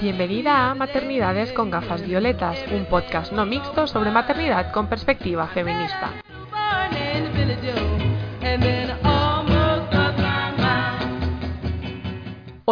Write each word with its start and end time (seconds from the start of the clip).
Bienvenida 0.00 0.70
a 0.70 0.74
Maternidades 0.74 1.52
con 1.52 1.70
gafas 1.70 2.04
violetas, 2.06 2.58
un 2.72 2.84
podcast 2.86 3.32
no 3.32 3.46
mixto 3.46 3.86
sobre 3.86 4.10
maternidad 4.10 4.72
con 4.72 4.88
perspectiva 4.88 5.46
feminista. 5.46 6.10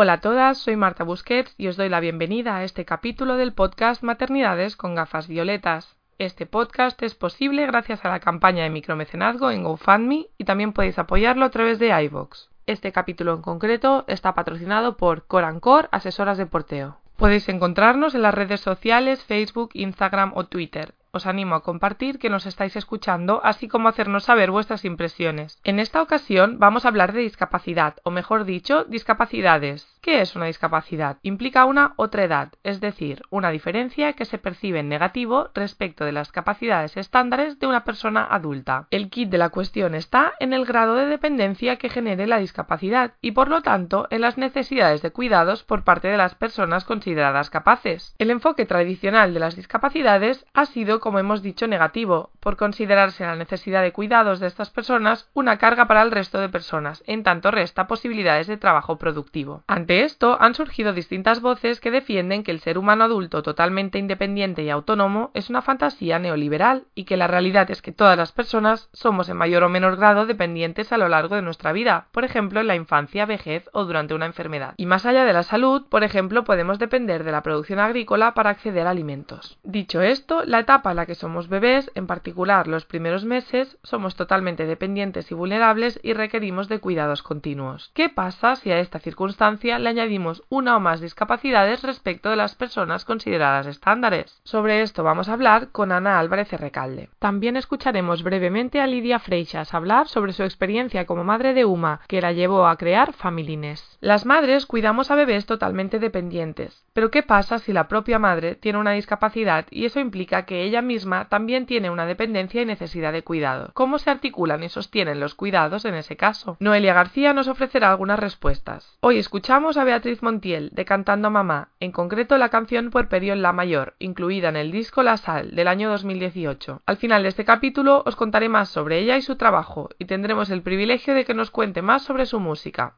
Hola 0.01 0.13
a 0.13 0.21
todas, 0.21 0.59
soy 0.59 0.77
Marta 0.77 1.03
Busquets 1.03 1.53
y 1.59 1.67
os 1.67 1.77
doy 1.77 1.89
la 1.89 1.99
bienvenida 1.99 2.57
a 2.57 2.63
este 2.63 2.85
capítulo 2.85 3.37
del 3.37 3.53
podcast 3.53 4.05
Maternidades 4.05 4.77
con 4.77 4.95
gafas 4.95 5.27
violetas. 5.27 5.97
Este 6.19 6.47
podcast 6.47 7.03
es 7.03 7.17
posible 7.17 7.67
gracias 7.67 8.05
a 8.05 8.09
la 8.09 8.21
campaña 8.21 8.63
de 8.63 8.71
micromecenazgo 8.71 9.51
en 9.51 9.65
GoFundMe 9.65 10.29
y 10.39 10.45
también 10.45 10.73
podéis 10.73 11.01
apoyarlo 11.01 11.45
a 11.45 11.51
través 11.51 11.81
de 11.81 11.89
iVoox. 12.05 12.47
Este 12.67 12.93
capítulo 12.93 13.35
en 13.35 13.43
concreto 13.43 14.05
está 14.07 14.37
patrocinado 14.37 14.97
por 14.97 15.27
Corancor 15.27 15.89
Asesoras 15.91 16.39
de 16.39 16.47
Porteo. 16.47 16.99
Podéis 17.17 17.49
encontrarnos 17.49 18.15
en 18.15 18.23
las 18.23 18.35
redes 18.35 18.61
sociales 18.61 19.25
Facebook, 19.25 19.71
Instagram 19.73 20.31
o 20.37 20.45
Twitter. 20.45 20.95
Os 21.11 21.27
animo 21.27 21.55
a 21.55 21.63
compartir 21.63 22.19
que 22.19 22.31
nos 22.31 22.47
estáis 22.47 22.77
escuchando, 22.77 23.41
así 23.45 23.69
como 23.69 23.89
hacernos 23.89 24.25
saber 24.25 24.51
vuestras 24.51 24.85
impresiones. 24.85 25.59
En 25.65 25.79
esta 25.79 26.03
ocasión 26.03 26.59
vamos 26.59 26.85
a 26.85 26.89
hablar 26.89 27.13
de 27.13 27.21
discapacidad, 27.21 27.97
o 28.03 28.11
mejor 28.11 28.45
dicho, 28.45 28.85
discapacidades. 28.85 29.87
¿Qué 30.01 30.21
es 30.21 30.37
una 30.37 30.47
discapacidad? 30.47 31.19
Implica 31.23 31.65
una 31.65 31.95
otra 31.97 32.25
edad, 32.25 32.53
es 32.63 32.81
decir, 32.81 33.23
una 33.31 33.51
diferencia 33.51 34.13
que 34.13 34.25
se 34.25 34.39
percibe 34.39 34.81
en 34.81 34.89
negativo 34.89 35.51
respecto 35.55 36.05
de 36.05 36.13
las 36.13 36.33
capacidades 36.33 36.97
estándares 36.97 37.59
de 37.59 37.67
una 37.67 37.85
persona 37.85 38.27
adulta. 38.31 38.87
El 38.91 39.11
kit 39.11 39.29
de 39.29 39.39
la 39.39 39.51
cuestión 39.51 39.95
está 39.95 40.33
en 40.41 40.53
el 40.53 40.65
grado 40.65 40.95
de 40.95 41.07
dependencia 41.07 41.77
que 41.77 41.89
genere 41.89 42.27
la 42.27 42.39
discapacidad 42.39 43.15
y 43.21 43.33
por 43.33 43.49
lo 43.49 43.63
tanto 43.63 44.07
en 44.11 44.21
las 44.21 44.39
necesidades 44.39 45.03
de 45.03 45.11
cuidados 45.11 45.65
por 45.65 45.85
parte 45.85 46.09
de 46.09 46.17
las 46.17 46.35
personas 46.35 46.85
consideradas 46.85 47.51
capaces. 47.51 48.15
El 48.19 48.31
enfoque 48.31 48.67
tradicional 48.67 49.35
de 49.35 49.41
las 49.41 49.57
discapacidades 49.57 50.47
ha 50.55 50.67
sido, 50.67 50.98
como 51.01 51.19
hemos 51.19 51.43
dicho, 51.43 51.67
negativo, 51.67 52.31
por 52.41 52.57
considerarse 52.57 53.25
la 53.25 53.37
necesidad 53.37 53.83
de 53.83 53.93
cuidados 53.93 54.41
de 54.41 54.47
estas 54.47 54.71
personas 54.71 55.29
una 55.35 55.59
carga 55.59 55.87
para 55.87 56.03
el 56.03 56.11
resto 56.11 56.39
de 56.41 56.49
personas, 56.49 57.03
en 57.07 57.23
tanto 57.23 57.51
resta 57.51 57.87
posibilidades 57.87 58.47
de 58.47 58.57
trabajo 58.57 58.97
productivo. 58.97 59.63
Ante 59.67 60.05
esto 60.05 60.37
han 60.41 60.55
surgido 60.55 60.93
distintas 60.93 61.41
voces 61.41 61.81
que 61.81 61.91
defienden 61.91 62.43
que 62.43 62.51
el 62.51 62.61
ser 62.61 62.79
humano 62.79 63.05
adulto 63.05 63.43
totalmente 63.43 63.99
independiente 63.99 64.63
y 64.63 64.71
autónomo 64.71 65.31
es 65.35 65.51
una 65.51 65.63
fantasía 65.63 66.19
neoliberal 66.19 66.85
y 66.95 67.05
que 67.05 67.17
la 67.17 67.27
realidad 67.27 67.71
es 67.71 67.83
que 67.83 67.93
todas 67.93 68.17
las 68.17 68.33
personas 68.33 68.89
somos 68.93 69.29
en 69.29 69.37
mayor 69.37 69.63
o 69.65 69.69
menor 69.69 69.97
grado 69.97 70.27
dependientes 70.27 70.93
a 70.93 70.99
lo 70.99 71.09
largo 71.09 71.35
de 71.35 71.43
nuestra 71.43 71.73
vida, 71.73 72.07
por 72.13 72.25
ejemplo 72.25 72.61
en 72.61 72.67
la 72.67 72.77
infancia, 72.77 73.27
vejez 73.27 73.69
o 73.73 73.85
durante 73.85 74.15
una 74.15 74.27
enfermedad. 74.27 74.75
Y 74.77 74.87
más 74.87 75.07
allá 75.07 75.25
de 75.25 75.33
la 75.33 75.43
salud, 75.43 75.87
por 75.89 76.05
ejemplo, 76.05 76.45
podemos 76.45 76.79
depender 76.79 77.25
de 77.25 77.33
la 77.33 77.43
producción 77.43 77.79
agrícola 77.79 78.35
para 78.35 78.51
acceder 78.51 78.87
a 78.87 78.91
alimentos. 78.91 79.59
Dicho 79.63 80.03
esto, 80.03 80.43
la 80.45 80.61
etapa 80.61 80.88
la 80.95 81.07
que 81.07 81.15
somos 81.15 81.49
bebés, 81.49 81.91
en 81.95 82.07
particular 82.07 82.69
los 82.69 82.85
primeros 82.85 83.25
meses, 83.25 83.79
somos 83.83 84.17
totalmente 84.17 84.67
dependientes 84.67 85.31
y 85.31 85.35
vulnerables 85.35 86.01
y 86.03 86.13
requerimos 86.13 86.69
de 86.69 86.81
cuidados 86.81 87.23
continuos. 87.23 87.91
¿Qué 87.95 88.09
pasa 88.09 88.57
si 88.57 88.71
a 88.71 88.79
esta 88.79 88.99
circunstancia 88.99 89.79
le 89.79 89.89
añadimos 89.89 90.43
una 90.49 90.77
o 90.77 90.81
más 90.81 91.01
discapacidades 91.01 91.83
respecto 91.83 92.31
de 92.31 92.37
las 92.37 92.55
personas 92.55 93.05
consideradas 93.05 93.67
estándares? 93.67 94.41
Sobre 94.45 94.83
esto 94.83 95.05
vamos 95.05 95.29
a 95.29 95.35
hablar 95.35 95.69
con 95.73 95.93
Ana 95.93 96.19
Álvarez 96.19 96.53
Recalde. 96.53 97.11
También 97.19 97.57
escucharemos 97.57 98.23
brevemente 98.23 98.81
a 98.81 98.87
Lidia 98.87 99.19
Freixas 99.19 99.75
hablar 99.75 100.09
sobre 100.09 100.33
su 100.33 100.43
experiencia 100.43 101.07
como 101.07 101.25
madre 101.25 101.55
de 101.55 101.65
Uma, 101.65 102.01
que 102.09 102.21
la 102.21 102.33
llevó 102.33 102.67
a 102.67 102.77
crear 102.77 103.13
Familines. 103.13 103.99
Las 104.01 104.27
madres 104.27 104.67
cuidamos 104.67 105.11
a 105.11 105.15
bebés 105.15 105.47
totalmente 105.47 105.99
dependientes, 105.99 106.85
pero 106.93 107.11
¿qué 107.11 107.23
pasa 107.23 107.59
si 107.59 107.73
la 107.73 107.89
propia 107.89 108.19
madre 108.19 108.55
tiene 108.55 108.79
una 108.79 108.93
discapacidad 108.93 109.67
y 109.71 109.85
eso 109.85 110.01
implica 110.01 110.45
que 110.45 110.63
ella 110.63 110.78
misma 110.83 111.29
también 111.29 111.67
tiene 111.67 111.91
una 111.91 112.07
dependencia 112.07 112.63
y 112.63 112.65
necesidad 112.65 113.13
de 113.13 113.23
cuidado? 113.23 113.71
¿Cómo 113.75 113.99
se 113.99 114.11
articulan 114.11 114.63
y 114.63 114.69
sostienen 114.69 115.21
los 115.21 115.35
cuidados 115.35 115.85
en 115.85 115.95
ese 115.95 116.17
caso? 116.17 116.57
Noelia 116.61 116.95
García 116.95 117.33
nos 117.33 117.49
ofrecerá 117.49 117.91
algunas 117.91 118.19
respuestas. 118.19 118.97
Hoy 119.01 119.19
escuchamos 119.19 119.77
a 119.77 119.85
Beatriz 119.85 120.23
Montiel 120.23 120.71
de 120.73 120.85
Cantando 120.85 121.29
a 121.29 121.31
Mamá, 121.31 121.69
en 121.81 121.93
concreto 121.93 122.39
la 122.39 122.49
canción 122.49 122.91
Puerperio 122.91 123.33
en 123.33 123.43
la 123.43 123.53
Mayor, 123.53 123.95
incluida 123.99 124.49
en 124.49 124.57
el 124.57 124.73
disco 124.73 125.03
La 125.03 125.17
Sal 125.17 125.55
del 125.55 125.69
año 125.69 125.91
2018. 125.91 126.83
Al 126.87 126.97
final 126.97 127.23
de 127.23 127.31
este 127.31 127.45
capítulo 127.45 128.03
os 128.07 128.17
contaré 128.17 128.49
más 128.49 128.69
sobre 128.69 128.99
ella 128.99 129.17
y 129.17 129.23
su 129.23 129.37
trabajo, 129.37 129.91
y 129.99 130.05
tendremos 130.05 130.51
el 130.51 130.63
privilegio 130.63 131.15
de 131.15 131.25
que 131.25 131.35
nos 131.35 131.51
cuente 131.51 131.83
más 131.83 132.03
sobre 132.03 132.27
su 132.27 132.41
música. 132.41 132.95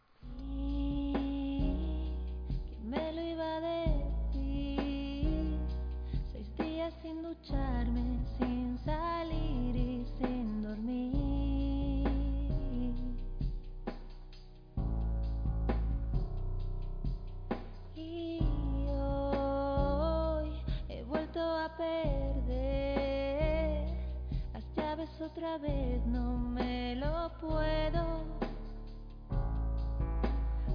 Otra 25.23 25.59
vez, 25.59 26.05
no 26.07 26.39
me 26.39 26.97
lo 26.97 27.31
puedo 27.41 28.25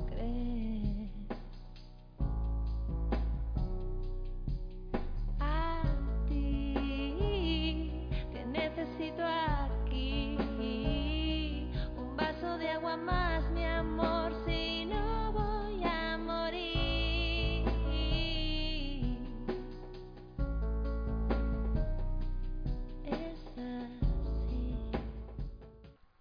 creer. 0.07 1.09
A 5.39 5.81
ti 6.27 8.07
te 8.33 8.45
necesito 8.45 9.23
aquí. 9.23 10.37
Un 11.97 12.15
vaso 12.15 12.57
de 12.59 12.69
agua 12.69 12.97
más, 12.97 13.34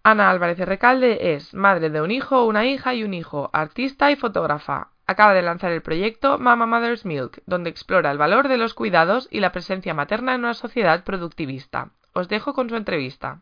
Ana 0.07 0.29
Álvarez 0.29 0.59
de 0.59 0.65
Recalde 0.65 1.33
es 1.33 1.55
madre 1.55 1.89
de 1.89 1.99
un 1.99 2.11
hijo, 2.11 2.45
una 2.45 2.63
hija 2.63 2.93
y 2.93 3.03
un 3.03 3.15
hijo, 3.15 3.49
artista 3.53 4.11
y 4.11 4.15
fotógrafa. 4.15 4.89
Acaba 5.07 5.33
de 5.33 5.41
lanzar 5.41 5.71
el 5.71 5.81
proyecto 5.81 6.37
Mama 6.37 6.67
Mother's 6.67 7.05
Milk, 7.05 7.41
donde 7.47 7.71
explora 7.71 8.11
el 8.11 8.19
valor 8.19 8.47
de 8.47 8.57
los 8.57 8.75
cuidados 8.75 9.27
y 9.31 9.39
la 9.39 9.51
presencia 9.51 9.95
materna 9.95 10.35
en 10.35 10.41
una 10.41 10.53
sociedad 10.53 11.03
productivista. 11.03 11.89
Os 12.13 12.29
dejo 12.29 12.53
con 12.53 12.69
su 12.69 12.75
entrevista. 12.75 13.41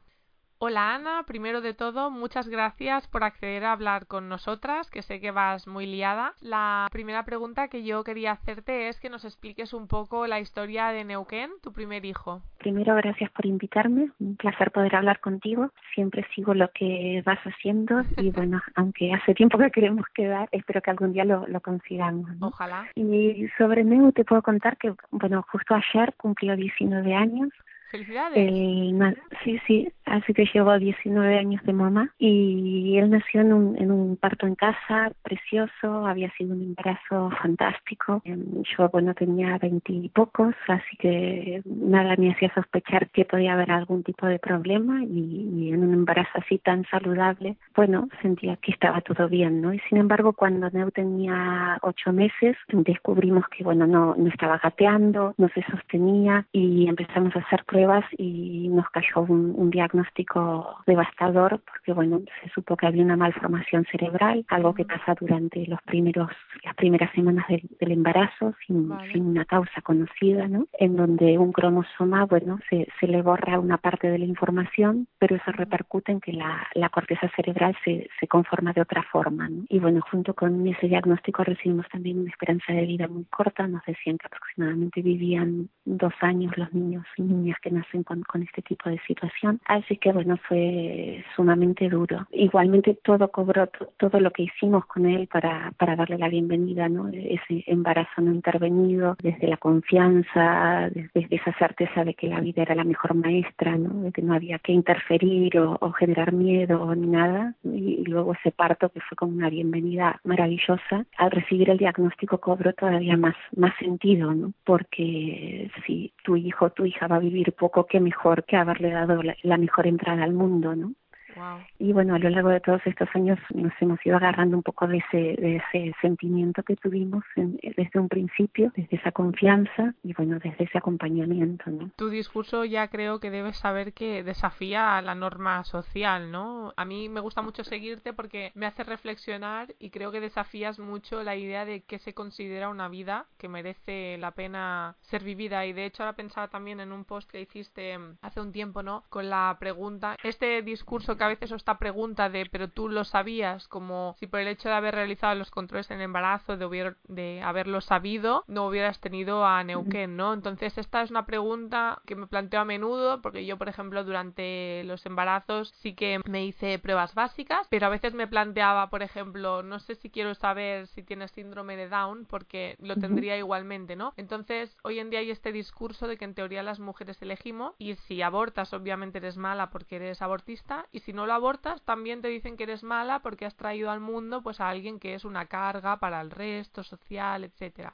Hola 0.66 0.96
Ana, 0.96 1.24
primero 1.28 1.60
de 1.60 1.74
todo, 1.74 2.10
muchas 2.10 2.48
gracias 2.48 3.06
por 3.10 3.26
acceder 3.26 3.66
a 3.66 3.74
hablar 3.74 4.08
con 4.08 4.30
nosotras, 4.30 4.90
que 4.90 5.02
sé 5.02 5.20
que 5.20 5.32
vas 5.32 5.68
muy 5.68 5.86
liada. 5.86 6.36
La 6.40 6.88
primera 6.90 7.26
pregunta 7.26 7.68
que 7.68 7.84
yo 7.84 8.06
quería 8.06 8.32
hacerte 8.32 8.88
es 8.88 8.98
que 9.02 9.10
nos 9.10 9.26
expliques 9.26 9.74
un 9.74 9.90
poco 9.90 10.26
la 10.26 10.40
historia 10.40 10.88
de 10.88 11.04
Neuquén, 11.04 11.52
tu 11.62 11.74
primer 11.74 12.06
hijo. 12.06 12.42
Primero, 12.60 12.96
gracias 12.96 13.30
por 13.32 13.46
invitarme. 13.46 14.12
Un 14.22 14.38
placer 14.38 14.72
poder 14.72 14.96
hablar 14.96 15.20
contigo. 15.20 15.70
Siempre 15.96 16.26
sigo 16.34 16.54
lo 16.54 16.72
que 16.72 17.22
vas 17.26 17.40
haciendo 17.40 18.04
y 18.16 18.32
bueno, 18.32 18.62
aunque 18.76 19.12
hace 19.12 19.34
tiempo 19.34 19.58
que 19.58 19.70
queremos 19.70 20.06
quedar, 20.16 20.48
espero 20.54 20.82
que 20.82 20.92
algún 20.92 21.12
día 21.12 21.26
lo, 21.26 21.46
lo 21.46 21.60
consigamos. 21.60 22.34
¿no? 22.38 22.48
Ojalá. 22.48 22.88
Y 22.96 23.50
sobre 23.58 23.84
Neu 23.84 24.14
te 24.14 24.24
puedo 24.24 24.42
contar 24.42 24.78
que, 24.78 24.96
bueno, 25.12 25.46
justo 25.52 25.76
ayer 25.76 26.14
cumplió 26.16 26.56
19 26.56 27.14
años. 27.14 27.50
Felicidades. 27.94 28.92
Na- 28.94 29.14
sí, 29.44 29.60
sí, 29.68 29.88
así 30.06 30.34
que 30.34 30.46
llevo 30.52 30.76
19 30.80 31.38
años 31.38 31.62
de 31.64 31.74
mamá 31.74 32.10
y 32.18 32.98
él 32.98 33.12
nació 33.12 33.42
en 33.42 33.54
un, 33.54 33.78
en 33.78 33.92
un 33.92 34.18
parto 34.18 34.48
en 34.48 34.56
casa 34.56 35.12
precioso, 35.22 36.08
había 36.08 36.32
sido 36.32 36.56
un 36.56 36.64
embarazo 36.64 37.30
fantástico. 37.40 38.20
Em, 38.26 38.64
Yo, 38.64 38.90
bueno, 38.90 39.14
tenía 39.14 39.60
20 39.60 39.94
y 39.94 40.10
pocos, 40.10 40.56
así 40.70 40.98
que 40.98 41.62
nada 41.66 42.16
me 42.18 42.32
hacía 42.32 42.52
sospechar 42.56 43.12
que 43.12 43.26
podía 43.26 43.54
haber 43.54 43.70
algún 43.70 44.02
tipo 44.02 44.26
de 44.26 44.40
problema 44.40 45.04
y, 45.04 45.68
y 45.68 45.72
en 45.72 45.84
un 45.84 45.94
embarazo 45.94 46.32
así 46.34 46.58
tan 46.58 46.86
saludable, 46.86 47.58
bueno, 47.76 48.10
sentía 48.24 48.56
que 48.56 48.72
estaba 48.72 49.02
todo 49.02 49.30
bien, 49.30 49.62
¿no? 49.62 49.72
Y 49.72 49.78
sin 49.88 50.00
embargo, 50.00 50.34
cuando 50.34 50.68
Neu 50.72 50.90
tenía 50.90 51.78
ocho 51.84 52.12
meses, 52.12 52.58
descubrimos 52.70 53.46
que, 53.50 53.64
bueno, 53.64 53.86
no, 53.86 54.16
no 54.18 54.30
estaba 54.30 54.58
gateando, 54.58 55.36
no 55.38 55.48
se 55.50 55.62
sostenía 55.70 56.48
y 56.52 56.88
empezamos 56.88 57.36
a 57.36 57.40
hacer 57.42 57.64
pruebas 57.66 57.83
y 58.18 58.70
nos 58.70 58.90
cayó 58.90 59.22
un, 59.22 59.54
un 59.56 59.70
diagnóstico 59.70 60.78
devastador 60.86 61.62
porque, 61.66 61.94
bueno, 61.94 62.22
se 62.42 62.50
supo 62.50 62.78
que 62.78 62.88
había 62.88 63.04
una 63.04 63.18
malformación 63.18 63.86
cerebral, 63.92 64.46
algo 64.50 64.74
que 64.74 64.86
pasa 64.86 65.16
durante 65.20 65.66
los 65.68 65.82
primeros, 65.84 66.30
las 66.64 66.76
primeras 66.76 67.12
semanas 67.14 67.46
del, 67.48 67.62
del 67.80 67.92
embarazo 67.92 68.54
sin, 68.66 68.90
Vale. 68.90 69.12
sin 69.12 69.26
una 69.26 69.46
causa 69.46 69.82
conocida, 69.82 70.48
¿no? 70.48 70.68
En 70.74 70.96
donde 70.96 71.38
un 71.38 71.52
cromosoma, 71.52 72.26
bueno, 72.26 72.60
se, 72.70 72.88
se 73.00 73.08
le 73.08 73.22
borra 73.22 73.60
una 73.60 73.78
parte 73.78 74.10
de 74.10 74.20
la 74.20 74.26
información, 74.26 75.08
pero 75.20 75.36
eso 75.36 75.52
repercute 75.52 76.12
en 76.12 76.20
que 76.20 76.34
la, 76.34 76.68
la 76.74 76.90
corteza 76.90 77.30
cerebral 77.36 77.76
se, 77.84 78.10
se 78.20 78.28
conforma 78.28 78.74
de 78.74 78.82
otra 78.82 79.04
forma, 79.04 79.50
¿no? 79.50 79.64
Y 79.70 79.80
bueno, 79.80 80.02
junto 80.10 80.34
con 80.34 80.66
ese 80.68 80.88
diagnóstico 80.88 81.44
recibimos 81.44 81.88
también 81.90 82.20
una 82.20 82.30
esperanza 82.30 82.74
de 82.74 82.86
vida 82.86 83.08
muy 83.08 83.26
corta, 83.26 83.68
nos 83.68 83.84
decían 83.86 84.18
que 84.18 84.28
aproximadamente 84.28 85.02
vivían 85.02 85.70
dos 85.86 86.14
años 86.22 86.58
los 86.58 86.74
niños 86.74 87.06
y 87.18 87.24
niñas 87.24 87.58
que 87.64 87.72
nacen 87.72 88.04
con, 88.04 88.22
con 88.24 88.44
este 88.44 88.62
tipo 88.62 88.90
de 88.90 89.00
situación. 89.08 89.60
Así 89.66 89.98
que 89.98 90.12
bueno, 90.12 90.38
fue 90.48 91.24
sumamente 91.36 91.88
duro. 91.90 92.28
Igualmente 92.32 92.96
todo 93.04 93.30
cobró, 93.32 93.68
to- 93.68 93.90
todo 93.98 94.20
lo 94.20 94.32
que 94.32 94.44
hicimos 94.44 94.86
con 94.86 95.06
él 95.06 95.28
para, 95.28 95.72
para 95.78 95.96
darle 95.96 96.18
la 96.18 96.30
bienvenida, 96.30 96.90
¿no? 96.90 97.08
Ese 97.10 97.64
embarazo 97.68 98.22
no 98.22 98.34
intervenido, 98.34 99.16
desde 99.22 99.48
la 99.48 99.58
confianza, 99.58 100.90
desde 100.94 101.36
esa 101.36 101.54
certeza 101.58 102.04
de 102.04 102.14
que 102.14 102.28
la 102.28 102.42
vida 102.42 102.62
era 102.64 102.76
la 102.76 102.84
mejor 102.84 103.14
maestra, 103.16 103.78
¿no? 103.78 104.02
De 104.04 104.12
que 104.12 104.22
no 104.22 104.34
había 104.34 104.60
que 104.60 104.74
interferir 104.74 105.58
o, 105.60 105.78
o 105.80 105.92
generar 105.94 106.34
miedo 106.34 106.94
ni 106.96 107.08
nada. 107.08 107.56
Y, 107.64 108.02
y 108.02 108.04
luego 108.06 108.34
ese 108.34 108.52
parto 108.52 108.90
que 108.90 109.00
fue 109.02 109.16
como 109.16 109.34
una 109.34 109.50
bienvenida 109.50 110.20
maravillosa. 110.24 111.06
Al 111.18 111.32
recibir 111.32 111.70
el 111.70 111.78
diagnóstico 111.78 112.40
cobró 112.40 112.74
todavía 112.74 113.16
más, 113.18 113.36
más 113.56 113.74
sentido, 113.78 114.34
¿no? 114.34 114.54
Porque 114.66 115.72
si 115.86 116.12
tu 116.24 116.36
hijo 116.36 116.66
o 116.66 116.70
tu 116.72 116.86
hija 116.86 117.08
va 117.08 117.18
a 117.18 117.20
vivir 117.20 117.53
poco, 117.54 117.86
qué 117.86 118.00
mejor 118.00 118.44
que 118.46 118.58
haberle 118.58 118.92
dado 118.92 119.22
la 119.44 119.58
mejor 119.58 119.88
entrada 119.88 120.24
al 120.24 120.34
mundo, 120.34 120.76
¿no? 120.76 120.94
Wow. 121.36 121.60
Y 121.80 121.94
bueno, 121.94 122.16
a 122.16 122.20
lo 122.20 122.30
largo 122.30 122.50
de 122.50 122.60
todos 122.60 122.82
estos 122.86 123.10
años 123.14 123.40
nos 123.54 123.74
hemos 123.82 124.04
ido 124.06 124.18
agarrando 124.18 124.58
un 124.58 124.64
poco 124.64 124.88
de 124.88 124.98
ese, 124.98 125.18
de 125.42 125.56
ese 125.58 125.94
sentimiento 126.02 126.64
que 126.64 126.76
tuvimos 126.76 127.24
en- 127.36 127.60
desde 127.78 128.00
un 128.00 128.10
principio, 128.10 128.72
desde 128.76 128.98
esa 128.98 129.12
confianza 129.12 129.94
y 130.04 130.14
bueno, 130.14 130.40
desde 130.40 130.64
ese 130.64 130.78
acompañamiento, 130.78 131.70
¿no? 131.72 131.92
Tu 131.96 132.10
discurso 132.10 132.66
ya 132.66 132.88
creo 132.88 133.20
que 133.20 133.32
debes 133.32 133.58
saber 133.58 133.94
que 133.94 134.24
desafía 134.24 134.98
a 134.98 135.02
la 135.02 135.16
norma 135.16 135.64
social, 135.64 136.32
¿no? 136.32 136.74
A 136.78 136.86
mí 136.86 137.10
me 137.10 137.20
gusta 137.20 137.42
mucho 137.42 137.64
seguirte 137.64 138.14
porque 138.14 138.52
me 138.56 138.66
hace 138.66 138.84
reflexionar 138.84 139.74
y 139.80 139.90
creo 139.90 140.12
que 140.12 140.20
desafías 140.22 140.80
mucho 140.80 141.24
la 141.24 141.36
idea 141.36 141.66
de 141.66 141.82
que 141.82 142.00
se 142.00 142.14
considera 142.14 142.70
una 142.70 142.88
vida 142.90 143.26
que 143.38 143.48
merece 143.50 144.18
la 144.18 144.32
pena 144.32 144.96
ser 145.02 145.24
vivida. 145.24 145.66
Y 145.66 145.74
de 145.74 145.86
hecho 145.86 146.04
ahora 146.04 146.16
pensaba 146.16 146.48
también 146.48 146.80
en 146.80 146.92
un 146.92 147.06
post 147.06 147.30
que 147.30 147.42
hiciste 147.42 147.98
hace 148.22 148.42
un 148.42 148.52
tiempo, 148.52 148.84
¿no? 148.84 149.04
Con 149.10 149.30
la 149.30 149.56
pregunta, 149.60 150.16
este 150.24 150.62
discurso 150.62 151.18
que 151.18 151.23
a 151.24 151.28
veces 151.30 151.52
esta 151.52 151.78
pregunta 151.80 152.30
de 152.30 152.46
pero 152.52 152.68
tú 152.70 152.90
lo 152.90 153.04
sabías, 153.04 153.68
como 153.68 154.16
si 154.20 154.28
por 154.28 154.40
el 154.40 154.48
hecho 154.48 154.70
de 154.70 154.76
haber 154.76 154.96
realizado 154.96 155.36
los 155.36 155.50
controles 155.52 155.90
en 155.92 156.02
embarazo, 156.02 156.58
de, 156.58 156.66
hubier- 156.68 156.98
de 157.08 157.42
haberlo 157.44 157.82
sabido, 157.82 158.44
no 158.48 158.68
hubieras 158.68 159.00
tenido 159.00 159.46
a 159.46 159.64
Neuquén, 159.64 160.16
¿no? 160.18 160.34
Entonces 160.34 160.78
esta 160.78 161.02
es 161.02 161.12
una 161.12 161.26
pregunta 161.26 162.02
que 162.06 162.16
me 162.16 162.28
planteo 162.28 162.62
a 162.62 162.66
menudo, 162.66 163.22
porque 163.22 163.46
yo, 163.46 163.58
por 163.58 163.70
ejemplo, 163.70 164.04
durante 164.04 164.84
los 164.86 165.06
embarazos 165.06 165.70
sí 165.82 165.94
que 165.94 166.20
me 166.26 166.46
hice 166.46 166.80
pruebas 166.80 167.14
básicas, 167.16 167.68
pero 167.70 167.86
a 167.88 167.90
veces 167.90 168.14
me 168.14 168.28
planteaba, 168.28 168.90
por 168.90 169.04
ejemplo, 169.04 169.64
no 169.64 169.80
sé 169.80 169.96
si 169.96 170.10
quiero 170.10 170.36
saber 170.36 170.88
si 170.88 171.04
tienes 171.04 171.32
síndrome 171.32 171.78
de 171.78 171.90
Down, 171.90 172.26
porque 172.26 172.76
lo 172.80 172.96
tendría 172.98 173.38
igualmente, 173.38 173.96
¿no? 173.96 174.14
Entonces, 174.18 174.76
hoy 174.84 175.00
en 175.00 175.10
día 175.10 175.20
hay 175.20 175.32
este 175.32 175.52
discurso 175.52 176.08
de 176.08 176.18
que 176.18 176.26
en 176.26 176.34
teoría 176.36 176.64
las 176.64 176.80
mujeres 176.80 177.22
elegimos 177.22 177.74
y 177.78 177.96
si 177.96 178.22
abortas, 178.22 178.74
obviamente 178.74 179.20
eres 179.20 179.38
mala 179.38 179.70
porque 179.70 179.96
eres 179.96 180.22
abortista, 180.22 180.86
y 180.92 181.00
si 181.00 181.13
no 181.14 181.26
lo 181.26 181.34
abortas, 181.34 181.82
también 181.84 182.22
te 182.22 182.28
dicen 182.28 182.58
que 182.58 182.64
eres 182.64 182.84
mala 182.84 183.22
porque 183.22 183.46
has 183.46 183.56
traído 183.56 183.92
al 183.92 184.00
mundo 184.00 184.42
pues 184.42 184.60
a 184.60 184.70
alguien 184.70 185.00
que 185.00 185.16
es 185.16 185.26
una 185.26 185.46
carga 185.46 185.98
para 185.98 186.20
el 186.22 186.32
resto 186.32 186.84
social, 186.84 187.44
etcétera. 187.44 187.94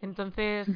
Entonces. 0.00 0.68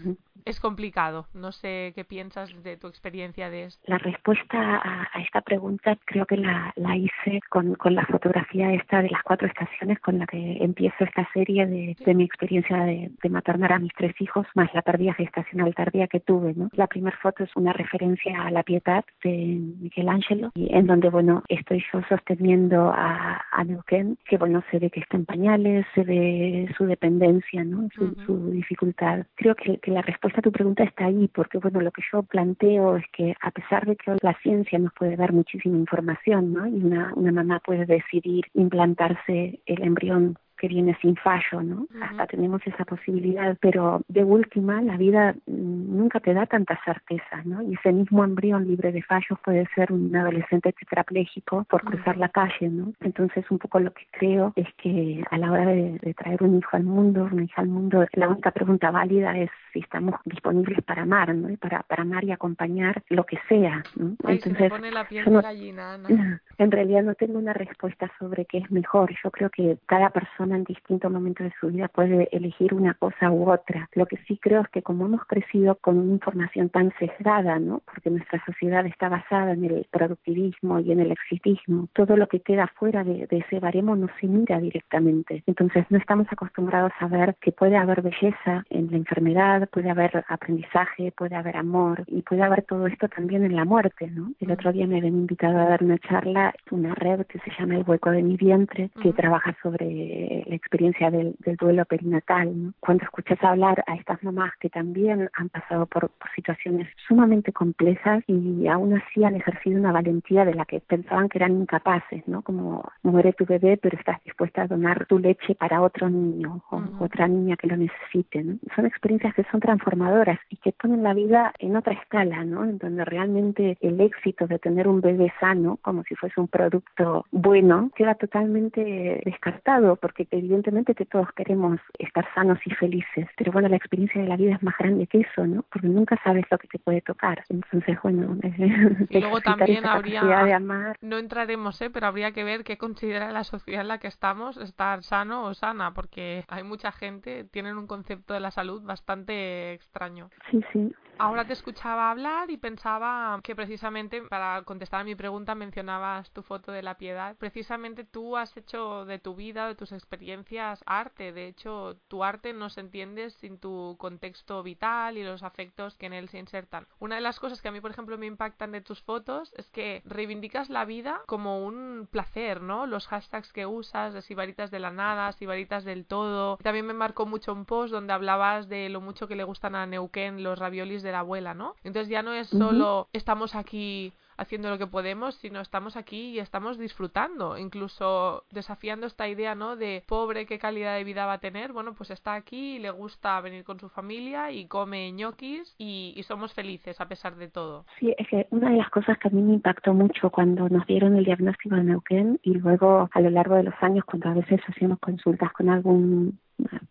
Es 0.44 0.60
complicado. 0.60 1.26
No 1.34 1.52
sé 1.52 1.92
qué 1.94 2.04
piensas 2.04 2.50
de 2.62 2.76
tu 2.76 2.86
experiencia 2.86 3.50
de 3.50 3.64
esto. 3.64 3.82
La 3.86 3.98
respuesta 3.98 4.76
a, 4.76 5.08
a 5.12 5.20
esta 5.22 5.40
pregunta 5.40 5.96
creo 6.04 6.26
que 6.26 6.36
la, 6.36 6.72
la 6.76 6.96
hice 6.96 7.40
con, 7.48 7.74
con 7.74 7.94
la 7.94 8.06
fotografía 8.06 8.72
esta 8.72 9.02
de 9.02 9.10
las 9.10 9.22
cuatro 9.22 9.46
estaciones 9.48 9.98
con 10.00 10.18
la 10.18 10.26
que 10.26 10.58
empiezo 10.60 11.04
esta 11.04 11.28
serie 11.32 11.66
de, 11.66 11.96
de 12.04 12.14
mi 12.14 12.24
experiencia 12.24 12.76
de, 12.84 13.10
de 13.22 13.28
maternar 13.28 13.72
a 13.72 13.78
mis 13.78 13.92
tres 13.94 14.14
hijos, 14.20 14.46
más 14.54 14.72
la 14.74 14.82
pérdida 14.82 15.14
gestacional 15.14 15.74
tardía 15.74 16.06
que 16.06 16.20
tuve. 16.20 16.54
¿no? 16.54 16.68
La 16.72 16.86
primera 16.86 17.16
foto 17.18 17.44
es 17.44 17.50
una 17.56 17.72
referencia 17.72 18.42
a 18.42 18.50
la 18.50 18.62
piedad 18.62 19.04
de 19.22 19.58
Michelangelo, 19.80 20.50
y 20.54 20.74
en 20.74 20.86
donde 20.86 21.08
bueno 21.10 21.42
estoy 21.48 21.84
yo 21.92 22.00
sosteniendo 22.08 22.90
a, 22.94 23.44
a 23.50 23.64
Neuquén, 23.64 24.18
que 24.26 24.36
bueno 24.36 24.62
se 24.70 24.78
ve 24.78 24.90
que 24.90 25.00
está 25.00 25.16
en 25.16 25.26
pañales, 25.26 25.86
se 25.94 26.02
ve 26.04 26.72
su 26.76 26.86
dependencia, 26.86 27.64
¿no? 27.64 27.88
su, 27.94 28.04
Ujú. 28.04 28.24
su 28.24 28.50
dificultad. 28.50 29.26
Creo 29.34 29.54
que, 29.54 29.78
que 29.78 29.90
la 29.90 30.02
respuesta 30.02 30.29
a 30.36 30.42
tu 30.42 30.52
pregunta 30.52 30.84
está 30.84 31.06
ahí, 31.06 31.28
porque 31.28 31.58
bueno, 31.58 31.80
lo 31.80 31.90
que 31.90 32.02
yo 32.12 32.22
planteo 32.22 32.96
es 32.96 33.04
que 33.12 33.34
a 33.40 33.50
pesar 33.50 33.86
de 33.86 33.96
que 33.96 34.16
la 34.22 34.34
ciencia 34.42 34.78
nos 34.78 34.92
puede 34.94 35.16
dar 35.16 35.32
muchísima 35.32 35.76
información, 35.76 36.52
¿no? 36.52 36.66
Y 36.66 36.74
una, 36.82 37.12
una 37.14 37.32
mamá 37.32 37.60
puede 37.60 37.86
decidir 37.86 38.44
implantarse 38.54 39.60
el 39.66 39.82
embrión 39.82 40.36
que 40.60 40.68
viene 40.68 40.96
sin 41.00 41.16
fallo, 41.16 41.62
¿no? 41.62 41.76
Ujú. 41.82 42.04
Hasta 42.04 42.26
tenemos 42.26 42.60
esa 42.66 42.84
posibilidad, 42.84 43.56
pero 43.60 44.02
de 44.08 44.22
última 44.24 44.82
la 44.82 44.96
vida 44.98 45.34
mm, 45.46 45.96
nunca 45.96 46.20
te 46.20 46.34
da 46.34 46.44
tanta 46.46 46.78
certeza, 46.84 47.42
¿no? 47.44 47.62
Y 47.62 47.74
ese 47.74 47.92
mismo 47.92 48.22
embrión 48.24 48.66
libre 48.68 48.92
de 48.92 49.02
fallos 49.02 49.38
puede 49.44 49.66
ser 49.74 49.90
un 49.92 50.14
adolescente 50.14 50.72
tetrapléjico 50.72 51.64
por 51.64 51.82
Ujú. 51.82 51.92
cruzar 51.92 52.16
la 52.18 52.28
calle, 52.28 52.68
¿no? 52.68 52.92
Entonces 53.00 53.50
un 53.50 53.58
poco 53.58 53.80
lo 53.80 53.92
que 53.92 54.06
creo 54.10 54.52
es 54.56 54.68
que 54.76 55.24
a 55.30 55.38
la 55.38 55.50
hora 55.50 55.66
de, 55.66 55.98
de 55.98 56.14
traer 56.14 56.42
un 56.42 56.58
hijo 56.58 56.76
al 56.76 56.84
mundo, 56.84 57.28
una 57.32 57.44
hija 57.44 57.62
al 57.62 57.68
mundo, 57.68 58.04
la 58.12 58.28
única 58.28 58.50
pregunta 58.50 58.90
válida 58.90 59.36
es 59.38 59.50
si 59.72 59.78
estamos 59.80 60.14
disponibles 60.26 60.82
para 60.84 61.02
amar, 61.02 61.34
¿no? 61.34 61.48
Y 61.48 61.56
para, 61.56 61.82
para 61.84 62.02
amar 62.02 62.24
y 62.24 62.32
acompañar 62.32 63.02
lo 63.08 63.24
que 63.24 63.38
sea, 63.48 63.86
¿no? 63.96 64.16
Ay, 64.24 64.38
se 64.40 64.50
me 64.50 64.58
Entonces, 64.58 64.70
pone 64.70 64.90
la 64.90 65.04
piel 65.08 65.24
yo 65.24 65.30
de 65.30 65.36
no- 65.36 65.42
gallina, 65.42 65.94
Ana. 65.94 66.08
en 66.58 66.70
realidad 66.70 67.02
no 67.02 67.14
tengo 67.14 67.38
una 67.38 67.52
respuesta 67.54 68.10
sobre 68.18 68.44
qué 68.44 68.58
es 68.58 68.70
mejor. 68.70 69.10
Yo 69.24 69.30
creo 69.30 69.48
que 69.50 69.78
cada 69.86 70.10
persona 70.10 70.49
en 70.56 70.64
distinto 70.64 71.10
momento 71.10 71.44
de 71.44 71.52
su 71.60 71.68
vida 71.68 71.88
puede 71.88 72.28
elegir 72.32 72.74
una 72.74 72.94
cosa 72.94 73.30
u 73.30 73.50
otra. 73.50 73.88
Lo 73.94 74.06
que 74.06 74.16
sí 74.28 74.38
creo 74.38 74.62
es 74.62 74.68
que 74.68 74.82
como 74.82 75.06
hemos 75.06 75.24
crecido 75.24 75.76
con 75.76 75.98
una 75.98 76.12
información 76.12 76.68
tan 76.68 76.92
sesgada, 76.98 77.58
¿no? 77.58 77.82
Porque 77.84 78.10
nuestra 78.10 78.42
sociedad 78.44 78.86
está 78.86 79.08
basada 79.08 79.52
en 79.52 79.64
el 79.64 79.86
productivismo 79.90 80.80
y 80.80 80.92
en 80.92 81.00
el 81.00 81.12
exitismo, 81.12 81.88
todo 81.92 82.16
lo 82.16 82.28
que 82.28 82.40
queda 82.40 82.66
fuera 82.78 83.04
de, 83.04 83.26
de 83.26 83.38
ese 83.38 83.60
baremo 83.60 83.96
no 83.96 84.08
se 84.20 84.26
mira 84.26 84.60
directamente. 84.60 85.42
Entonces 85.46 85.84
no 85.90 85.98
estamos 85.98 86.26
acostumbrados 86.30 86.92
a 86.98 87.06
ver 87.06 87.36
que 87.40 87.52
puede 87.52 87.76
haber 87.76 88.02
belleza 88.02 88.64
en 88.70 88.90
la 88.90 88.96
enfermedad, 88.96 89.68
puede 89.70 89.90
haber 89.90 90.24
aprendizaje, 90.28 91.12
puede 91.12 91.36
haber 91.36 91.56
amor 91.56 92.04
y 92.06 92.22
puede 92.22 92.42
haber 92.42 92.62
todo 92.62 92.86
esto 92.86 93.08
también 93.08 93.44
en 93.44 93.56
la 93.56 93.64
muerte, 93.64 94.08
¿no? 94.10 94.32
El 94.40 94.50
otro 94.50 94.72
día 94.72 94.86
me 94.86 94.98
habían 94.98 95.14
invitado 95.14 95.58
a 95.58 95.64
dar 95.64 95.82
una 95.82 95.98
charla, 95.98 96.54
una 96.70 96.94
red 96.94 97.26
que 97.26 97.38
se 97.40 97.50
llama 97.58 97.76
El 97.76 97.84
hueco 97.86 98.10
de 98.10 98.22
mi 98.22 98.36
vientre, 98.36 98.90
que 99.02 99.12
trabaja 99.12 99.56
sobre 99.62 100.39
la 100.46 100.54
experiencia 100.54 101.10
del, 101.10 101.34
del 101.40 101.56
duelo 101.56 101.84
perinatal, 101.84 102.64
¿no? 102.64 102.72
Cuando 102.80 103.04
escuchas 103.04 103.38
hablar 103.42 103.82
a 103.86 103.94
estas 103.94 104.22
mamás 104.22 104.52
que 104.60 104.70
también 104.70 105.28
han 105.34 105.48
pasado 105.48 105.86
por, 105.86 106.10
por 106.10 106.30
situaciones 106.34 106.88
sumamente 107.06 107.52
complejas 107.52 108.22
y 108.26 108.66
aún 108.68 108.94
así 108.94 109.24
han 109.24 109.36
ejercido 109.36 109.78
una 109.78 109.92
valentía 109.92 110.44
de 110.44 110.54
la 110.54 110.64
que 110.64 110.80
pensaban 110.80 111.28
que 111.28 111.38
eran 111.38 111.60
incapaces, 111.60 112.26
¿no? 112.26 112.42
Como 112.42 112.90
muere 113.02 113.32
tu 113.32 113.44
bebé, 113.44 113.76
pero 113.76 113.96
estás 113.96 114.22
dispuesta 114.24 114.62
a 114.62 114.66
donar 114.66 115.06
tu 115.06 115.18
leche 115.18 115.54
para 115.54 115.82
otro 115.82 116.08
niño 116.08 116.62
o 116.70 116.82
otra 117.00 117.28
niña 117.28 117.56
que 117.56 117.66
lo 117.66 117.76
necesite, 117.76 118.42
¿no? 118.42 118.58
Son 118.74 118.86
experiencias 118.86 119.34
que 119.34 119.44
son 119.50 119.60
transformadoras 119.60 120.38
y 120.48 120.56
que 120.56 120.72
ponen 120.72 121.02
la 121.02 121.14
vida 121.14 121.52
en 121.58 121.76
otra 121.76 121.94
escala, 121.94 122.44
¿no? 122.44 122.64
En 122.64 122.78
donde 122.78 123.04
realmente 123.04 123.76
el 123.80 124.00
éxito 124.00 124.46
de 124.46 124.58
tener 124.58 124.88
un 124.88 125.00
bebé 125.00 125.32
sano, 125.40 125.78
como 125.82 126.02
si 126.04 126.14
fuese 126.14 126.40
un 126.40 126.48
producto 126.48 127.26
bueno, 127.30 127.90
queda 127.94 128.14
totalmente 128.14 129.20
descartado 129.24 129.96
porque 129.96 130.26
evidentemente 130.30 130.94
que 130.94 131.06
todos 131.06 131.28
queremos 131.32 131.80
estar 131.98 132.26
sanos 132.34 132.58
y 132.64 132.70
felices, 132.70 133.28
pero 133.36 133.52
bueno, 133.52 133.68
la 133.68 133.76
experiencia 133.76 134.20
de 134.20 134.28
la 134.28 134.36
vida 134.36 134.54
es 134.54 134.62
más 134.62 134.76
grande 134.78 135.06
que 135.06 135.20
eso, 135.20 135.46
¿no? 135.46 135.64
Porque 135.72 135.88
nunca 135.88 136.18
sabes 136.22 136.44
lo 136.50 136.58
que 136.58 136.68
te 136.68 136.78
puede 136.78 137.00
tocar. 137.00 137.44
Entonces, 137.48 137.98
bueno, 138.02 138.36
y 139.10 139.20
luego 139.20 139.40
también 139.40 139.86
habría, 139.86 140.22
de 140.22 140.52
amar. 140.52 140.96
no 141.00 141.18
entraremos, 141.18 141.80
¿eh? 141.82 141.90
pero 141.90 142.06
habría 142.06 142.32
que 142.32 142.44
ver 142.44 142.64
qué 142.64 142.78
considera 142.78 143.30
la 143.32 143.44
sociedad 143.44 143.82
en 143.82 143.88
la 143.88 143.98
que 143.98 144.08
estamos 144.08 144.56
estar 144.56 145.02
sano 145.02 145.44
o 145.44 145.54
sana, 145.54 145.92
porque 145.94 146.44
hay 146.48 146.62
mucha 146.62 146.92
gente, 146.92 147.44
tienen 147.44 147.76
un 147.76 147.86
concepto 147.86 148.34
de 148.34 148.40
la 148.40 148.50
salud 148.50 148.82
bastante 148.82 149.72
extraño. 149.72 150.30
Sí, 150.50 150.60
sí. 150.72 150.94
Ahora 151.22 151.44
te 151.44 151.52
escuchaba 151.52 152.10
hablar 152.10 152.50
y 152.50 152.56
pensaba 152.56 153.38
que 153.42 153.54
precisamente 153.54 154.22
para 154.22 154.62
contestar 154.62 155.02
a 155.02 155.04
mi 155.04 155.14
pregunta 155.14 155.54
mencionabas 155.54 156.30
tu 156.30 156.42
foto 156.42 156.72
de 156.72 156.82
la 156.82 156.96
piedad. 156.96 157.36
Precisamente 157.36 158.04
tú 158.04 158.38
has 158.38 158.56
hecho 158.56 159.04
de 159.04 159.18
tu 159.18 159.34
vida, 159.34 159.68
de 159.68 159.74
tus 159.74 159.92
experiencias, 159.92 160.82
arte. 160.86 161.32
De 161.32 161.46
hecho, 161.46 161.98
tu 162.08 162.24
arte 162.24 162.54
no 162.54 162.70
se 162.70 162.80
entiende 162.80 163.28
sin 163.32 163.58
tu 163.58 163.96
contexto 163.98 164.62
vital 164.62 165.18
y 165.18 165.22
los 165.22 165.42
afectos 165.42 165.94
que 165.98 166.06
en 166.06 166.14
él 166.14 166.30
se 166.30 166.38
insertan. 166.38 166.86
Una 167.00 167.16
de 167.16 167.20
las 167.20 167.38
cosas 167.38 167.60
que 167.60 167.68
a 167.68 167.72
mí, 167.72 167.82
por 167.82 167.90
ejemplo, 167.90 168.16
me 168.16 168.24
impactan 168.24 168.72
de 168.72 168.80
tus 168.80 169.02
fotos 169.02 169.52
es 169.58 169.68
que 169.68 170.00
reivindicas 170.06 170.70
la 170.70 170.86
vida 170.86 171.20
como 171.26 171.62
un 171.66 172.08
placer, 172.10 172.62
¿no? 172.62 172.86
Los 172.86 173.06
hashtags 173.08 173.52
que 173.52 173.66
usas 173.66 174.14
de 174.14 174.22
sibaritas 174.22 174.70
de 174.70 174.80
la 174.80 174.90
nada, 174.90 175.32
sibaritas 175.32 175.84
del 175.84 176.06
todo. 176.06 176.56
También 176.62 176.86
me 176.86 176.94
marcó 176.94 177.26
mucho 177.26 177.52
un 177.52 177.66
post 177.66 177.92
donde 177.92 178.14
hablabas 178.14 178.70
de 178.70 178.88
lo 178.88 179.02
mucho 179.02 179.28
que 179.28 179.36
le 179.36 179.44
gustan 179.44 179.74
a 179.74 179.84
Neuquén 179.84 180.42
los 180.42 180.58
raviolis 180.58 181.02
de 181.02 181.09
la 181.12 181.20
abuela, 181.20 181.54
¿no? 181.54 181.74
Entonces 181.84 182.08
ya 182.08 182.22
no 182.22 182.32
es 182.32 182.48
solo 182.48 183.08
estamos 183.12 183.54
aquí 183.54 184.12
haciendo 184.40 184.70
lo 184.70 184.78
que 184.78 184.86
podemos, 184.86 185.34
sino 185.34 185.60
estamos 185.60 185.96
aquí 185.96 186.30
y 186.30 186.38
estamos 186.38 186.78
disfrutando, 186.78 187.58
incluso 187.58 188.44
desafiando 188.50 189.06
esta 189.06 189.28
idea, 189.28 189.54
¿no? 189.54 189.76
De 189.76 190.02
pobre, 190.08 190.46
qué 190.46 190.58
calidad 190.58 190.96
de 190.96 191.04
vida 191.04 191.26
va 191.26 191.34
a 191.34 191.40
tener. 191.40 191.74
Bueno, 191.74 191.92
pues 191.92 192.10
está 192.10 192.34
aquí 192.34 192.76
y 192.76 192.78
le 192.78 192.90
gusta 192.90 193.38
venir 193.42 193.64
con 193.64 193.78
su 193.78 193.90
familia 193.90 194.50
y 194.50 194.64
come 194.64 195.12
ñoquis 195.12 195.74
y, 195.76 196.14
y 196.16 196.22
somos 196.22 196.54
felices 196.54 196.98
a 197.02 197.06
pesar 197.06 197.36
de 197.36 197.48
todo. 197.48 197.84
Sí, 197.98 198.14
es 198.16 198.26
que 198.28 198.46
una 198.50 198.70
de 198.70 198.78
las 198.78 198.88
cosas 198.88 199.18
que 199.18 199.28
a 199.28 199.30
mí 199.30 199.42
me 199.42 199.52
impactó 199.52 199.92
mucho 199.92 200.30
cuando 200.30 200.70
nos 200.70 200.86
dieron 200.86 201.16
el 201.16 201.24
diagnóstico 201.26 201.76
de 201.76 201.84
Neuquén 201.84 202.40
y 202.42 202.54
luego 202.54 203.10
a 203.12 203.20
lo 203.20 203.28
largo 203.28 203.56
de 203.56 203.64
los 203.64 203.74
años 203.82 204.06
cuando 204.06 204.30
a 204.30 204.34
veces 204.34 204.60
hacíamos 204.66 205.00
consultas 205.00 205.52
con 205.52 205.68
algún 205.68 206.38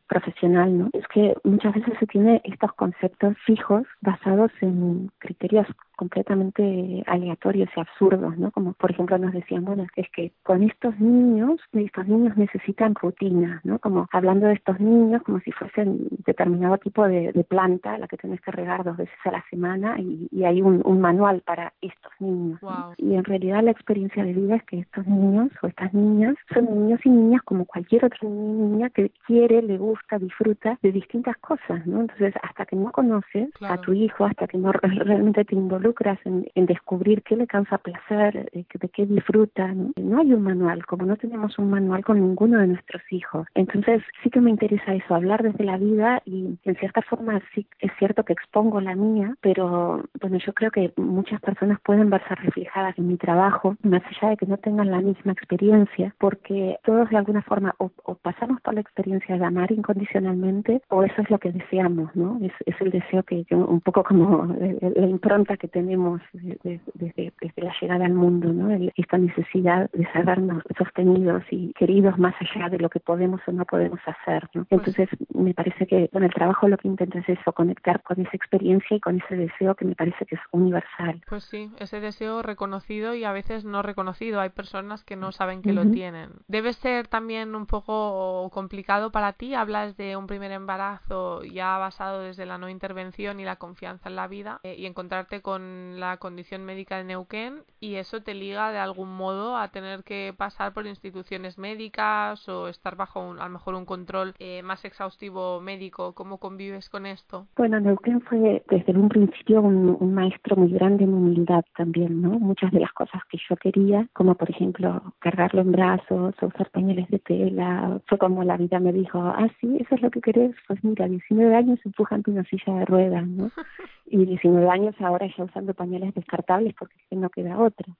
profesional, 0.08 0.78
¿no? 0.78 0.90
Es 0.94 1.08
que 1.08 1.36
muchas 1.44 1.74
veces 1.76 1.94
se 2.00 2.08
tiene 2.08 2.42
estos 2.44 2.74
conceptos 2.74 3.38
fijos 3.46 3.84
basados 4.02 4.52
en 4.62 5.12
criterios 5.20 5.68
completamente 6.00 7.04
aleatorios 7.08 7.70
y 7.76 7.80
absurdos, 7.80 8.38
¿no? 8.38 8.52
Como 8.52 8.72
por 8.72 8.90
ejemplo 8.90 9.18
nos 9.18 9.34
decían, 9.34 9.66
bueno, 9.66 9.86
es 9.98 10.10
que 10.12 10.32
con 10.44 10.64
estos 10.64 10.98
niños, 10.98 11.60
estos 11.74 12.08
niños 12.08 12.38
necesitan 12.38 12.96
rutina, 12.96 13.60
¿no? 13.66 13.80
Como 13.80 14.08
hablando 14.14 14.48
de 14.48 14.54
estos 14.54 14.80
niños 14.80 15.22
como 15.24 15.42
si 15.42 15.52
fuesen 15.52 16.08
determinado 16.26 16.78
tipo 16.78 17.06
de, 17.06 17.46
planta, 17.50 17.98
la 17.98 18.08
que 18.08 18.18
tienes 18.18 18.40
que 18.42 18.52
regar 18.52 18.84
dos 18.84 18.96
veces 18.96 19.16
a 19.26 19.32
la 19.32 19.44
semana 19.50 19.98
y, 20.00 20.30
hay 20.44 20.62
un, 20.62 21.02
manual 21.02 21.42
para 21.46 21.74
estos 21.82 22.12
niños. 22.20 22.60
Y 22.98 23.16
en 23.16 23.24
realidad 23.24 23.62
la 23.64 23.72
experiencia 23.72 24.24
de 24.24 24.34
vida 24.34 24.56
es 24.56 24.64
que 24.64 24.80
estos 24.80 25.06
niños 25.06 25.50
o 25.62 25.68
estas 25.68 25.94
niñas 25.94 26.36
son 26.54 26.66
niños 26.66 27.00
y 27.04 27.10
niñas 27.10 27.42
como 27.44 27.66
cualquier 27.66 28.06
otro 28.06 28.30
niño 28.30 28.54
y 28.54 28.70
niña 28.70 28.90
que 28.90 29.12
quiere, 29.28 29.59
le 29.62 29.78
gusta, 29.78 30.18
disfruta 30.20 30.78
de 30.82 30.92
distintas 30.92 31.38
cosas, 31.38 31.86
¿no? 31.86 32.02
Entonces, 32.02 32.34
hasta 32.42 32.66
que 32.66 32.76
no 32.76 32.92
conoces 32.92 33.50
a 33.62 33.78
tu 33.78 33.94
hijo, 33.94 34.26
hasta 34.26 34.48
que 34.48 34.58
no 34.58 34.72
realmente 34.72 35.46
te 35.46 35.56
involucras 35.56 36.20
en, 36.26 36.46
descubrir 36.56 37.24
qué 37.24 37.36
le 37.36 37.48
causa 37.48 37.78
placer, 37.78 38.50
eh, 38.54 38.66
de, 38.74 38.90
qué 38.90 39.06
disfruta. 39.06 39.74
No 39.96 40.20
hay 40.20 40.34
un 40.34 40.44
manual, 40.44 40.86
como 40.86 41.06
no 41.06 41.16
tenemos 41.16 41.58
un 41.58 41.70
manual 41.70 42.04
con 42.04 42.20
ninguno 42.20 42.60
de 42.60 42.68
nuestros 42.68 43.02
hijos. 43.12 43.48
Entonces 43.56 44.04
sí 44.22 44.30
que 44.30 44.42
me 44.42 44.52
interesa 44.52 44.94
eso, 44.94 45.16
hablar 45.16 45.42
desde 45.42 45.64
la 45.64 45.78
vida 45.78 46.22
y 46.26 46.58
en 46.64 46.76
cierta 46.76 47.02
forma 47.02 47.42
sí 47.54 47.66
es 47.80 47.92
cierto 47.98 48.24
que 48.24 48.34
expongo 48.34 48.82
la 48.82 48.96
mía, 48.96 49.36
pero 49.42 50.04
bueno, 50.22 50.38
yo 50.38 50.54
creo 50.54 50.72
que 50.72 50.94
muchas 50.98 51.42
personas 51.42 51.80
pueden 51.82 52.10
verse 52.10 52.36
reflejadas 52.36 52.98
en 52.98 53.08
mi 53.08 53.18
trabajo, 53.18 53.76
más 53.84 54.04
allá 54.06 54.30
de 54.30 54.38
que 54.38 54.46
no 54.46 54.58
tengan 54.58 54.92
la 54.92 55.02
misma 55.02 55.34
experiencia, 55.34 56.14
porque 56.20 56.78
todos 56.84 57.10
de 57.10 57.18
alguna 57.18 57.42
forma 57.42 57.74
o, 57.78 57.90
pasamos 58.22 58.62
por 58.62 58.74
la 58.74 58.82
experiencia 58.82 59.38
de 59.38 59.46
amar 59.50 59.72
incondicionalmente 59.72 60.82
o 60.90 61.04
eso 61.04 61.22
es 61.22 61.30
lo 61.30 61.38
que 61.40 61.52
deseamos, 61.52 62.16
¿no? 62.16 62.40
Es, 62.42 62.54
es 62.66 62.80
el 62.82 62.92
deseo 62.92 63.24
que, 63.24 63.46
un 63.52 63.82
poco 63.82 64.04
como 64.04 64.46
la 64.46 65.08
impronta 65.08 65.58
que 65.58 65.68
tenemos 65.68 66.22
desde, 66.34 66.80
desde, 66.94 67.34
la 67.58 67.74
llegada 67.82 68.06
al 68.06 68.14
mundo, 68.14 68.52
¿no? 68.54 68.70
esta 68.96 69.18
necesidad 69.18 69.90
de 69.92 70.08
sabernos 70.14 70.64
sostenidos 70.78 71.44
y 71.52 71.74
queridos 71.74 72.18
más 72.18 72.34
allá 72.40 72.70
de 72.70 72.80
lo 72.80 72.90
que 72.90 73.00
podemos 73.00 73.42
o 73.48 73.52
no 73.52 73.66
podemos 73.66 74.00
hacer. 74.06 74.50
¿no? 74.54 74.66
Pues 74.66 74.88
Entonces, 74.88 75.10
me 75.34 75.54
parece 75.54 75.86
que 75.88 76.08
con 76.10 76.24
el 76.24 76.34
trabajo 76.34 76.68
lo 76.68 76.78
que 76.78 76.88
intento 76.88 77.18
es 77.18 77.28
eso, 77.28 77.52
conectar 77.52 78.02
con 78.04 78.22
esa 78.22 78.36
experiencia 78.36 78.98
y 78.98 79.00
con 79.00 79.22
ese 79.22 79.36
deseo 79.36 79.76
que 79.76 79.86
me 79.86 79.96
parece 79.96 80.26
que 80.26 80.36
es 80.36 80.42
universal. 80.52 81.22
Pues 81.28 81.44
sí, 81.44 81.70
ese 81.80 82.00
deseo 82.00 82.42
reconocido 82.42 83.14
y 83.16 83.24
a 83.24 83.32
veces 83.32 83.66
no 83.66 83.82
reconocido. 83.82 84.40
Hay 84.40 84.50
personas 84.50 85.04
que 85.04 85.16
no 85.16 85.32
saben 85.32 85.62
que 85.62 85.74
lo 85.74 85.90
tienen. 85.90 86.30
Debe 86.48 86.74
ser 86.74 87.08
también 87.08 87.56
un 87.56 87.66
poco 87.66 88.50
complicado 88.52 89.12
para 89.12 89.34
ti. 89.40 89.56
Hablas 89.56 89.98
de 89.98 90.18
un 90.18 90.28
primer 90.28 90.52
embarazo 90.52 91.44
ya 91.44 91.78
basado 91.78 92.22
desde 92.22 92.46
la 92.46 92.58
no 92.58 92.70
intervención 92.70 93.40
y 93.40 93.46
la 93.46 93.56
confianza 93.56 94.10
en 94.10 94.16
la 94.16 94.28
vida 94.28 94.60
eh, 94.64 94.76
y 94.78 94.86
encontrarte 94.86 95.42
con 95.42 96.00
la 96.00 96.18
condición 96.18 96.66
médica 96.66 96.98
de 96.98 97.06
Neuquén 97.06 97.64
y 97.80 97.96
eso 97.96 98.22
te 98.22 98.34
liga 98.34 98.72
de 98.72 98.78
algún 98.78 99.16
modo 99.16 99.56
a 99.56 99.70
tener 99.70 100.04
que 100.04 100.34
pasar 100.38 100.74
por 100.74 100.86
instituciones 100.86 101.58
médicas 101.58 102.48
o 102.50 102.68
estar 102.68 102.96
bajo 102.96 103.22
un, 103.22 103.40
a 103.40 103.46
lo 103.46 103.52
mejor 103.52 103.76
un 103.76 103.86
control 103.86 104.34
eh, 104.40 104.62
más 104.62 104.84
exhaustivo 104.86 105.62
médico. 105.62 106.14
¿Cómo 106.14 106.38
convives 106.38 106.90
con 106.90 107.06
esto? 107.06 107.48
Bueno, 107.56 107.80
Neuquén 107.80 108.22
fue 108.22 108.64
desde 108.70 108.92
un 108.92 109.10
principio 109.10 109.62
un, 109.62 110.14
maestro 110.14 110.58
muy 110.58 110.72
grande 110.72 111.06
en 111.06 111.14
humildad 111.14 111.64
también, 111.78 112.22
¿no? 112.22 112.32
Muchas 112.32 112.72
de 112.72 112.80
las 112.80 112.92
cosas 112.92 113.22
que 113.30 113.38
yo 113.48 113.56
quería, 113.56 114.08
como 114.14 114.36
por 114.36 114.50
ejemplo 114.50 115.02
cargarlo 115.20 115.62
en 115.62 115.72
brazos 115.72 116.36
usar 116.42 116.70
pañales 116.72 117.08
de 117.10 117.20
tela, 117.20 118.02
fue 118.08 118.18
como 118.18 118.44
la 118.44 118.58
vida 118.58 118.80
me 118.80 118.92
dijo, 118.92 119.20
ah, 119.36 119.48
sí, 119.60 119.78
eso 119.80 119.96
es 119.96 120.02
lo 120.02 120.12
que 120.12 120.22
querés, 120.22 120.56
pues 120.68 120.84
mira, 120.84 121.08
19 121.08 121.56
años 121.56 121.80
empujando 121.86 122.32
una 122.32 122.44
silla 122.44 122.74
de 122.76 122.86
ruedas, 122.86 123.28
¿no? 123.28 123.52
y 124.06 124.26
19 124.26 124.70
años 124.70 124.96
ahora 125.00 125.28
ya 125.38 125.44
usando 125.44 125.74
pañales 125.74 126.14
descartables 126.14 126.74
porque 126.78 126.96
no 127.12 127.30
queda 127.30 127.58
otra. 127.58 127.96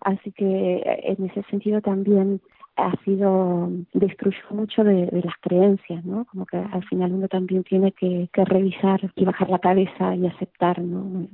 Así 0.00 0.32
que 0.32 0.76
eh, 0.76 1.14
en 1.18 1.26
ese 1.26 1.42
sentido 1.44 1.80
también 1.80 2.40
ha 2.78 2.92
sido, 3.04 3.70
destruyó 3.92 4.38
mucho 4.50 4.84
de, 4.84 5.08
las 5.24 5.34
creencias, 5.40 6.04
¿no? 6.04 6.24
Como 6.26 6.46
que 6.46 6.56
al 6.56 6.84
final 6.84 7.12
uno 7.12 7.26
también 7.28 7.64
tiene 7.64 7.92
que, 7.92 8.28
que 8.32 8.44
revisar 8.44 9.00
y 9.16 9.24
bajar 9.24 9.50
la 9.50 9.58
cabeza 9.58 10.14
y 10.14 10.26
aceptar, 10.26 10.80
¿no? 10.80 11.26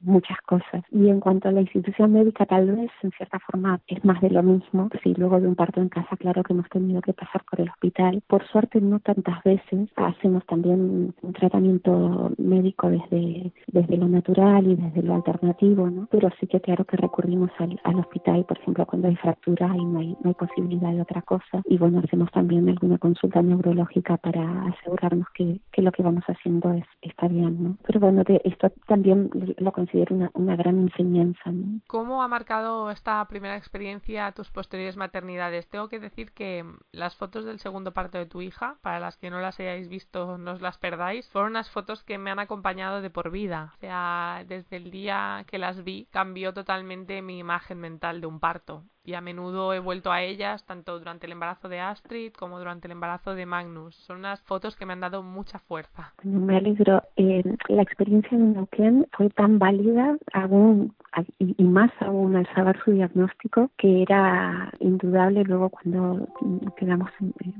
Muchas 0.00 0.38
cosas. 0.42 0.82
Y 0.90 1.08
en 1.08 1.20
cuanto 1.20 1.48
a 1.48 1.52
la 1.52 1.60
institución 1.60 2.12
médica, 2.12 2.44
tal 2.44 2.72
vez 2.72 2.90
en 3.02 3.12
cierta 3.12 3.38
forma 3.38 3.80
es 3.86 4.04
más 4.04 4.20
de 4.20 4.30
lo 4.30 4.42
mismo. 4.42 4.90
Sí, 5.02 5.14
luego 5.16 5.40
de 5.40 5.46
un 5.46 5.54
parto 5.54 5.80
en 5.80 5.88
casa, 5.88 6.16
claro 6.16 6.42
que 6.42 6.52
hemos 6.52 6.68
tenido 6.68 7.00
que 7.02 7.12
pasar 7.12 7.44
por 7.48 7.60
el 7.60 7.70
hospital. 7.70 8.22
Por 8.26 8.44
suerte, 8.48 8.80
no 8.80 8.98
tantas 8.98 9.42
veces. 9.44 9.88
Hacemos 9.94 10.44
también 10.46 11.14
un 11.22 11.32
tratamiento 11.32 12.32
médico 12.38 12.90
desde, 12.90 13.52
desde 13.68 13.96
lo 13.96 14.08
natural 14.08 14.66
y 14.66 14.74
desde 14.74 15.02
lo 15.02 15.14
alternativo, 15.14 15.88
¿no? 15.88 16.08
Pero 16.10 16.30
sí 16.40 16.48
que 16.48 16.60
claro 16.60 16.84
que 16.84 16.96
recurrimos 16.96 17.50
al, 17.58 17.80
al 17.84 18.00
hospital, 18.00 18.44
por 18.44 18.58
ejemplo, 18.58 18.86
cuando 18.86 19.06
hay 19.06 19.16
fractura 19.16 19.72
y 19.76 19.84
no 19.84 20.00
hay, 20.00 20.16
no 20.22 20.30
hay 20.30 20.34
posibilidad 20.34 20.79
de 20.88 21.02
otra 21.02 21.22
cosa. 21.22 21.62
Y 21.66 21.76
bueno, 21.78 22.00
hacemos 22.04 22.30
también 22.32 22.68
alguna 22.68 22.98
consulta 22.98 23.42
neurológica 23.42 24.16
para 24.16 24.64
asegurarnos 24.64 25.28
que, 25.34 25.60
que 25.72 25.82
lo 25.82 25.92
que 25.92 26.02
vamos 26.02 26.24
haciendo 26.26 26.72
es, 26.72 26.84
está 27.02 27.28
bien, 27.28 27.62
¿no? 27.62 27.76
Pero 27.86 28.00
bueno, 28.00 28.22
esto 28.44 28.72
también 28.86 29.30
lo 29.58 29.72
considero 29.72 30.14
una, 30.16 30.30
una 30.34 30.56
gran 30.56 30.78
enseñanza, 30.78 31.50
¿no? 31.50 31.80
¿Cómo 31.86 32.22
ha 32.22 32.28
marcado 32.28 32.90
esta 32.90 33.24
primera 33.28 33.56
experiencia 33.56 34.32
tus 34.32 34.50
posteriores 34.50 34.96
maternidades? 34.96 35.68
Tengo 35.68 35.88
que 35.88 36.00
decir 36.00 36.32
que 36.32 36.64
las 36.92 37.16
fotos 37.16 37.44
del 37.44 37.58
segundo 37.58 37.92
parto 37.92 38.18
de 38.18 38.26
tu 38.26 38.40
hija, 38.40 38.76
para 38.82 39.00
las 39.00 39.16
que 39.16 39.30
no 39.30 39.40
las 39.40 39.60
hayáis 39.60 39.88
visto, 39.88 40.38
no 40.38 40.52
os 40.52 40.60
las 40.60 40.78
perdáis, 40.78 41.28
fueron 41.30 41.52
unas 41.52 41.70
fotos 41.70 42.02
que 42.02 42.18
me 42.18 42.30
han 42.30 42.38
acompañado 42.38 43.02
de 43.02 43.10
por 43.10 43.30
vida. 43.30 43.72
O 43.76 43.80
sea, 43.80 44.44
desde 44.46 44.76
el 44.76 44.90
día 44.90 45.44
que 45.46 45.58
las 45.58 45.84
vi, 45.84 46.06
cambió 46.10 46.52
totalmente 46.54 47.22
mi 47.22 47.38
imagen 47.38 47.78
mental 47.78 48.20
de 48.20 48.26
un 48.26 48.40
parto 48.40 48.84
y 49.04 49.14
a 49.14 49.20
menudo 49.20 49.72
he 49.72 49.78
vuelto 49.78 50.12
a 50.12 50.22
ellas 50.22 50.64
tanto 50.66 50.98
durante 50.98 51.26
el 51.26 51.32
embarazo 51.32 51.68
de 51.68 51.80
Astrid 51.80 52.32
como 52.32 52.58
durante 52.58 52.86
el 52.86 52.92
embarazo 52.92 53.34
de 53.34 53.46
Magnus. 53.46 53.94
Son 53.96 54.18
unas 54.18 54.40
fotos 54.42 54.76
que 54.76 54.86
me 54.86 54.92
han 54.92 55.00
dado 55.00 55.22
mucha 55.22 55.58
fuerza. 55.58 56.12
Me 56.22 56.56
alegro. 56.56 57.02
Eh, 57.16 57.42
la 57.68 57.82
experiencia 57.82 58.36
de 58.36 58.44
Neuquén 58.44 59.06
fue 59.12 59.30
tan 59.30 59.58
válida 59.58 60.16
aún 60.32 60.94
y, 61.38 61.64
más 61.64 61.90
aún 62.00 62.36
al 62.36 62.46
saber 62.54 62.78
su 62.84 62.92
diagnóstico 62.92 63.70
que 63.76 64.02
era 64.02 64.72
indudable 64.80 65.44
luego 65.44 65.70
cuando 65.70 66.28
quedamos 66.76 67.10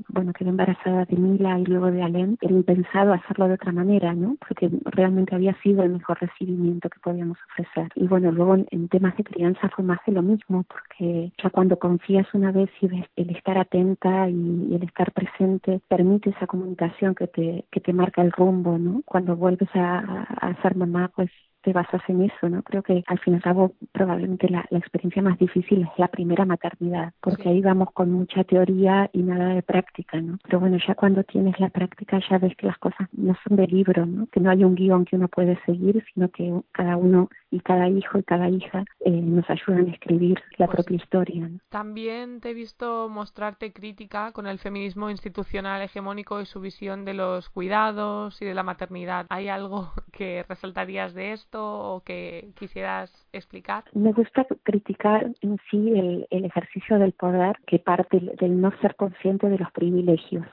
bueno, 0.09 0.33
quedé 0.33 0.49
embarazada 0.49 1.05
de 1.05 1.17
Mila 1.17 1.59
y 1.59 1.65
luego 1.65 1.91
de 1.91 2.03
Alem, 2.03 2.37
era 2.41 2.53
impensado 2.53 3.13
hacerlo 3.13 3.47
de 3.47 3.55
otra 3.55 3.71
manera, 3.71 4.13
¿no? 4.13 4.37
Porque 4.47 4.69
realmente 4.85 5.35
había 5.35 5.53
sido 5.61 5.83
el 5.83 5.91
mejor 5.91 6.19
recibimiento 6.19 6.89
que 6.89 6.99
podíamos 6.99 7.37
ofrecer. 7.51 7.89
Y 7.95 8.07
bueno, 8.07 8.31
luego 8.31 8.55
en, 8.55 8.87
temas 8.89 9.15
de 9.17 9.23
crianza 9.23 9.69
fue 9.69 9.85
más 9.85 9.99
de 10.05 10.13
lo 10.13 10.21
mismo, 10.21 10.63
porque 10.63 11.31
ya 11.41 11.49
cuando 11.49 11.77
confías 11.77 12.27
una 12.33 12.51
vez 12.51 12.69
y 12.81 12.87
ves 12.87 13.05
el 13.15 13.29
estar 13.35 13.57
atenta 13.57 14.29
y, 14.29 14.75
el 14.75 14.83
estar 14.83 15.11
presente 15.11 15.81
permite 15.87 16.31
esa 16.31 16.47
comunicación 16.47 17.15
que 17.15 17.27
te, 17.27 17.65
que 17.71 17.79
te 17.79 17.93
marca 17.93 18.21
el 18.21 18.31
rumbo, 18.31 18.77
¿no? 18.77 19.01
Cuando 19.05 19.35
vuelves 19.35 19.69
a, 19.75 20.23
a 20.23 20.61
ser 20.61 20.75
mamá, 20.75 21.11
pues 21.15 21.29
te 21.61 21.73
basas 21.73 22.01
en 22.07 22.23
eso, 22.23 22.49
¿no? 22.49 22.61
Creo 22.63 22.83
que 22.83 23.03
al 23.07 23.19
fin 23.19 23.33
y 23.33 23.35
al 23.37 23.43
cabo 23.43 23.73
probablemente 23.91 24.49
la, 24.49 24.65
experiencia 24.71 25.21
más 25.21 25.37
difícil 25.37 25.83
es 25.83 25.99
la 25.99 26.07
primera 26.07 26.45
maternidad, 26.45 27.13
porque 27.21 27.49
ahí 27.49 27.61
vamos 27.61 27.91
con 27.93 28.11
mucha 28.11 28.43
teoría 28.43 29.09
y 29.13 29.21
nada 29.21 29.49
de 29.53 29.61
práctica, 29.61 30.19
¿no? 30.19 30.37
Pero 30.43 30.59
bueno, 30.59 30.77
ya 30.85 30.95
cuando 30.95 31.23
tienes 31.23 31.59
la 31.59 31.69
práctica 31.69 32.19
ya 32.29 32.37
ves 32.37 32.55
que 32.55 32.67
las 32.67 32.77
cosas 32.77 33.07
no 33.13 33.35
son 33.43 33.57
de 33.57 33.67
libro, 33.67 34.05
¿no? 34.05 34.27
Que 34.27 34.39
no 34.39 34.49
hay 34.49 34.63
un 34.63 34.75
guion 34.75 35.05
que 35.05 35.15
uno 35.15 35.27
puede 35.27 35.59
seguir, 35.65 36.03
sino 36.13 36.29
que 36.29 36.61
cada 36.71 36.97
uno 36.97 37.29
y 37.51 37.59
cada 37.59 37.89
hijo 37.89 38.17
y 38.17 38.23
cada 38.23 38.49
hija 38.49 38.85
eh, 39.01 39.11
nos 39.11 39.47
ayudan 39.49 39.87
a 39.87 39.91
escribir 39.91 40.41
la 40.57 40.67
pues 40.67 40.77
propia 40.77 40.95
historia. 40.95 41.49
¿no? 41.49 41.59
También 41.69 42.39
te 42.39 42.51
he 42.51 42.53
visto 42.53 43.09
mostrarte 43.09 43.73
crítica 43.73 44.31
con 44.31 44.47
el 44.47 44.57
feminismo 44.57 45.09
institucional 45.09 45.81
hegemónico 45.81 46.41
y 46.41 46.45
su 46.45 46.61
visión 46.61 47.03
de 47.03 47.13
los 47.13 47.49
cuidados 47.49 48.41
y 48.41 48.45
de 48.45 48.53
la 48.53 48.63
maternidad. 48.63 49.25
¿Hay 49.29 49.49
algo 49.49 49.91
que 50.13 50.45
resaltarías 50.47 51.13
de 51.13 51.33
esto? 51.33 51.50
O 51.53 52.01
que 52.05 52.49
quisieras 52.55 53.11
explicar? 53.33 53.83
Me 53.93 54.11
gusta 54.11 54.45
criticar 54.63 55.31
en 55.41 55.57
sí 55.69 55.91
el, 55.91 56.27
el 56.29 56.45
ejercicio 56.45 56.99
del 56.99 57.13
poder 57.13 57.57
que 57.67 57.79
parte 57.79 58.19
del 58.19 58.59
no 58.59 58.71
ser 58.81 58.95
consciente 58.95 59.49
de 59.49 59.57
los 59.57 59.71
privilegios. 59.71 60.45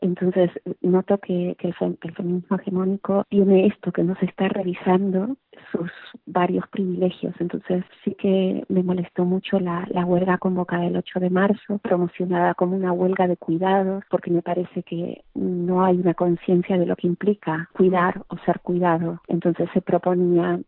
Entonces, 0.00 0.50
noto 0.80 1.18
que, 1.18 1.56
el, 1.58 1.74
feminismo 2.14 2.56
hegemónico 2.56 3.24
tiene 3.28 3.66
esto, 3.66 3.92
que 3.92 4.02
no 4.02 4.16
se 4.16 4.26
está 4.26 4.48
revisando 4.48 5.36
sus 5.70 5.90
varios 6.26 6.66
privilegios. 6.68 7.34
Entonces, 7.38 7.84
sí 8.04 8.14
que 8.14 8.64
me 8.68 8.82
molestó 8.82 9.24
mucho 9.24 9.60
la, 9.60 9.86
la 9.90 10.04
huelga 10.04 10.38
convocada 10.38 10.86
el 10.86 10.96
8 10.96 11.20
de 11.20 11.30
marzo, 11.30 11.78
promocionada 11.78 12.54
como 12.54 12.76
una 12.76 12.92
huelga 12.92 13.28
de 13.28 13.36
cuidados, 13.36 14.04
porque 14.10 14.30
me 14.30 14.42
parece 14.42 14.82
que 14.82 15.22
no 15.34 15.84
hay 15.84 15.98
una 15.98 16.14
conciencia 16.14 16.78
de 16.78 16.86
lo 16.86 16.96
que 16.96 17.06
implica 17.06 17.68
cuidar 17.72 18.22
o 18.28 18.38
ser 18.38 18.60
cuidado. 18.60 19.20
Entonces, 19.28 19.68
se 19.74 19.82
proponía 19.82 20.60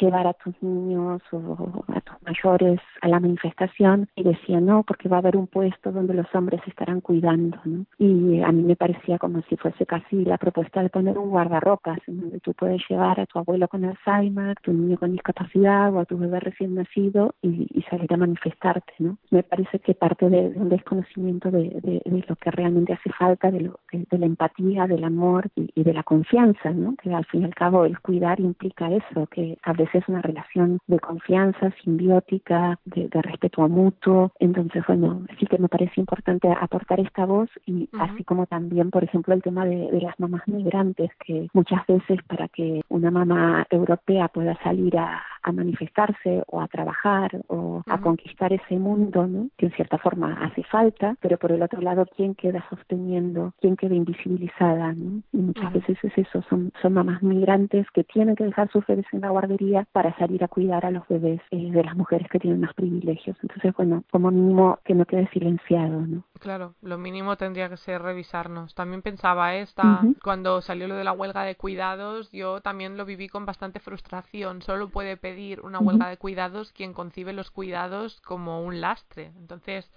llevar 0.00 0.26
a 0.26 0.34
tus 0.34 0.54
niños 0.62 1.22
o 1.32 1.84
a 1.88 2.00
tus 2.00 2.22
mayores 2.22 2.80
a 3.02 3.08
la 3.08 3.20
manifestación 3.20 4.08
y 4.14 4.22
decía 4.22 4.60
no 4.60 4.82
porque 4.82 5.08
va 5.08 5.16
a 5.16 5.20
haber 5.20 5.36
un 5.36 5.46
puesto 5.46 5.92
donde 5.92 6.14
los 6.14 6.26
hombres 6.34 6.60
estarán 6.66 7.00
cuidando 7.00 7.58
¿no? 7.64 7.84
y 7.98 8.40
a 8.42 8.52
mí 8.52 8.62
me 8.62 8.76
parecía 8.76 9.18
como 9.18 9.42
si 9.42 9.56
fuese 9.56 9.86
casi 9.86 10.24
la 10.24 10.38
propuesta 10.38 10.82
de 10.82 10.90
poner 10.90 11.18
un 11.18 11.30
guardarropas 11.30 11.98
en 12.06 12.20
donde 12.20 12.40
tú 12.40 12.52
puedes 12.54 12.82
llevar 12.88 13.20
a 13.20 13.26
tu 13.26 13.38
abuelo 13.38 13.68
con 13.68 13.84
Alzheimer, 13.84 14.56
tu 14.62 14.72
niño 14.72 14.98
con 14.98 15.12
discapacidad 15.12 15.92
o 15.94 16.00
a 16.00 16.04
tu 16.04 16.18
bebé 16.18 16.40
recién 16.40 16.74
nacido 16.74 17.34
y, 17.42 17.68
salir 17.88 18.12
a 18.12 18.16
manifestarte 18.16 18.92
¿no? 18.98 19.16
me 19.30 19.42
parece 19.42 19.80
que 19.80 19.94
parte 19.94 20.28
de, 20.28 20.52
un 20.54 20.68
desconocimiento 20.68 21.50
de, 21.50 22.02
lo 22.28 22.36
que 22.36 22.50
realmente 22.50 22.92
hace 22.92 23.10
falta 23.10 23.50
de, 23.50 23.60
lo, 23.60 23.80
de, 23.90 24.18
la 24.18 24.26
empatía, 24.26 24.86
del 24.86 25.02
amor 25.02 25.48
y, 25.56 25.70
y, 25.74 25.82
de 25.82 25.92
la 25.92 26.02
confianza 26.02 26.70
¿no? 26.70 26.94
que 27.02 27.12
al 27.12 27.24
fin 27.24 27.42
y 27.42 27.44
al 27.46 27.54
cabo 27.54 27.84
el 27.84 27.98
cuidar 28.00 28.38
implica 28.38 28.90
eso 28.92 29.26
que 29.26 29.58
a 29.62 29.72
es 29.92 30.08
una 30.08 30.22
relación 30.22 30.78
de 30.86 30.98
confianza, 30.98 31.70
simbiótica, 31.82 32.78
de, 32.84 33.08
respeto 33.22 33.62
a 33.62 33.68
mutuo. 33.68 34.32
Entonces, 34.38 34.82
bueno, 34.86 35.26
sí 35.38 35.46
que 35.46 35.58
me 35.58 35.68
parece 35.68 36.00
importante 36.00 36.48
aportar 36.48 37.00
esta 37.00 37.24
voz 37.24 37.48
y 37.66 37.88
así 37.98 38.24
como 38.24 38.46
también, 38.46 38.90
por 38.90 39.04
ejemplo, 39.04 39.34
el 39.34 39.42
tema 39.42 39.64
de, 39.64 40.00
las 40.00 40.18
mamás 40.18 40.46
migrantes, 40.46 41.10
que 41.24 41.48
muchas 41.52 41.86
veces 41.86 42.18
para 42.26 42.48
que 42.48 42.82
una 42.88 43.10
mamá 43.10 43.66
europea 43.70 44.28
pueda 44.28 44.56
salir 44.62 44.96
a, 44.98 45.22
manifestarse 45.52 46.42
o 46.46 46.60
a 46.60 46.68
trabajar 46.68 47.40
o 47.48 47.82
a 47.86 48.00
conquistar 48.00 48.52
ese 48.52 48.78
mundo, 48.78 49.26
¿no? 49.26 49.48
que 49.56 49.66
en 49.66 49.72
cierta 49.72 49.98
forma 49.98 50.34
hace 50.44 50.62
falta, 50.64 51.16
pero 51.20 51.38
por 51.38 51.52
el 51.52 51.62
otro 51.62 51.80
lado, 51.80 52.06
¿quién 52.16 52.34
queda 52.34 52.64
sosteniendo? 52.68 53.52
¿Quién 53.60 53.76
queda 53.76 53.94
invisibilizada? 53.94 54.92
¿no? 54.92 55.22
Y 55.32 55.38
muchas 55.38 55.72
veces 55.72 55.98
es 56.02 56.18
eso, 56.18 56.42
son, 56.48 56.72
son 56.80 56.92
mamás 56.92 57.22
migrantes 57.22 57.86
que 57.92 58.04
tienen 58.04 58.36
que 58.36 58.44
dejar 58.44 58.70
sus 58.70 58.86
bebés 58.86 59.06
en 59.12 59.22
la 59.22 59.30
guardería 59.30 59.86
para 59.92 60.16
salir 60.16 60.44
a 60.44 60.48
cuidar 60.48 60.86
a 60.86 60.90
los 60.90 61.06
bebés 61.08 61.40
eh, 61.50 61.70
de 61.70 61.84
las 61.84 61.96
mujeres 61.96 62.28
que 62.30 62.38
tienen 62.38 62.60
más 62.60 62.74
privilegios. 62.74 63.36
Entonces, 63.42 63.74
bueno, 63.76 64.04
como 64.10 64.30
mínimo 64.30 64.78
que 64.84 64.94
no 64.94 65.04
quede 65.04 65.28
silenciado, 65.28 66.06
¿no? 66.06 66.22
Claro, 66.40 66.74
lo 66.80 66.96
mínimo 66.96 67.36
tendría 67.36 67.68
que 67.68 67.76
ser 67.76 68.00
revisarnos. 68.00 68.74
También 68.74 69.02
pensaba 69.02 69.56
esta, 69.56 70.00
cuando 70.22 70.62
salió 70.62 70.88
lo 70.88 70.94
de 70.94 71.04
la 71.04 71.12
huelga 71.12 71.42
de 71.42 71.54
cuidados, 71.54 72.32
yo 72.32 72.62
también 72.62 72.96
lo 72.96 73.04
viví 73.04 73.28
con 73.28 73.44
bastante 73.44 73.78
frustración. 73.78 74.62
Solo 74.62 74.88
puede 74.88 75.18
pedir 75.18 75.60
una 75.60 75.80
huelga 75.80 76.08
de 76.08 76.16
cuidados 76.16 76.72
quien 76.72 76.94
concibe 76.94 77.34
los 77.34 77.50
cuidados 77.50 78.22
como 78.22 78.62
un 78.62 78.80
lastre. 78.80 79.32
Entonces, 79.36 79.90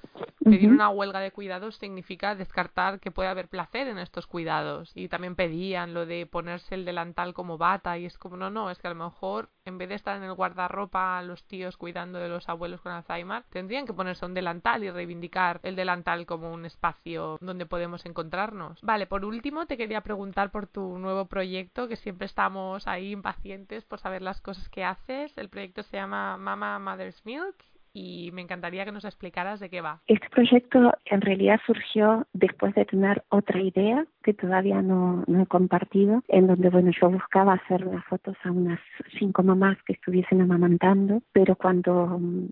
pedir 0.44 0.70
una 0.70 0.90
huelga 0.90 1.22
de 1.22 1.32
cuidados 1.32 1.78
significa 1.78 2.36
descartar 2.36 3.00
que 3.00 3.12
puede 3.12 3.30
haber 3.30 3.48
placer 3.48 3.88
en 3.88 3.98
estos 3.98 4.28
cuidados. 4.28 4.92
Y 4.96 5.08
también 5.08 5.36
pedían 5.36 5.94
lo 5.94 6.06
de 6.06 6.26
ponerse 6.26 6.76
el 6.76 6.84
delantal 6.84 7.34
como 7.34 7.58
bata 7.58 7.98
y 7.98 8.06
es 8.06 8.18
como, 8.18 8.36
no, 8.36 8.50
no, 8.50 8.70
es 8.70 8.80
que 8.80 8.88
a 8.88 8.94
lo 8.94 9.02
mejor 9.02 9.50
en 9.64 9.78
vez 9.78 9.88
de 9.88 9.96
estar 9.96 10.18
en 10.18 10.24
el 10.24 10.34
guardarropa 10.34 11.22
los 11.22 11.46
tíos 11.46 11.78
cuidando 11.78 12.20
de 12.20 12.28
los 12.28 12.50
abuelos 12.50 12.82
con 12.82 12.92
Alzheimer, 12.92 13.44
tendrían 13.50 13.86
que 13.86 13.94
ponerse 13.94 14.26
un 14.26 14.34
delantal 14.34 14.84
y 14.84 14.92
reivindicar 14.92 15.62
el 15.64 15.78
delantal 15.78 16.26
como 16.26 16.33
un 16.36 16.66
espacio 16.66 17.38
donde 17.42 17.66
podemos 17.66 18.06
encontrarnos. 18.06 18.80
Vale, 18.82 19.08
por 19.08 19.26
último 19.26 19.66
te 19.66 19.78
quería 19.78 20.02
preguntar 20.02 20.52
por 20.52 20.68
tu 20.68 20.98
nuevo 20.98 21.26
proyecto, 21.26 21.88
que 21.88 21.96
siempre 21.96 22.26
estamos 22.26 22.88
ahí 22.88 23.12
impacientes 23.12 23.84
por 23.86 24.00
saber 24.00 24.22
las 24.22 24.42
cosas 24.42 24.70
que 24.70 24.84
haces. 24.84 25.38
El 25.38 25.50
proyecto 25.50 25.84
se 25.84 25.98
llama 25.98 26.38
Mama 26.38 26.80
Mother's 26.80 27.26
Milk 27.26 27.56
y 27.94 28.32
me 28.34 28.42
encantaría 28.42 28.86
que 28.86 28.92
nos 28.92 29.06
explicaras 29.06 29.60
de 29.60 29.70
qué 29.70 29.82
va. 29.82 30.02
Este 30.08 30.30
proyecto 30.30 30.94
en 31.06 31.22
realidad 31.22 31.60
surgió 31.66 32.26
después 32.34 32.74
de 32.76 32.86
tener 32.86 33.24
otra 33.30 33.62
idea 33.62 34.06
que 34.24 34.34
todavía 34.34 34.82
no, 34.82 35.24
no 35.28 35.44
he 35.44 35.46
compartido, 35.46 36.24
en 36.28 36.48
donde 36.48 36.70
bueno 36.70 36.92
yo 37.00 37.10
buscaba 37.10 37.54
hacer 37.54 37.82
las 37.86 38.04
fotos 38.06 38.36
a 38.44 38.52
unas 38.52 38.80
cinco 39.20 39.44
mamás 39.44 39.78
que 39.86 39.94
estuviesen 39.94 40.42
amamantando, 40.42 41.22
pero 41.34 41.56
cuando 41.56 42.20
mm, 42.20 42.48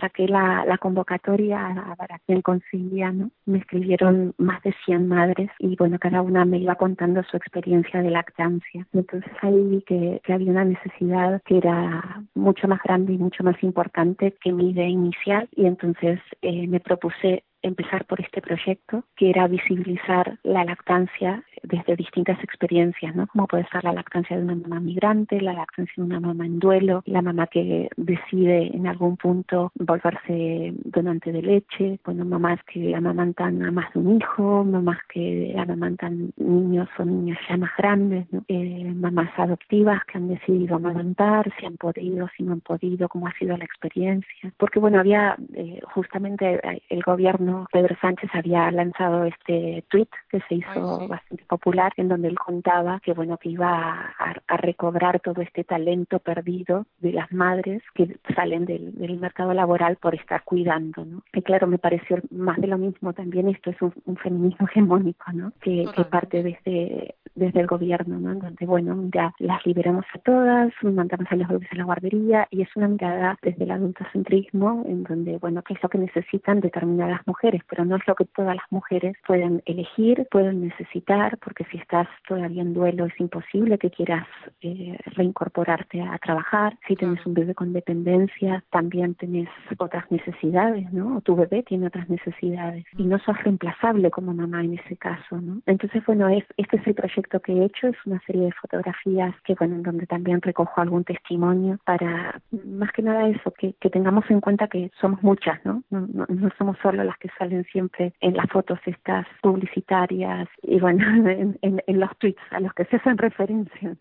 saqué 0.00 0.26
la, 0.26 0.64
la 0.66 0.78
convocatoria 0.78 1.94
para 1.96 2.18
quien 2.20 2.42
conseguía, 2.42 3.12
¿no? 3.12 3.30
me 3.46 3.58
escribieron 3.58 4.34
más 4.38 4.62
de 4.62 4.74
100 4.84 5.08
madres 5.08 5.50
y 5.58 5.76
bueno, 5.76 5.98
cada 5.98 6.22
una 6.22 6.44
me 6.44 6.58
iba 6.58 6.74
contando 6.76 7.22
su 7.24 7.36
experiencia 7.36 8.02
de 8.02 8.10
lactancia. 8.10 8.86
Entonces 8.92 9.32
ahí 9.42 9.62
vi 9.64 9.82
que, 9.82 10.20
que 10.24 10.32
había 10.32 10.50
una 10.50 10.64
necesidad 10.64 11.42
que 11.44 11.58
era 11.58 12.22
mucho 12.34 12.68
más 12.68 12.82
grande 12.82 13.12
y 13.12 13.18
mucho 13.18 13.44
más 13.44 13.62
importante 13.62 14.34
que 14.40 14.52
mi 14.52 14.72
inicial 14.88 15.48
y 15.54 15.66
entonces 15.66 16.20
eh, 16.42 16.66
me 16.66 16.80
propuse 16.80 17.44
empezar 17.62 18.06
por 18.06 18.20
este 18.20 18.40
proyecto 18.40 19.04
que 19.16 19.30
era 19.30 19.46
visibilizar 19.46 20.38
la 20.42 20.64
lactancia 20.64 21.44
desde 21.62 21.96
distintas 21.96 22.42
experiencias, 22.42 23.14
¿no? 23.14 23.26
Como 23.28 23.46
puede 23.46 23.66
ser 23.68 23.84
la 23.84 23.92
lactancia 23.92 24.36
de 24.36 24.42
una 24.42 24.54
mamá 24.54 24.80
migrante, 24.80 25.40
la 25.40 25.52
lactancia 25.52 25.94
de 25.96 26.02
una 26.02 26.20
mamá 26.20 26.46
en 26.46 26.58
duelo, 26.58 27.02
la 27.06 27.22
mamá 27.22 27.46
que 27.46 27.88
decide 27.96 28.74
en 28.74 28.86
algún 28.86 29.16
punto 29.16 29.72
volverse 29.74 30.74
donante 30.84 31.32
de 31.32 31.42
leche, 31.42 31.98
bueno, 32.04 32.24
mamás 32.24 32.60
que 32.64 32.94
amamantan 32.94 33.62
a 33.64 33.70
más 33.70 33.92
de 33.92 34.00
un 34.00 34.16
hijo, 34.16 34.64
mamás 34.64 34.98
que 35.08 35.54
amamantan 35.58 36.32
niños 36.36 36.88
o 36.98 37.04
niñas 37.04 37.38
ya 37.48 37.56
más 37.56 37.70
grandes, 37.76 38.26
¿no? 38.32 38.44
eh, 38.48 38.92
mamás 38.94 39.30
adoptivas 39.36 40.04
que 40.04 40.18
han 40.18 40.28
decidido 40.28 40.76
amamantar, 40.76 41.50
si 41.58 41.66
han 41.66 41.76
podido, 41.76 42.28
si 42.36 42.42
no 42.42 42.52
han 42.52 42.60
podido, 42.60 43.08
cómo 43.08 43.26
ha 43.26 43.32
sido 43.34 43.56
la 43.56 43.64
experiencia. 43.64 44.52
Porque 44.56 44.78
bueno, 44.78 44.98
había 44.98 45.36
eh, 45.54 45.80
justamente 45.94 46.60
el 46.88 47.02
gobierno, 47.02 47.66
Pedro 47.72 47.96
Sánchez 48.00 48.30
había 48.34 48.70
lanzado 48.70 49.24
este 49.24 49.84
tweet 49.88 50.08
que 50.30 50.40
se 50.48 50.56
hizo 50.56 51.08
bastante 51.08 51.44
popular 51.50 51.92
en 51.96 52.08
donde 52.08 52.28
él 52.28 52.38
contaba 52.38 53.00
que 53.00 53.12
bueno 53.12 53.36
que 53.36 53.50
iba 53.50 54.14
a, 54.18 54.56
recobrar 54.56 55.20
todo 55.20 55.42
este 55.42 55.64
talento 55.64 56.18
perdido 56.20 56.86
de 57.00 57.12
las 57.12 57.32
madres 57.32 57.82
que 57.94 58.16
salen 58.34 58.64
del, 58.66 58.92
mercado 59.20 59.52
laboral 59.52 59.96
por 59.96 60.14
estar 60.14 60.44
cuidando 60.44 61.04
no 61.04 61.22
y 61.32 61.42
claro 61.42 61.66
me 61.66 61.78
pareció 61.78 62.18
más 62.30 62.58
de 62.58 62.68
lo 62.68 62.78
mismo 62.78 63.12
también 63.12 63.48
esto 63.48 63.70
es 63.70 63.76
un, 63.82 64.16
feminismo 64.16 64.66
hegemónico 64.70 65.32
no 65.32 65.52
que, 65.60 65.86
parte 66.10 66.42
desde 66.42 67.14
desde 67.34 67.60
el 67.60 67.66
gobierno, 67.66 68.18
¿no? 68.18 68.34
Donde, 68.34 68.66
bueno, 68.66 69.08
ya 69.12 69.32
las 69.38 69.64
liberamos 69.64 70.04
a 70.14 70.18
todas, 70.18 70.72
mandamos 70.82 71.26
a 71.30 71.36
los 71.36 71.48
bebés 71.48 71.72
a 71.72 71.76
la 71.76 71.84
guardería 71.84 72.46
y 72.50 72.62
es 72.62 72.68
una 72.76 72.88
mirada 72.88 73.38
desde 73.42 73.64
el 73.64 73.70
adultocentrismo 73.70 74.84
en 74.86 75.04
donde, 75.04 75.38
bueno, 75.38 75.62
qué 75.62 75.74
es 75.74 75.82
lo 75.82 75.88
que 75.88 75.98
necesitan 75.98 76.60
determinadas 76.60 77.20
mujeres, 77.26 77.62
pero 77.68 77.84
no 77.84 77.96
es 77.96 78.06
lo 78.06 78.14
que 78.14 78.26
todas 78.26 78.54
las 78.56 78.64
mujeres 78.70 79.16
pueden 79.26 79.62
elegir, 79.64 80.26
pueden 80.30 80.60
necesitar, 80.60 81.38
porque 81.42 81.64
si 81.70 81.78
estás 81.78 82.08
todavía 82.26 82.62
en 82.62 82.74
duelo 82.74 83.06
es 83.06 83.20
imposible 83.20 83.78
que 83.78 83.90
quieras 83.90 84.26
eh, 84.62 84.98
reincorporarte 85.16 86.02
a 86.02 86.18
trabajar. 86.18 86.76
Si 86.86 86.96
tienes 86.96 87.24
un 87.26 87.34
bebé 87.34 87.54
con 87.54 87.72
dependencia, 87.72 88.62
también 88.70 89.14
tenés 89.14 89.48
otras 89.78 90.10
necesidades, 90.10 90.92
¿no? 90.92 91.16
O 91.16 91.20
tu 91.20 91.36
bebé 91.36 91.62
tiene 91.62 91.86
otras 91.86 92.08
necesidades 92.08 92.84
y 92.96 93.04
no 93.04 93.18
sos 93.18 93.42
reemplazable 93.42 94.10
como 94.10 94.34
mamá 94.34 94.62
en 94.62 94.78
ese 94.78 94.96
caso, 94.96 95.40
¿no? 95.40 95.60
Entonces, 95.66 96.04
bueno, 96.06 96.28
es, 96.28 96.44
este 96.56 96.76
es 96.76 96.86
el 96.86 96.94
proyecto 96.94 97.40
que 97.40 97.52
he 97.52 97.64
hecho, 97.64 97.88
es 97.88 97.96
una 98.06 98.20
serie 98.26 98.42
de 98.42 98.52
fotografías 98.52 99.34
que, 99.44 99.54
bueno, 99.54 99.76
en 99.76 99.82
donde 99.82 100.06
también 100.06 100.40
recojo 100.42 100.80
algún 100.80 101.04
testimonio 101.04 101.78
para, 101.84 102.40
más 102.64 102.92
que 102.92 103.02
nada 103.02 103.28
eso, 103.28 103.52
que, 103.52 103.74
que 103.80 103.90
tengamos 103.90 104.24
en 104.30 104.40
cuenta 104.40 104.68
que 104.68 104.90
somos 105.00 105.22
muchas, 105.22 105.64
¿no? 105.64 105.82
No, 105.90 106.06
no, 106.12 106.26
no 106.28 106.50
somos 106.58 106.76
solo 106.82 107.04
las 107.04 107.18
que 107.18 107.28
salen 107.38 107.64
siempre 107.64 108.12
en 108.20 108.36
las 108.36 108.48
fotos 108.50 108.78
estas 108.86 109.26
publicitarias 109.42 110.48
y, 110.62 110.80
bueno, 110.80 111.04
en, 111.30 111.58
en, 111.62 111.82
en 111.86 112.00
los 112.00 112.16
tweets 112.18 112.40
a 112.50 112.60
los 112.60 112.72
que 112.74 112.84
se 112.86 112.96
hacen 112.96 113.18
referencia. 113.18 113.96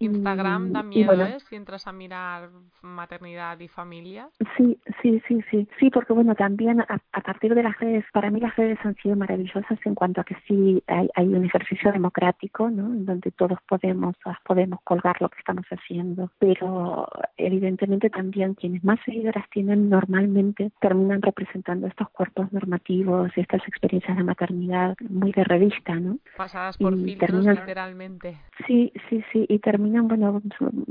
Instagram 0.00 0.72
da 0.72 0.80
Y- 0.80 0.82
y 0.82 0.88
miedo, 0.88 1.06
bueno, 1.06 1.26
¿eh? 1.26 1.38
Si 1.40 1.54
entras 1.56 1.86
a 1.86 1.92
mirar 1.92 2.48
maternidad 2.82 3.58
y 3.60 3.68
familia. 3.68 4.28
Sí, 4.56 4.78
sí, 5.02 5.22
sí, 5.28 5.40
sí. 5.50 5.68
Sí, 5.78 5.90
porque 5.90 6.12
bueno, 6.12 6.34
también 6.34 6.80
a, 6.80 6.98
a 7.12 7.20
partir 7.20 7.54
de 7.54 7.62
las 7.62 7.78
redes, 7.78 8.04
para 8.12 8.30
mí 8.30 8.40
las 8.40 8.56
redes 8.56 8.78
han 8.84 8.96
sido 8.96 9.14
maravillosas 9.16 9.78
en 9.84 9.94
cuanto 9.94 10.20
a 10.20 10.24
que 10.24 10.36
sí 10.48 10.82
hay, 10.86 11.08
hay 11.14 11.28
un 11.28 11.44
ejercicio 11.44 11.92
democrático, 11.92 12.70
¿no? 12.70 12.86
En 12.86 13.04
donde 13.04 13.30
todos 13.30 13.58
podemos, 13.68 14.16
podemos 14.44 14.80
colgar 14.84 15.20
lo 15.20 15.28
que 15.28 15.38
estamos 15.38 15.66
haciendo. 15.70 16.30
Pero 16.38 17.06
evidentemente 17.36 18.10
también 18.10 18.54
quienes 18.54 18.82
más 18.82 18.98
seguidoras 19.04 19.48
tienen 19.50 19.88
normalmente 19.90 20.72
terminan 20.80 21.22
representando 21.22 21.86
estos 21.86 22.08
cuerpos 22.10 22.52
normativos, 22.52 23.30
estas 23.36 23.66
experiencias 23.68 24.16
de 24.16 24.24
maternidad 24.24 24.96
muy 25.08 25.32
de 25.32 25.44
revista, 25.44 25.94
¿no? 25.94 26.18
Pasadas 26.36 26.76
por 26.78 26.94
Y 26.94 27.04
filtros, 27.04 27.30
terminan- 27.30 27.56
literalmente. 27.56 28.36
Sí, 28.66 28.92
sí, 29.08 29.22
sí, 29.32 29.46
y 29.48 29.58
terminan, 29.58 29.89
bueno, 30.02 30.40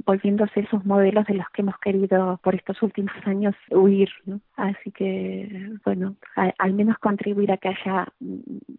volviéndose 0.06 0.60
esos 0.62 0.86
modelos 0.86 1.26
de 1.28 1.36
los 1.36 1.50
que 1.50 1.62
hemos 1.62 1.78
querido 1.80 2.40
por 2.44 2.56
estos 2.56 2.82
últimos 2.82 3.14
años 3.26 3.56
huir, 3.72 4.10
¿no? 4.26 4.40
Así 4.56 4.92
que, 4.92 5.72
bueno, 5.86 6.16
a- 6.36 6.54
al 6.60 6.74
menos 6.74 6.98
contribuir 7.00 7.52
a 7.52 7.58
que 7.58 7.70
haya 7.70 8.08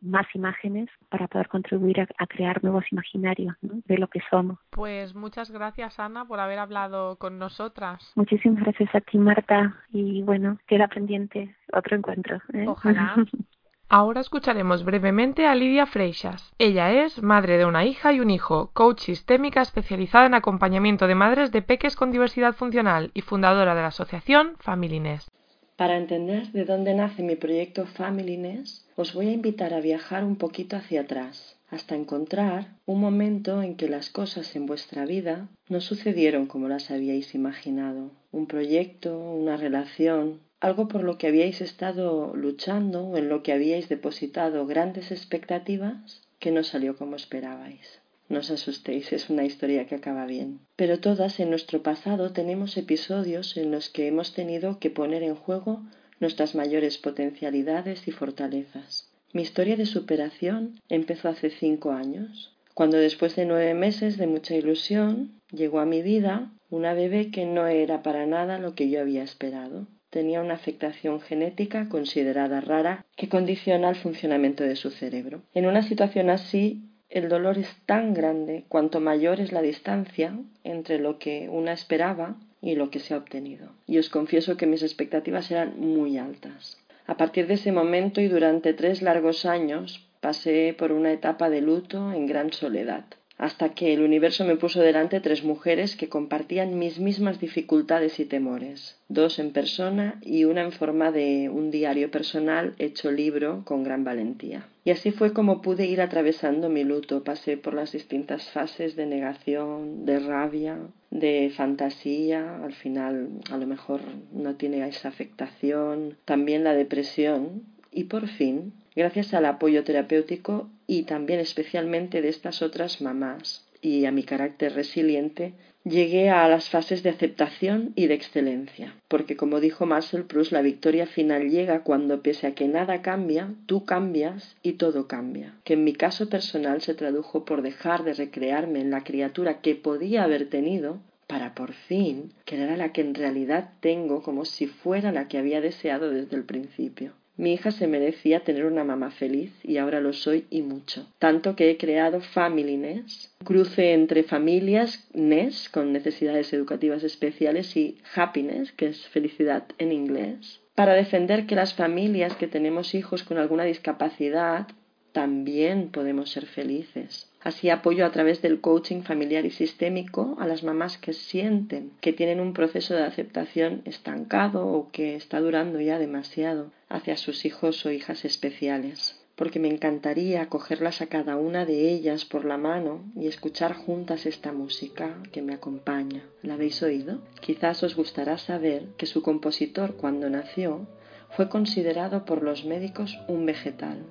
más 0.03 0.27
imágenes 0.35 0.89
para 1.09 1.27
poder 1.29 1.49
contribuir 1.49 2.01
a, 2.01 2.07
a 2.19 2.27
crear 2.27 2.63
nuevos 2.63 2.85
imaginarios 2.93 3.55
¿no? 3.63 3.81
de 3.87 3.99
lo 3.99 4.09
que 4.09 4.21
somos. 4.31 4.59
Pues 4.71 5.15
muchas 5.15 5.51
gracias, 5.51 5.99
Ana, 5.99 6.25
por 6.25 6.41
haber 6.41 6.59
hablado 6.59 7.17
con 7.17 7.39
nosotras. 7.39 8.13
Muchísimas 8.17 8.63
gracias 8.63 8.95
a 8.95 9.01
ti, 9.01 9.19
Marta, 9.19 9.75
y 9.91 10.23
bueno, 10.23 10.59
queda 10.67 10.89
pendiente 10.89 11.55
otro 11.73 11.97
encuentro. 11.97 12.37
¿eh? 12.53 12.67
Ojalá. 12.69 13.17
Ahora 13.92 14.20
escucharemos 14.20 14.85
brevemente 14.85 15.48
a 15.48 15.57
Lidia 15.57 15.85
Freixas. 15.85 16.53
Ella 16.59 16.92
es 16.92 17.24
madre 17.24 17.59
de 17.59 17.64
una 17.64 17.85
hija 17.85 18.12
y 18.12 18.20
un 18.20 18.31
hijo, 18.31 18.70
coach 18.72 19.00
sistémica 19.00 19.62
especializada 19.62 20.26
en 20.26 20.35
acompañamiento 20.35 21.09
de 21.09 21.16
madres 21.16 21.50
de 21.50 21.61
peques 21.61 21.96
con 21.96 22.12
diversidad 22.12 22.55
funcional 22.55 23.11
y 23.14 23.22
fundadora 23.22 23.74
de 23.74 23.81
la 23.81 23.88
asociación 23.88 24.53
Familyness. 24.61 25.29
Para 25.74 25.96
entender 25.96 26.53
de 26.53 26.64
dónde 26.64 26.94
nace 26.94 27.24
mi 27.24 27.35
proyecto 27.35 27.85
Familyness, 27.85 28.87
os 28.94 29.12
voy 29.12 29.26
a 29.26 29.33
invitar 29.33 29.74
a 29.74 29.81
viajar 29.81 30.22
un 30.22 30.37
poquito 30.37 30.76
hacia 30.76 31.00
atrás, 31.00 31.59
hasta 31.68 31.96
encontrar 31.96 32.68
un 32.87 33.00
momento 33.00 33.61
en 33.61 33.74
que 33.74 33.88
las 33.88 34.09
cosas 34.09 34.55
en 34.55 34.66
vuestra 34.66 35.05
vida 35.05 35.48
no 35.68 35.81
sucedieron 35.81 36.46
como 36.46 36.68
las 36.68 36.92
habíais 36.92 37.35
imaginado. 37.35 38.12
Un 38.31 38.46
proyecto, 38.46 39.18
una 39.18 39.57
relación, 39.57 40.38
algo 40.61 40.88
por 40.88 41.03
lo 41.03 41.16
que 41.18 41.27
habíais 41.27 41.61
estado 41.61 42.33
luchando 42.37 43.05
o 43.07 43.16
en 43.16 43.29
lo 43.29 43.42
que 43.42 43.53
habíais 43.53 43.88
depositado 43.88 44.66
grandes 44.66 45.11
expectativas 45.11 46.23
que 46.38 46.51
no 46.51 46.62
salió 46.62 46.96
como 46.96 47.16
esperabais. 47.16 48.01
No 48.29 48.38
os 48.40 48.51
asustéis, 48.51 49.12
es 49.12 49.29
una 49.29 49.44
historia 49.44 49.87
que 49.87 49.96
acaba 49.96 50.25
bien. 50.25 50.61
Pero 50.77 51.01
todas 51.01 51.40
en 51.40 51.51
nuestro 51.51 51.83
pasado 51.83 52.33
tenemos 52.33 52.77
episodios 52.77 53.57
en 53.57 53.73
los 53.73 53.88
que 53.88 54.07
hemos 54.07 54.35
tenido 54.35 54.79
que 54.79 54.90
poner 54.90 55.23
en 55.23 55.35
juego 55.35 55.83
nuestras 56.20 56.55
mayores 56.55 56.99
potencialidades 56.99 58.07
y 58.07 58.12
fortalezas. 58.12 59.11
Mi 59.33 59.42
historia 59.42 59.77
de 59.77 59.87
superación 59.87 60.79
empezó 60.88 61.29
hace 61.29 61.51
cinco 61.51 61.92
años, 61.92 62.53
cuando 62.75 62.99
después 62.99 63.35
de 63.35 63.46
nueve 63.46 63.75
meses 63.75 64.16
de 64.16 64.27
mucha 64.27 64.55
ilusión 64.55 65.40
llegó 65.51 65.81
a 65.81 65.87
mi 65.87 66.03
vida 66.03 66.53
una 66.68 66.94
bebé 66.94 67.31
que 67.31 67.46
no 67.46 67.66
era 67.66 68.03
para 68.03 68.27
nada 68.27 68.59
lo 68.59 68.75
que 68.75 68.90
yo 68.90 69.01
había 69.01 69.25
esperado. 69.25 69.87
Tenía 70.11 70.40
una 70.40 70.55
afectación 70.55 71.20
genética 71.20 71.88
considerada 71.88 72.61
rara 72.61 73.05
que 73.16 73.29
condiciona 73.29 73.88
el 73.88 73.96
funcionamiento 73.96 74.64
de 74.64 74.77
su 74.77 74.90
cerebro. 74.90 75.42
En 75.55 75.66
una 75.66 75.83
situación 75.83 76.31
así, 76.31 76.83
el 77.09 77.29
dolor 77.29 77.59
es 77.59 77.68
tan 77.87 78.12
grande 78.14 78.64
cuanto 78.68 79.01
mayor 79.01 79.40
es 79.40 79.53
la 79.53 79.62
distancia 79.62 80.37
entre 80.64 80.99
lo 80.99 81.18
que 81.18 81.49
una 81.49 81.73
esperaba 81.73 82.37
y 82.61 82.75
lo 82.75 82.90
que 82.90 83.01
se 83.01 83.14
ha 83.14 83.18
obtenido. 83.18 83.73
Y 83.87 83.99
os 83.99 84.09
confieso 84.09 84.57
que 84.57 84.66
mis 84.66 84.83
expectativas 84.83 85.51
eran 85.51 85.79
muy 85.81 86.18
altas. 86.18 86.79
A 87.07 87.16
partir 87.16 87.46
de 87.46 87.55
ese 87.55 87.73
momento 87.73 88.20
y 88.20 88.29
durante 88.29 88.75
tres 88.75 89.03
largos 89.03 89.44
años 89.44 90.09
pasé 90.20 90.75
por 90.79 90.92
una 90.92 91.12
etapa 91.12 91.51
de 91.51 91.61
luto 91.61 92.12
en 92.12 92.27
gran 92.27 92.53
soledad, 92.53 93.05
hasta 93.40 93.70
que 93.70 93.94
el 93.94 94.03
universo 94.03 94.44
me 94.44 94.57
puso 94.57 94.83
delante 94.83 95.18
tres 95.18 95.44
mujeres 95.44 95.96
que 95.96 96.11
compartían 96.11 96.79
mis 96.79 96.98
mismas 96.98 97.40
dificultades 97.40 98.20
y 98.20 98.26
temores, 98.26 98.98
dos 99.09 99.38
en 99.38 99.53
persona 99.53 100.20
y 100.20 100.44
una 100.44 100.61
en 100.61 100.72
forma 100.72 101.11
de 101.11 101.48
un 101.48 101.70
diario 101.70 102.11
personal 102.11 102.74
hecho 102.79 103.11
libro 103.11 103.62
con 103.64 103.83
gran 103.83 104.05
valentía. 104.05 104.66
Y 104.85 104.90
así 104.90 105.11
fue 105.11 105.33
como 105.33 105.62
pude 105.62 105.87
ir 105.87 106.03
atravesando 106.03 106.68
mi 106.68 106.85
luto, 106.85 107.24
pasé 107.24 107.57
por 107.57 107.72
las 107.72 107.92
distintas 107.92 108.50
fases 108.50 108.94
de 108.94 109.07
negación, 109.07 110.05
de 110.05 110.18
rabia, 110.18 110.76
de 111.11 111.50
fantasía, 111.57 112.62
al 112.62 112.74
final 112.74 113.29
a 113.50 113.57
lo 113.57 113.66
mejor 113.66 114.03
no 114.35 114.57
tiene 114.57 114.87
esa 114.87 115.09
afectación, 115.09 116.18
también 116.26 116.62
la 116.62 116.74
depresión. 116.74 117.62
Y 117.90 118.05
por 118.05 118.29
fin, 118.29 118.74
gracias 118.94 119.33
al 119.33 119.46
apoyo 119.46 119.83
terapéutico 119.83 120.68
y 120.90 121.05
también 121.05 121.38
especialmente 121.38 122.20
de 122.20 122.31
estas 122.31 122.62
otras 122.62 123.00
mamás 123.00 123.64
y 123.81 124.07
a 124.07 124.11
mi 124.11 124.24
carácter 124.24 124.74
resiliente, 124.74 125.53
llegué 125.85 126.31
a 126.31 126.48
las 126.48 126.68
fases 126.68 127.05
de 127.05 127.11
aceptación 127.11 127.92
y 127.94 128.09
de 128.09 128.14
excelencia, 128.14 128.96
porque 129.07 129.37
como 129.37 129.61
dijo 129.61 129.87
Marcel 129.87 130.24
Proust, 130.24 130.50
la 130.50 130.62
victoria 130.62 131.07
final 131.07 131.48
llega 131.48 131.85
cuando 131.85 132.22
pese 132.22 132.48
a 132.48 132.57
que 132.57 132.66
nada 132.66 133.03
cambia, 133.03 133.55
tú 133.66 133.85
cambias 133.85 134.57
y 134.64 134.72
todo 134.72 135.07
cambia, 135.07 135.55
que 135.62 135.74
en 135.74 135.85
mi 135.85 135.92
caso 135.92 136.29
personal 136.29 136.83
se 136.83 136.94
tradujo 136.94 137.44
por 137.44 137.62
dejar 137.62 138.03
de 138.03 138.14
recrearme 138.14 138.81
en 138.81 138.90
la 138.90 139.05
criatura 139.05 139.61
que 139.61 139.76
podía 139.76 140.24
haber 140.24 140.50
tenido 140.50 140.98
para 141.29 141.55
por 141.55 141.72
fin 141.72 142.33
querer 142.44 142.70
a 142.70 142.76
la 142.76 142.92
que 142.92 143.03
en 143.03 143.14
realidad 143.14 143.74
tengo 143.79 144.24
como 144.24 144.44
si 144.44 144.66
fuera 144.66 145.12
la 145.12 145.29
que 145.29 145.38
había 145.38 145.61
deseado 145.61 146.11
desde 146.11 146.35
el 146.35 146.42
principio. 146.42 147.12
Mi 147.40 147.55
hija 147.55 147.70
se 147.70 147.87
merecía 147.87 148.40
tener 148.40 148.66
una 148.66 148.85
mamá 148.85 149.11
feliz 149.11 149.50
y 149.64 149.79
ahora 149.79 150.03
lo 150.03 150.12
soy 150.12 150.44
y 150.50 150.61
mucho. 150.61 151.07
Tanto 151.18 151.57
que 151.57 151.70
he 151.70 151.79
creado 151.79 152.20
Familyness, 152.20 153.35
cruce 153.42 153.94
entre 153.94 154.24
familias, 154.24 155.09
Ness, 155.14 155.70
con 155.70 155.90
necesidades 155.90 156.53
educativas 156.53 157.03
especiales, 157.03 157.74
y 157.79 157.96
Happiness, 158.14 158.72
que 158.72 158.88
es 158.88 159.09
felicidad 159.09 159.64
en 159.79 159.90
inglés, 159.90 160.61
para 160.74 160.92
defender 160.92 161.46
que 161.46 161.55
las 161.55 161.72
familias 161.72 162.37
que 162.37 162.46
tenemos 162.46 162.94
hijos 162.94 163.22
con 163.22 163.38
alguna 163.38 163.64
discapacidad 163.64 164.66
también 165.12 165.88
podemos 165.88 166.31
ser 166.31 166.44
felices. 166.44 167.30
Así 167.42 167.70
apoyo 167.70 168.05
a 168.05 168.11
través 168.11 168.42
del 168.42 168.61
coaching 168.61 169.00
familiar 169.00 169.46
y 169.46 169.50
sistémico 169.50 170.37
a 170.38 170.46
las 170.46 170.62
mamás 170.62 170.98
que 170.98 171.14
sienten 171.14 171.90
que 172.03 172.12
tienen 172.12 172.38
un 172.38 172.53
proceso 172.53 172.94
de 172.94 173.05
aceptación 173.05 173.81
estancado 173.87 174.66
o 174.66 174.90
que 174.90 175.16
está 175.16 175.40
durando 175.40 175.81
ya 175.81 175.98
demasiado 175.98 176.70
hacia 176.90 177.16
sus 177.16 177.46
hijos 177.46 177.87
o 177.87 177.90
hijas 177.90 178.26
especiales. 178.26 179.16
Porque 179.37 179.59
me 179.59 179.68
encantaría 179.68 180.50
cogerlas 180.50 181.00
a 181.00 181.07
cada 181.07 181.37
una 181.37 181.64
de 181.64 181.90
ellas 181.90 182.26
por 182.26 182.44
la 182.44 182.59
mano 182.59 183.05
y 183.16 183.26
escuchar 183.26 183.72
juntas 183.72 184.26
esta 184.26 184.53
música 184.53 185.16
que 185.33 185.40
me 185.40 185.55
acompaña. 185.55 186.22
¿La 186.42 186.55
habéis 186.55 186.83
oído? 186.83 187.22
Quizás 187.40 187.83
os 187.83 187.96
gustará 187.96 188.37
saber 188.37 188.88
que 188.98 189.07
su 189.07 189.22
compositor 189.22 189.96
cuando 189.96 190.29
nació 190.29 190.87
fue 191.31 191.48
considerado 191.48 192.26
por 192.26 192.42
los 192.42 192.66
médicos 192.66 193.18
un 193.29 193.46
vegetal. 193.46 194.05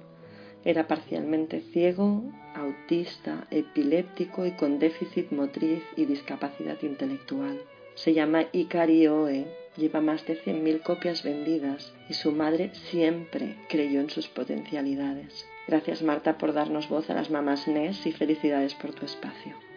Era 0.65 0.88
parcialmente 0.88 1.62
ciego, 1.72 2.24
autista, 2.54 3.48
epiléptico 3.50 4.45
y 4.45 4.52
con 4.52 4.80
déficit 4.80 5.32
motriz 5.32 5.84
y 5.95 6.06
discapacidad 6.06 6.78
intelectual. 6.82 7.62
Se 7.95 8.13
llama 8.13 8.45
Ikari 8.52 9.08
Oe, 9.08 9.45
lleva 9.78 10.02
más 10.02 10.26
de 10.26 10.38
100.000 10.38 10.82
copias 10.82 11.24
vendidas 11.24 11.93
y 12.10 12.13
su 12.13 12.32
madre 12.32 12.72
siempre 12.74 13.56
creyó 13.69 14.02
en 14.02 14.10
sus 14.10 14.28
potencialidades. 14.28 15.45
Gracias 15.67 16.02
Marta 16.02 16.38
por 16.38 16.54
darnos 16.54 16.89
voz 16.89 17.10
a 17.10 17.13
las 17.13 17.30
mamás 17.30 17.67
NES 17.67 18.06
y 18.06 18.12
felicidades 18.12 18.74
por 18.74 18.93
tu 18.93 19.06
espacio. 19.06 19.68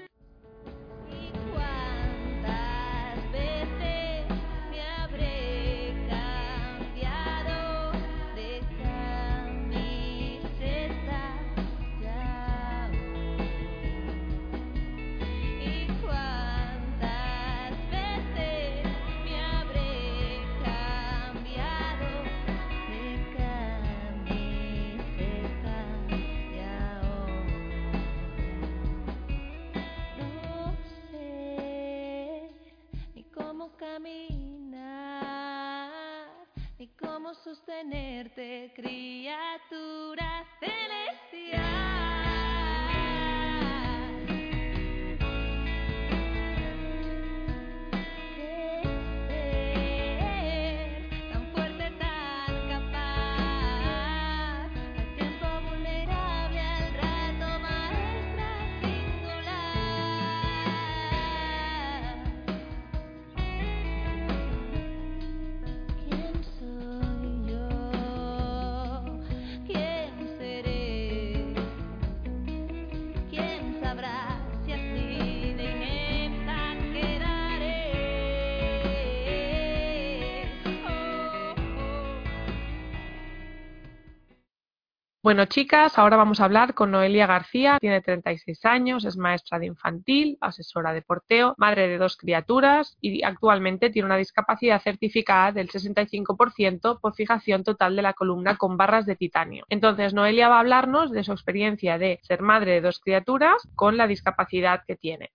Bueno, 85.24 85.44
chicas, 85.44 85.98
ahora 85.98 86.16
vamos 86.16 86.40
a 86.40 86.44
hablar 86.46 86.74
con 86.74 86.90
Noelia 86.90 87.28
García. 87.28 87.78
Tiene 87.80 88.00
36 88.00 88.64
años, 88.64 89.04
es 89.04 89.16
maestra 89.16 89.60
de 89.60 89.66
infantil, 89.66 90.36
asesora 90.40 90.92
de 90.92 91.02
porteo, 91.02 91.54
madre 91.58 91.86
de 91.86 91.96
dos 91.96 92.16
criaturas 92.16 92.98
y 93.00 93.22
actualmente 93.22 93.90
tiene 93.90 94.06
una 94.06 94.16
discapacidad 94.16 94.82
certificada 94.82 95.52
del 95.52 95.68
65% 95.68 96.98
por 97.00 97.14
fijación 97.14 97.62
total 97.62 97.94
de 97.94 98.02
la 98.02 98.14
columna 98.14 98.56
con 98.56 98.76
barras 98.76 99.06
de 99.06 99.14
titanio. 99.14 99.64
Entonces, 99.68 100.12
Noelia 100.12 100.48
va 100.48 100.56
a 100.56 100.60
hablarnos 100.60 101.12
de 101.12 101.22
su 101.22 101.30
experiencia 101.30 101.98
de 101.98 102.18
ser 102.24 102.42
madre 102.42 102.72
de 102.72 102.80
dos 102.80 102.98
criaturas 102.98 103.62
con 103.76 103.96
la 103.96 104.08
discapacidad 104.08 104.82
que 104.88 104.96
tiene. 104.96 105.30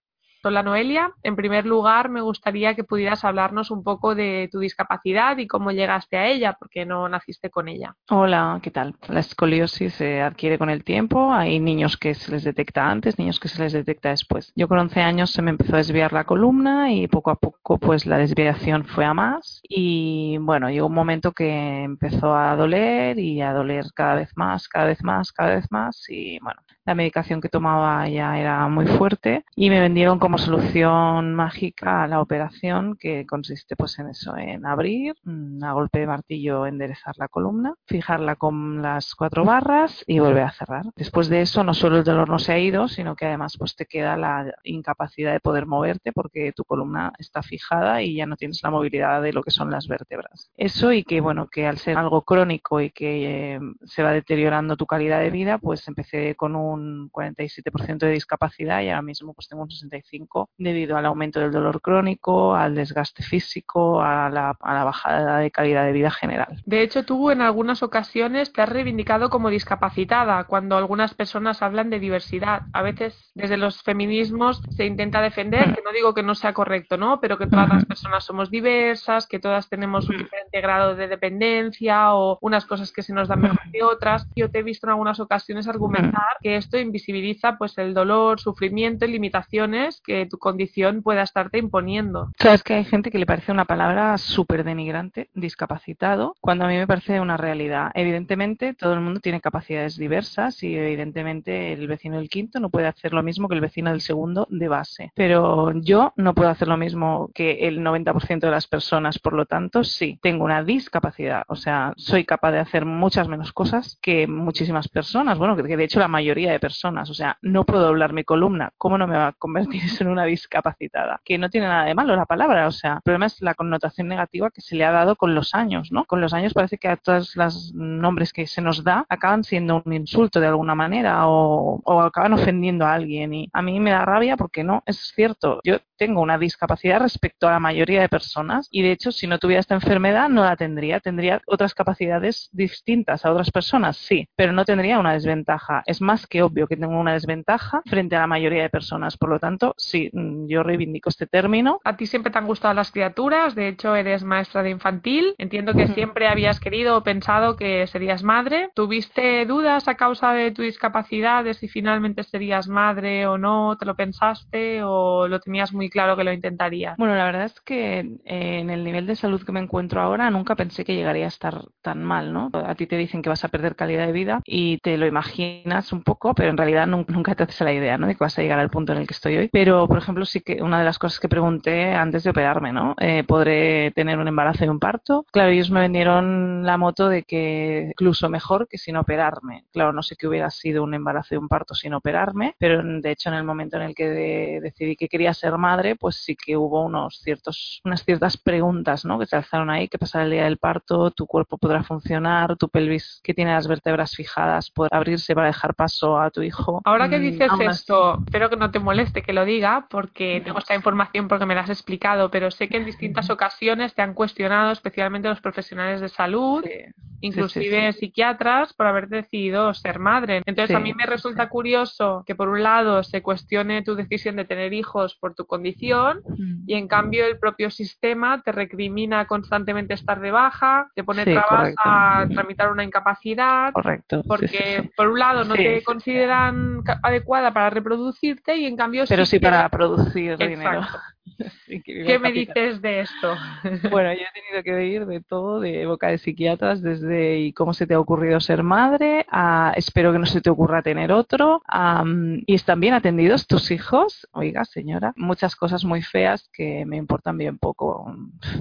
Hola 0.47 0.63
Noelia, 0.63 1.11
en 1.23 1.35
primer 1.35 1.65
lugar 1.65 2.07
me 2.07 2.21
gustaría 2.21 2.73
que 2.73 2.85
pudieras 2.85 3.25
hablarnos 3.25 3.69
un 3.69 3.83
poco 3.83 4.15
de 4.15 4.47
tu 4.49 4.59
discapacidad 4.59 5.37
y 5.39 5.45
cómo 5.45 5.71
llegaste 5.71 6.15
a 6.15 6.27
ella, 6.27 6.55
porque 6.57 6.85
no 6.85 7.09
naciste 7.09 7.49
con 7.49 7.67
ella. 7.67 7.97
Hola, 8.09 8.57
¿qué 8.63 8.71
tal? 8.71 8.95
La 9.09 9.19
escoliosis 9.19 9.95
se 9.95 10.21
adquiere 10.21 10.57
con 10.57 10.69
el 10.69 10.85
tiempo. 10.85 11.33
Hay 11.33 11.59
niños 11.59 11.97
que 11.97 12.15
se 12.15 12.31
les 12.31 12.45
detecta 12.45 12.89
antes, 12.89 13.19
niños 13.19 13.41
que 13.41 13.49
se 13.49 13.61
les 13.61 13.73
detecta 13.73 14.07
después. 14.07 14.53
Yo 14.55 14.69
con 14.69 14.79
11 14.79 15.01
años 15.01 15.31
se 15.31 15.41
me 15.41 15.51
empezó 15.51 15.73
a 15.73 15.79
desviar 15.79 16.13
la 16.13 16.23
columna 16.23 16.93
y 16.93 17.09
poco 17.09 17.31
a 17.31 17.35
poco 17.35 17.77
pues 17.77 18.05
la 18.05 18.17
desviación 18.17 18.85
fue 18.85 19.03
a 19.03 19.13
más 19.13 19.59
y 19.67 20.37
bueno, 20.37 20.69
llegó 20.69 20.87
un 20.87 20.93
momento 20.93 21.33
que 21.33 21.83
empezó 21.83 22.33
a 22.33 22.55
doler 22.55 23.19
y 23.19 23.41
a 23.41 23.51
doler 23.51 23.87
cada 23.93 24.15
vez 24.15 24.31
más, 24.37 24.69
cada 24.69 24.85
vez 24.85 25.03
más, 25.03 25.33
cada 25.33 25.55
vez 25.55 25.65
más 25.71 26.05
y 26.07 26.39
bueno, 26.39 26.61
la 26.87 26.95
medicación 26.95 27.41
que 27.41 27.49
tomaba 27.49 28.07
ya 28.07 28.39
era 28.39 28.65
muy 28.69 28.87
fuerte 28.87 29.43
y 29.57 29.69
me 29.69 29.81
vendieron 29.81 30.19
como 30.19 30.37
solución 30.37 31.35
mágica 31.35 32.03
a 32.03 32.07
la 32.07 32.21
operación 32.21 32.95
que 32.97 33.25
consiste 33.25 33.75
pues 33.75 33.99
en 33.99 34.07
eso, 34.07 34.37
en 34.37 34.65
abrir, 34.65 35.15
mm, 35.25 35.61
a 35.65 35.73
golpe 35.73 35.99
de 35.99 36.07
martillo 36.07 36.65
enderezar 36.65 37.15
la 37.17 37.27
columna, 37.27 37.75
fijarla 37.87 38.37
con 38.37 38.81
las 38.81 39.15
cuatro 39.15 39.43
barras 39.43 40.01
y 40.07 40.19
volver 40.19 40.43
a 40.43 40.51
cerrar. 40.51 40.85
Después 40.95 41.27
de 41.27 41.41
eso 41.41 41.61
no 41.65 41.73
solo 41.73 41.97
el 41.97 42.05
dolor 42.05 42.29
no 42.29 42.39
se 42.39 42.53
ha 42.53 42.57
ido, 42.57 42.87
sino 42.87 43.17
que 43.17 43.25
además 43.25 43.57
pues 43.59 43.75
te 43.75 43.85
queda 43.85 44.15
la 44.15 44.55
incapacidad 44.63 45.33
de 45.33 45.41
poder 45.41 45.65
moverte 45.65 46.13
porque 46.13 46.53
tu 46.53 46.63
columna 46.63 47.11
está 47.19 47.43
fijada 47.43 48.01
y 48.01 48.15
ya 48.15 48.25
no 48.25 48.37
tienes 48.37 48.61
la 48.63 48.71
movilidad 48.71 49.21
de 49.21 49.33
lo 49.33 49.43
que 49.43 49.51
son 49.51 49.69
las 49.69 49.89
vértebras. 49.89 50.51
Eso 50.55 50.93
y 50.93 51.03
que 51.03 51.19
bueno, 51.19 51.49
que 51.49 51.67
al 51.67 51.79
ser 51.79 51.97
algo 51.97 52.21
crónico 52.21 52.79
y 52.79 52.91
que 52.91 53.55
eh, 53.55 53.59
se 53.83 54.03
va 54.03 54.13
deteriorando 54.13 54.77
tu 54.77 54.85
calidad 54.85 55.19
de 55.19 55.31
vida, 55.31 55.57
pues 55.57 55.85
empecé 55.89 56.35
con 56.35 56.55
un 56.55 56.76
47% 57.11 57.97
de 57.97 58.11
discapacidad 58.11 58.81
y 58.81 58.89
ahora 58.89 59.01
mismo 59.01 59.33
pues 59.33 59.47
tengo 59.47 59.63
un 59.63 59.69
65% 59.69 60.49
debido 60.57 60.97
al 60.97 61.05
aumento 61.05 61.39
del 61.39 61.51
dolor 61.51 61.81
crónico, 61.81 62.55
al 62.55 62.75
desgaste 62.75 63.23
físico, 63.23 64.01
a 64.01 64.29
la, 64.29 64.55
a 64.59 64.73
la 64.73 64.83
bajada 64.83 65.39
de 65.39 65.51
calidad 65.51 65.85
de 65.85 65.91
vida 65.91 66.11
general. 66.11 66.61
De 66.65 66.81
hecho, 66.81 67.05
tú 67.05 67.31
en 67.31 67.41
algunas 67.41 67.83
ocasiones 67.83 68.53
te 68.53 68.61
has 68.61 68.69
reivindicado 68.69 69.29
como 69.29 69.49
discapacitada 69.49 70.43
cuando 70.45 70.77
algunas 70.77 71.13
personas 71.13 71.61
hablan 71.61 71.89
de 71.89 71.99
diversidad. 71.99 72.63
A 72.73 72.81
veces 72.81 73.31
desde 73.35 73.57
los 73.57 73.81
feminismos 73.83 74.61
se 74.69 74.85
intenta 74.85 75.21
defender, 75.21 75.73
que 75.75 75.81
no 75.83 75.91
digo 75.91 76.13
que 76.13 76.23
no 76.23 76.35
sea 76.35 76.53
correcto, 76.53 76.97
¿no? 76.97 77.19
Pero 77.19 77.37
que 77.37 77.47
todas 77.47 77.69
las 77.69 77.85
personas 77.85 78.23
somos 78.23 78.49
diversas, 78.51 79.27
que 79.27 79.39
todas 79.39 79.69
tenemos 79.69 80.09
un 80.09 80.17
diferente 80.17 80.61
grado 80.61 80.95
de 80.95 81.07
dependencia 81.07 82.13
o 82.13 82.37
unas 82.41 82.65
cosas 82.65 82.91
que 82.91 83.01
se 83.01 83.13
nos 83.13 83.27
dan 83.27 83.41
mejor 83.41 83.59
que 83.71 83.83
otras. 83.83 84.27
Yo 84.35 84.49
te 84.49 84.59
he 84.59 84.63
visto 84.63 84.87
en 84.87 84.91
algunas 84.91 85.19
ocasiones 85.19 85.67
argumentar 85.67 86.37
que 86.41 86.55
esto 86.67 86.77
invisibiliza 86.77 87.57
pues 87.57 87.77
el 87.77 87.93
dolor, 87.93 88.41
sufrimiento 88.41 89.05
y 89.05 89.11
limitaciones 89.11 90.01
que 90.05 90.25
tu 90.25 90.37
condición 90.37 91.01
pueda 91.01 91.23
estarte 91.23 91.57
imponiendo. 91.57 92.29
Sabes 92.37 92.61
que 92.61 92.73
hay 92.73 92.83
gente 92.83 93.09
que 93.09 93.19
le 93.19 93.25
parece 93.25 93.53
una 93.53 93.63
palabra 93.63 94.17
súper 94.17 94.65
denigrante, 94.65 95.29
discapacitado, 95.33 96.35
cuando 96.41 96.65
a 96.65 96.67
mí 96.67 96.75
me 96.75 96.85
parece 96.85 97.21
una 97.21 97.37
realidad. 97.37 97.91
Evidentemente, 97.93 98.73
todo 98.73 98.93
el 98.93 98.99
mundo 98.99 99.21
tiene 99.21 99.39
capacidades 99.39 99.95
diversas 99.95 100.61
y 100.61 100.75
evidentemente 100.75 101.71
el 101.71 101.87
vecino 101.87 102.17
del 102.17 102.27
quinto 102.27 102.59
no 102.59 102.69
puede 102.69 102.87
hacer 102.87 103.13
lo 103.13 103.23
mismo 103.23 103.47
que 103.47 103.55
el 103.55 103.61
vecino 103.61 103.91
del 103.91 104.01
segundo 104.01 104.45
de 104.49 104.67
base. 104.67 105.13
Pero 105.15 105.71
yo 105.71 106.11
no 106.17 106.35
puedo 106.35 106.49
hacer 106.49 106.67
lo 106.67 106.75
mismo 106.75 107.29
que 107.33 107.67
el 107.69 107.79
90% 107.79 108.41
de 108.41 108.51
las 108.51 108.67
personas, 108.67 109.19
por 109.19 109.31
lo 109.31 109.45
tanto, 109.45 109.85
sí, 109.85 110.19
tengo 110.21 110.43
una 110.43 110.65
discapacidad. 110.65 111.43
O 111.47 111.55
sea, 111.55 111.93
soy 111.95 112.25
capaz 112.25 112.51
de 112.51 112.59
hacer 112.59 112.83
muchas 112.83 113.29
menos 113.29 113.53
cosas 113.53 113.97
que 114.01 114.27
muchísimas 114.27 114.89
personas. 114.89 115.37
Bueno, 115.37 115.55
que 115.55 115.77
de 115.77 115.83
hecho 115.85 115.99
la 115.99 116.09
mayoría 116.09 116.51
de 116.51 116.56
personas. 116.59 117.09
O 117.09 117.13
sea, 117.13 117.37
no 117.41 117.63
puedo 117.63 117.81
doblar 117.81 118.13
mi 118.13 118.23
columna. 118.23 118.71
¿Cómo 118.77 118.97
no 118.97 119.07
me 119.07 119.17
va 119.17 119.27
a 119.27 119.33
convertir 119.33 119.81
en 119.99 120.07
una 120.07 120.25
discapacitada? 120.25 121.21
Que 121.23 121.37
no 121.37 121.49
tiene 121.49 121.67
nada 121.67 121.85
de 121.85 121.95
malo 121.95 122.15
la 122.15 122.25
palabra. 122.25 122.67
O 122.67 122.71
sea, 122.71 122.95
el 122.95 123.01
problema 123.01 123.27
es 123.27 123.41
la 123.41 123.53
connotación 123.53 124.07
negativa 124.07 124.49
que 124.49 124.61
se 124.61 124.75
le 124.75 124.85
ha 124.85 124.91
dado 124.91 125.15
con 125.15 125.35
los 125.35 125.53
años, 125.53 125.91
¿no? 125.91 126.05
Con 126.05 126.21
los 126.21 126.33
años 126.33 126.53
parece 126.53 126.77
que 126.77 126.87
a 126.87 126.97
todos 126.97 127.35
los 127.35 127.73
nombres 127.73 128.33
que 128.33 128.47
se 128.47 128.61
nos 128.61 128.83
da 128.83 129.05
acaban 129.09 129.43
siendo 129.43 129.81
un 129.85 129.93
insulto 129.93 130.39
de 130.39 130.47
alguna 130.47 130.75
manera 130.75 131.27
o, 131.27 131.81
o 131.83 132.01
acaban 132.01 132.33
ofendiendo 132.33 132.85
a 132.85 132.93
alguien. 132.93 133.33
Y 133.33 133.49
a 133.53 133.61
mí 133.61 133.79
me 133.79 133.91
da 133.91 134.05
rabia 134.05 134.37
porque 134.37 134.63
no, 134.63 134.83
es 134.85 135.13
cierto. 135.15 135.59
Yo 135.63 135.77
tengo 135.97 136.21
una 136.21 136.37
discapacidad 136.37 137.01
respecto 137.01 137.47
a 137.47 137.51
la 137.51 137.59
mayoría 137.59 138.01
de 138.01 138.09
personas 138.09 138.67
y 138.71 138.81
de 138.81 138.91
hecho 138.91 139.11
si 139.11 139.27
no 139.27 139.39
tuviera 139.39 139.59
esta 139.59 139.75
enfermedad 139.75 140.29
no 140.29 140.43
la 140.43 140.55
tendría. 140.55 140.99
Tendría 140.99 141.41
otras 141.45 141.73
capacidades 141.73 142.49
distintas 142.51 143.25
a 143.25 143.31
otras 143.31 143.51
personas, 143.51 143.97
sí, 143.97 144.29
pero 144.35 144.51
no 144.51 144.65
tendría 144.65 144.99
una 144.99 145.13
desventaja. 145.13 145.83
Es 145.85 146.01
más 146.01 146.27
que 146.27 146.41
obvio 146.41 146.67
que 146.67 146.77
tengo 146.77 146.99
una 146.99 147.13
desventaja 147.13 147.81
frente 147.85 148.15
a 148.15 148.19
la 148.19 148.27
mayoría 148.27 148.63
de 148.63 148.69
personas. 148.69 149.17
Por 149.17 149.29
lo 149.29 149.39
tanto, 149.39 149.73
sí, 149.77 150.09
mm, 150.13 150.47
yo 150.47 150.63
reivindico 150.63 151.09
este 151.09 151.27
término. 151.27 151.79
A 151.83 151.97
ti 151.97 152.05
siempre 152.05 152.31
te 152.31 152.37
han 152.37 152.47
gustado 152.47 152.73
las 152.73 152.91
criaturas, 152.91 153.55
de 153.55 153.67
hecho 153.69 153.95
eres 153.95 154.23
maestra 154.23 154.63
de 154.63 154.69
infantil. 154.69 155.35
Entiendo 155.37 155.73
que 155.73 155.87
siempre 155.87 156.27
habías 156.27 156.59
querido 156.59 156.97
o 156.97 157.03
pensado 157.03 157.55
que 157.55 157.87
serías 157.87 158.23
madre. 158.23 158.69
¿Tuviste 158.75 159.45
dudas 159.45 159.87
a 159.87 159.95
causa 159.95 160.33
de 160.33 160.51
tu 160.51 160.61
discapacidad 160.61 161.43
de 161.43 161.53
si 161.53 161.67
finalmente 161.67 162.23
serías 162.23 162.67
madre 162.67 163.27
o 163.27 163.37
no? 163.37 163.77
¿Te 163.77 163.85
lo 163.85 163.95
pensaste 163.95 164.83
o 164.83 165.27
lo 165.27 165.39
tenías 165.39 165.73
muy 165.73 165.86
muy 165.87 165.91
claro 165.91 166.15
que 166.17 166.23
lo 166.23 166.33
intentarías. 166.33 166.97
Bueno, 166.97 167.15
la 167.15 167.25
verdad 167.25 167.45
es 167.45 167.61
que 167.61 167.99
eh, 167.99 168.59
en 168.59 168.69
el 168.71 168.83
nivel 168.83 169.05
de 169.05 169.15
salud 169.15 169.43
que 169.45 169.51
me 169.51 169.59
encuentro 169.59 170.01
ahora 170.01 170.31
nunca 170.31 170.55
pensé 170.55 170.83
que 170.83 170.95
llegaría 170.95 171.25
a 171.25 171.27
estar 171.27 171.61
tan 171.81 172.03
mal, 172.03 172.33
¿no? 172.33 172.49
A 172.53 172.73
ti 172.75 172.87
te 172.87 172.97
dicen 172.97 173.21
que 173.21 173.29
vas 173.29 173.43
a 173.43 173.49
perder 173.49 173.75
calidad 173.75 174.07
de 174.07 174.11
vida 174.13 174.41
y 174.45 174.79
te 174.79 174.97
lo 174.97 175.05
imaginas 175.05 175.93
un 175.93 176.01
poco, 176.03 176.33
pero 176.33 176.49
en 176.49 176.57
realidad 176.57 176.87
nunca, 176.87 177.13
nunca 177.13 177.35
te 177.35 177.43
haces 177.43 177.61
la 177.61 177.73
idea, 177.73 177.97
¿no? 177.99 178.07
De 178.07 178.15
que 178.15 178.23
vas 178.23 178.37
a 178.37 178.41
llegar 178.41 178.57
al 178.59 178.71
punto 178.71 178.93
en 178.93 178.99
el 178.99 179.07
que 179.07 179.13
estoy 179.13 179.37
hoy. 179.37 179.49
Pero, 179.51 179.87
por 179.87 179.99
ejemplo, 179.99 180.25
sí 180.25 180.41
que 180.41 180.61
una 180.63 180.79
de 180.79 180.85
las 180.85 180.97
cosas 180.97 181.19
que 181.19 181.29
pregunté 181.29 181.93
antes 181.93 182.23
de 182.23 182.31
operarme, 182.31 182.73
¿no? 182.73 182.95
Eh, 182.99 183.23
¿Podré 183.23 183.91
tener 183.91 184.17
un 184.17 184.27
embarazo 184.27 184.65
y 184.65 184.69
un 184.69 184.79
parto? 184.79 185.25
Claro, 185.31 185.49
ellos 185.51 185.69
me 185.69 185.81
vendieron 185.81 186.65
la 186.65 186.77
moto 186.77 187.09
de 187.09 187.23
que 187.23 187.87
incluso 187.91 188.27
mejor 188.29 188.67
que 188.67 188.77
sin 188.79 188.95
operarme. 188.97 189.65
Claro, 189.71 189.93
no 189.93 190.01
sé 190.03 190.15
qué 190.15 190.27
hubiera 190.27 190.49
sido 190.49 190.83
un 190.83 190.93
embarazo 190.95 191.35
y 191.35 191.37
un 191.37 191.47
parto 191.47 191.75
sin 191.75 191.93
operarme, 191.93 192.55
pero 192.57 192.81
de 192.83 193.11
hecho 193.11 193.29
en 193.29 193.35
el 193.35 193.43
momento 193.43 193.77
en 193.77 193.83
el 193.83 193.95
que 193.95 194.09
de- 194.09 194.59
decidí 194.61 194.95
que 194.95 195.07
quería 195.07 195.33
ser 195.33 195.57
madre, 195.57 195.76
pues 195.95 196.17
sí 196.17 196.35
que 196.35 196.57
hubo 196.57 196.83
unos 196.85 197.19
ciertos, 197.21 197.81
unas 197.85 198.03
ciertas 198.03 198.37
preguntas, 198.37 199.05
¿no? 199.05 199.19
Que 199.19 199.25
se 199.25 199.35
alzaron 199.35 199.69
ahí, 199.69 199.87
¿qué 199.87 199.97
pasará 199.97 200.25
el 200.25 200.31
día 200.31 200.43
del 200.45 200.57
parto? 200.57 201.11
¿Tu 201.11 201.25
cuerpo 201.25 201.57
podrá 201.57 201.83
funcionar? 201.83 202.55
¿Tu 202.57 202.69
pelvis 202.69 203.19
que 203.23 203.33
tiene 203.33 203.53
las 203.53 203.67
vértebras 203.67 204.15
fijadas 204.15 204.69
podrá 204.71 204.97
abrirse 204.97 205.35
para 205.35 205.47
dejar 205.47 205.75
paso 205.75 206.19
a 206.19 206.29
tu 206.31 206.41
hijo? 206.41 206.81
Ahora 206.85 207.09
que 207.09 207.19
Mm, 207.19 207.21
dices 207.21 207.49
así- 207.51 207.65
esto, 207.65 208.19
espero 208.25 208.49
que 208.49 208.57
no 208.57 208.71
te 208.71 208.79
moleste 208.79 209.21
que 209.21 209.33
lo 209.33 209.45
diga, 209.45 209.87
porque 209.89 210.41
tengo 210.43 210.59
esta 210.59 210.75
información 210.75 211.27
porque 211.27 211.45
me 211.45 211.55
la 211.55 211.61
has 211.61 211.69
explicado, 211.69 212.29
pero 212.31 212.51
sé 212.51 212.67
que 212.69 212.77
en 212.77 212.85
distintas 212.85 213.29
ocasiones 213.29 213.93
te 213.93 214.01
han 214.01 214.13
cuestionado, 214.13 214.71
especialmente 214.71 215.27
los 215.29 215.41
profesionales 215.41 216.01
de 216.01 216.09
salud, 216.09 216.63
Sí. 216.63 216.71
Inclusive 217.21 217.93
psiquiatras, 217.93 218.73
por 218.73 218.85
haber 218.87 219.07
decidido 219.07 219.73
ser 219.73 219.99
madre. 219.99 220.41
Entonces 220.45 220.75
a 220.75 220.79
mí 220.79 220.93
me 220.93 221.05
resulta 221.05 221.49
curioso 221.49 222.23
que 222.25 222.35
por 222.35 222.49
un 222.49 222.63
lado 222.63 223.03
se 223.03 223.21
cuestione 223.21 223.81
tu 223.83 223.95
decisión 223.95 224.35
de 224.35 224.45
tener 224.45 224.73
hijos 224.73 225.15
por 225.19 225.33
tu 225.35 225.45
condición 225.45 226.19
Mm. 226.37 226.63
y 226.67 226.73
en 226.75 226.87
cambio 226.87 227.25
el 227.25 227.37
propio 227.39 227.69
sistema 227.71 228.41
te 228.41 228.51
recrimina 228.51 229.25
constantemente 229.25 229.93
estar 229.93 230.19
de 230.19 230.31
baja, 230.31 230.89
te 230.95 231.03
pone 231.03 231.23
trabas 231.25 231.47
correcto. 231.49 231.81
a 231.83 232.25
tramitar 232.29 232.71
una 232.71 232.83
incapacidad, 232.83 233.71
Correcto. 233.73 234.23
porque 234.27 234.89
por 234.95 235.07
un 235.07 235.19
lado 235.19 235.43
no 235.43 235.55
te 235.55 235.83
consideran 235.83 236.83
adecuada 237.03 237.51
para 237.51 237.69
reproducirte 237.69 238.55
y 238.57 238.65
en 238.65 238.75
cambio 238.77 239.03
Pero 239.07 239.25
sí 239.25 239.39
para 239.39 239.67
producir 239.69 240.37
dinero. 240.37 240.79
Exacto. 240.79 240.97
¿Qué 241.85 242.19
me 242.19 242.31
dices 242.31 242.81
de 242.81 243.01
esto? 243.01 243.35
Bueno, 243.91 244.13
yo 244.13 244.19
he 244.19 244.41
tenido 244.41 244.63
que 244.63 244.73
oír 244.73 245.05
de 245.05 245.21
todo, 245.21 245.59
de 245.59 245.85
boca 245.85 246.07
de 246.07 246.17
psiquiatras, 246.17 246.81
desde 246.81 247.39
¿y 247.39 247.53
cómo 247.53 247.73
se 247.73 247.87
te 247.87 247.93
ha 247.93 247.99
ocurrido 247.99 248.39
ser 248.39 248.63
madre? 248.63 249.25
a 249.29 249.73
espero 249.75 250.11
que 250.11 250.19
no 250.19 250.25
se 250.25 250.41
te 250.41 250.49
ocurra 250.49 250.81
tener 250.81 251.11
otro. 251.11 251.61
a, 251.67 252.03
¿Y 252.45 252.53
están 252.53 252.79
bien 252.79 252.93
atendidos 252.93 253.47
tus 253.47 253.71
hijos? 253.71 254.27
Oiga, 254.31 254.65
señora, 254.65 255.13
muchas 255.15 255.55
cosas 255.55 255.83
muy 255.83 256.01
feas 256.01 256.49
que 256.53 256.85
me 256.85 256.97
importan 256.97 257.37
bien 257.37 257.57
poco, 257.57 258.13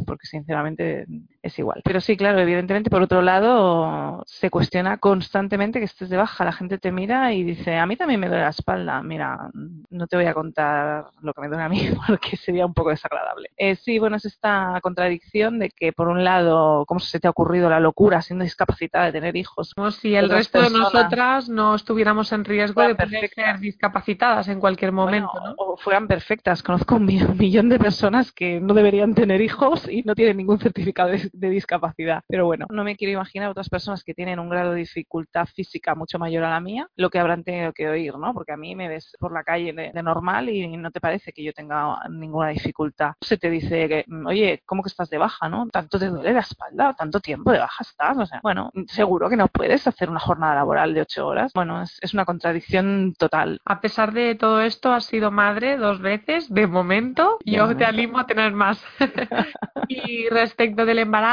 porque 0.06 0.26
sinceramente 0.26 1.06
es 1.46 1.58
igual. 1.58 1.80
Pero 1.84 2.00
sí, 2.00 2.16
claro, 2.16 2.38
evidentemente, 2.38 2.90
por 2.90 3.02
otro 3.02 3.22
lado, 3.22 4.22
se 4.26 4.50
cuestiona 4.50 4.98
constantemente 4.98 5.78
que 5.78 5.84
estés 5.86 6.08
de 6.08 6.16
baja. 6.16 6.44
La 6.44 6.52
gente 6.52 6.78
te 6.78 6.92
mira 6.92 7.32
y 7.32 7.42
dice, 7.42 7.76
a 7.76 7.86
mí 7.86 7.96
también 7.96 8.20
me 8.20 8.28
duele 8.28 8.42
la 8.42 8.50
espalda. 8.50 9.02
Mira, 9.02 9.50
no 9.90 10.06
te 10.06 10.16
voy 10.16 10.26
a 10.26 10.34
contar 10.34 11.06
lo 11.20 11.32
que 11.32 11.40
me 11.40 11.48
duele 11.48 11.62
a 11.62 11.68
mí 11.68 11.88
porque 12.06 12.36
sería 12.36 12.66
un 12.66 12.74
poco 12.74 12.90
desagradable. 12.90 13.50
Eh, 13.56 13.76
sí, 13.76 13.98
bueno, 13.98 14.16
es 14.16 14.24
esta 14.24 14.78
contradicción 14.82 15.58
de 15.58 15.70
que, 15.70 15.92
por 15.92 16.08
un 16.08 16.24
lado, 16.24 16.84
¿cómo 16.86 17.00
se 17.00 17.20
te 17.20 17.26
ha 17.26 17.30
ocurrido 17.30 17.70
la 17.70 17.80
locura 17.80 18.22
siendo 18.22 18.44
discapacitada 18.44 19.06
de 19.06 19.12
tener 19.12 19.36
hijos? 19.36 19.74
Como 19.74 19.90
si 19.90 20.14
el 20.14 20.28
resto 20.28 20.58
de 20.58 20.64
personas. 20.64 20.92
nosotras 20.94 21.48
no 21.48 21.74
estuviéramos 21.74 22.32
en 22.32 22.44
riesgo 22.44 22.82
de 22.82 22.94
poder 22.94 23.10
perfectas. 23.10 23.52
ser 23.52 23.60
discapacitadas 23.60 24.48
en 24.48 24.60
cualquier 24.60 24.92
momento, 24.92 25.30
Bueno, 25.32 25.48
¿no? 25.48 25.54
O 25.58 25.76
fueran 25.76 26.06
perfectas. 26.06 26.62
Conozco 26.62 26.96
un 26.96 27.06
millón 27.06 27.68
de 27.68 27.78
personas 27.78 28.32
que 28.32 28.60
no 28.60 28.74
deberían 28.74 29.14
tener 29.14 29.40
hijos 29.40 29.88
y 29.88 30.02
no 30.02 30.14
tienen 30.14 30.36
ningún 30.36 30.58
certificado 30.58 31.10
de, 31.10 31.30
de 31.38 31.50
discapacidad. 31.50 32.22
Pero 32.28 32.46
bueno, 32.46 32.66
no 32.70 32.84
me 32.84 32.96
quiero 32.96 33.12
imaginar 33.12 33.50
otras 33.50 33.68
personas 33.68 34.02
que 34.02 34.14
tienen 34.14 34.38
un 34.38 34.48
grado 34.48 34.72
de 34.72 34.78
dificultad 34.78 35.46
física 35.46 35.94
mucho 35.94 36.18
mayor 36.18 36.44
a 36.44 36.50
la 36.50 36.60
mía, 36.60 36.88
lo 36.96 37.10
que 37.10 37.18
habrán 37.18 37.44
tenido 37.44 37.72
que 37.72 37.88
oír, 37.88 38.16
¿no? 38.16 38.32
Porque 38.32 38.52
a 38.52 38.56
mí 38.56 38.74
me 38.74 38.88
ves 38.88 39.16
por 39.18 39.32
la 39.32 39.44
calle 39.44 39.72
de, 39.72 39.92
de 39.92 40.02
normal 40.02 40.48
y 40.48 40.76
no 40.76 40.90
te 40.90 41.00
parece 41.00 41.32
que 41.32 41.42
yo 41.42 41.52
tenga 41.52 41.98
ninguna 42.10 42.48
dificultad. 42.48 43.12
Se 43.20 43.36
te 43.36 43.50
dice 43.50 43.88
que, 43.88 44.04
mm, 44.06 44.26
oye, 44.26 44.62
¿cómo 44.64 44.82
que 44.82 44.88
estás 44.88 45.10
de 45.10 45.18
baja, 45.18 45.48
no? 45.48 45.68
¿Tanto 45.68 45.98
te 45.98 46.06
duele 46.06 46.32
la 46.32 46.40
espalda? 46.40 46.94
¿Tanto 46.94 47.20
tiempo 47.20 47.52
de 47.52 47.58
baja 47.58 47.82
estás? 47.82 48.16
O 48.18 48.26
sea, 48.26 48.40
bueno, 48.42 48.70
seguro 48.86 49.28
que 49.28 49.36
no 49.36 49.48
puedes 49.48 49.86
hacer 49.86 50.10
una 50.10 50.20
jornada 50.20 50.54
laboral 50.56 50.94
de 50.94 51.02
ocho 51.02 51.26
horas. 51.26 51.52
Bueno, 51.54 51.82
es, 51.82 51.98
es 52.00 52.14
una 52.14 52.24
contradicción 52.24 53.14
total. 53.18 53.60
A 53.64 53.80
pesar 53.80 54.12
de 54.12 54.34
todo 54.34 54.60
esto, 54.60 54.92
has 54.92 55.04
sido 55.04 55.30
madre 55.30 55.76
dos 55.76 56.00
veces, 56.00 56.52
de 56.52 56.66
momento. 56.66 57.38
Yo 57.44 57.76
te 57.76 57.84
animo 57.84 58.18
a 58.18 58.26
tener 58.26 58.52
más. 58.52 58.82
y 59.88 60.28
respecto 60.28 60.84
del 60.84 60.98
embarazo 60.98 61.25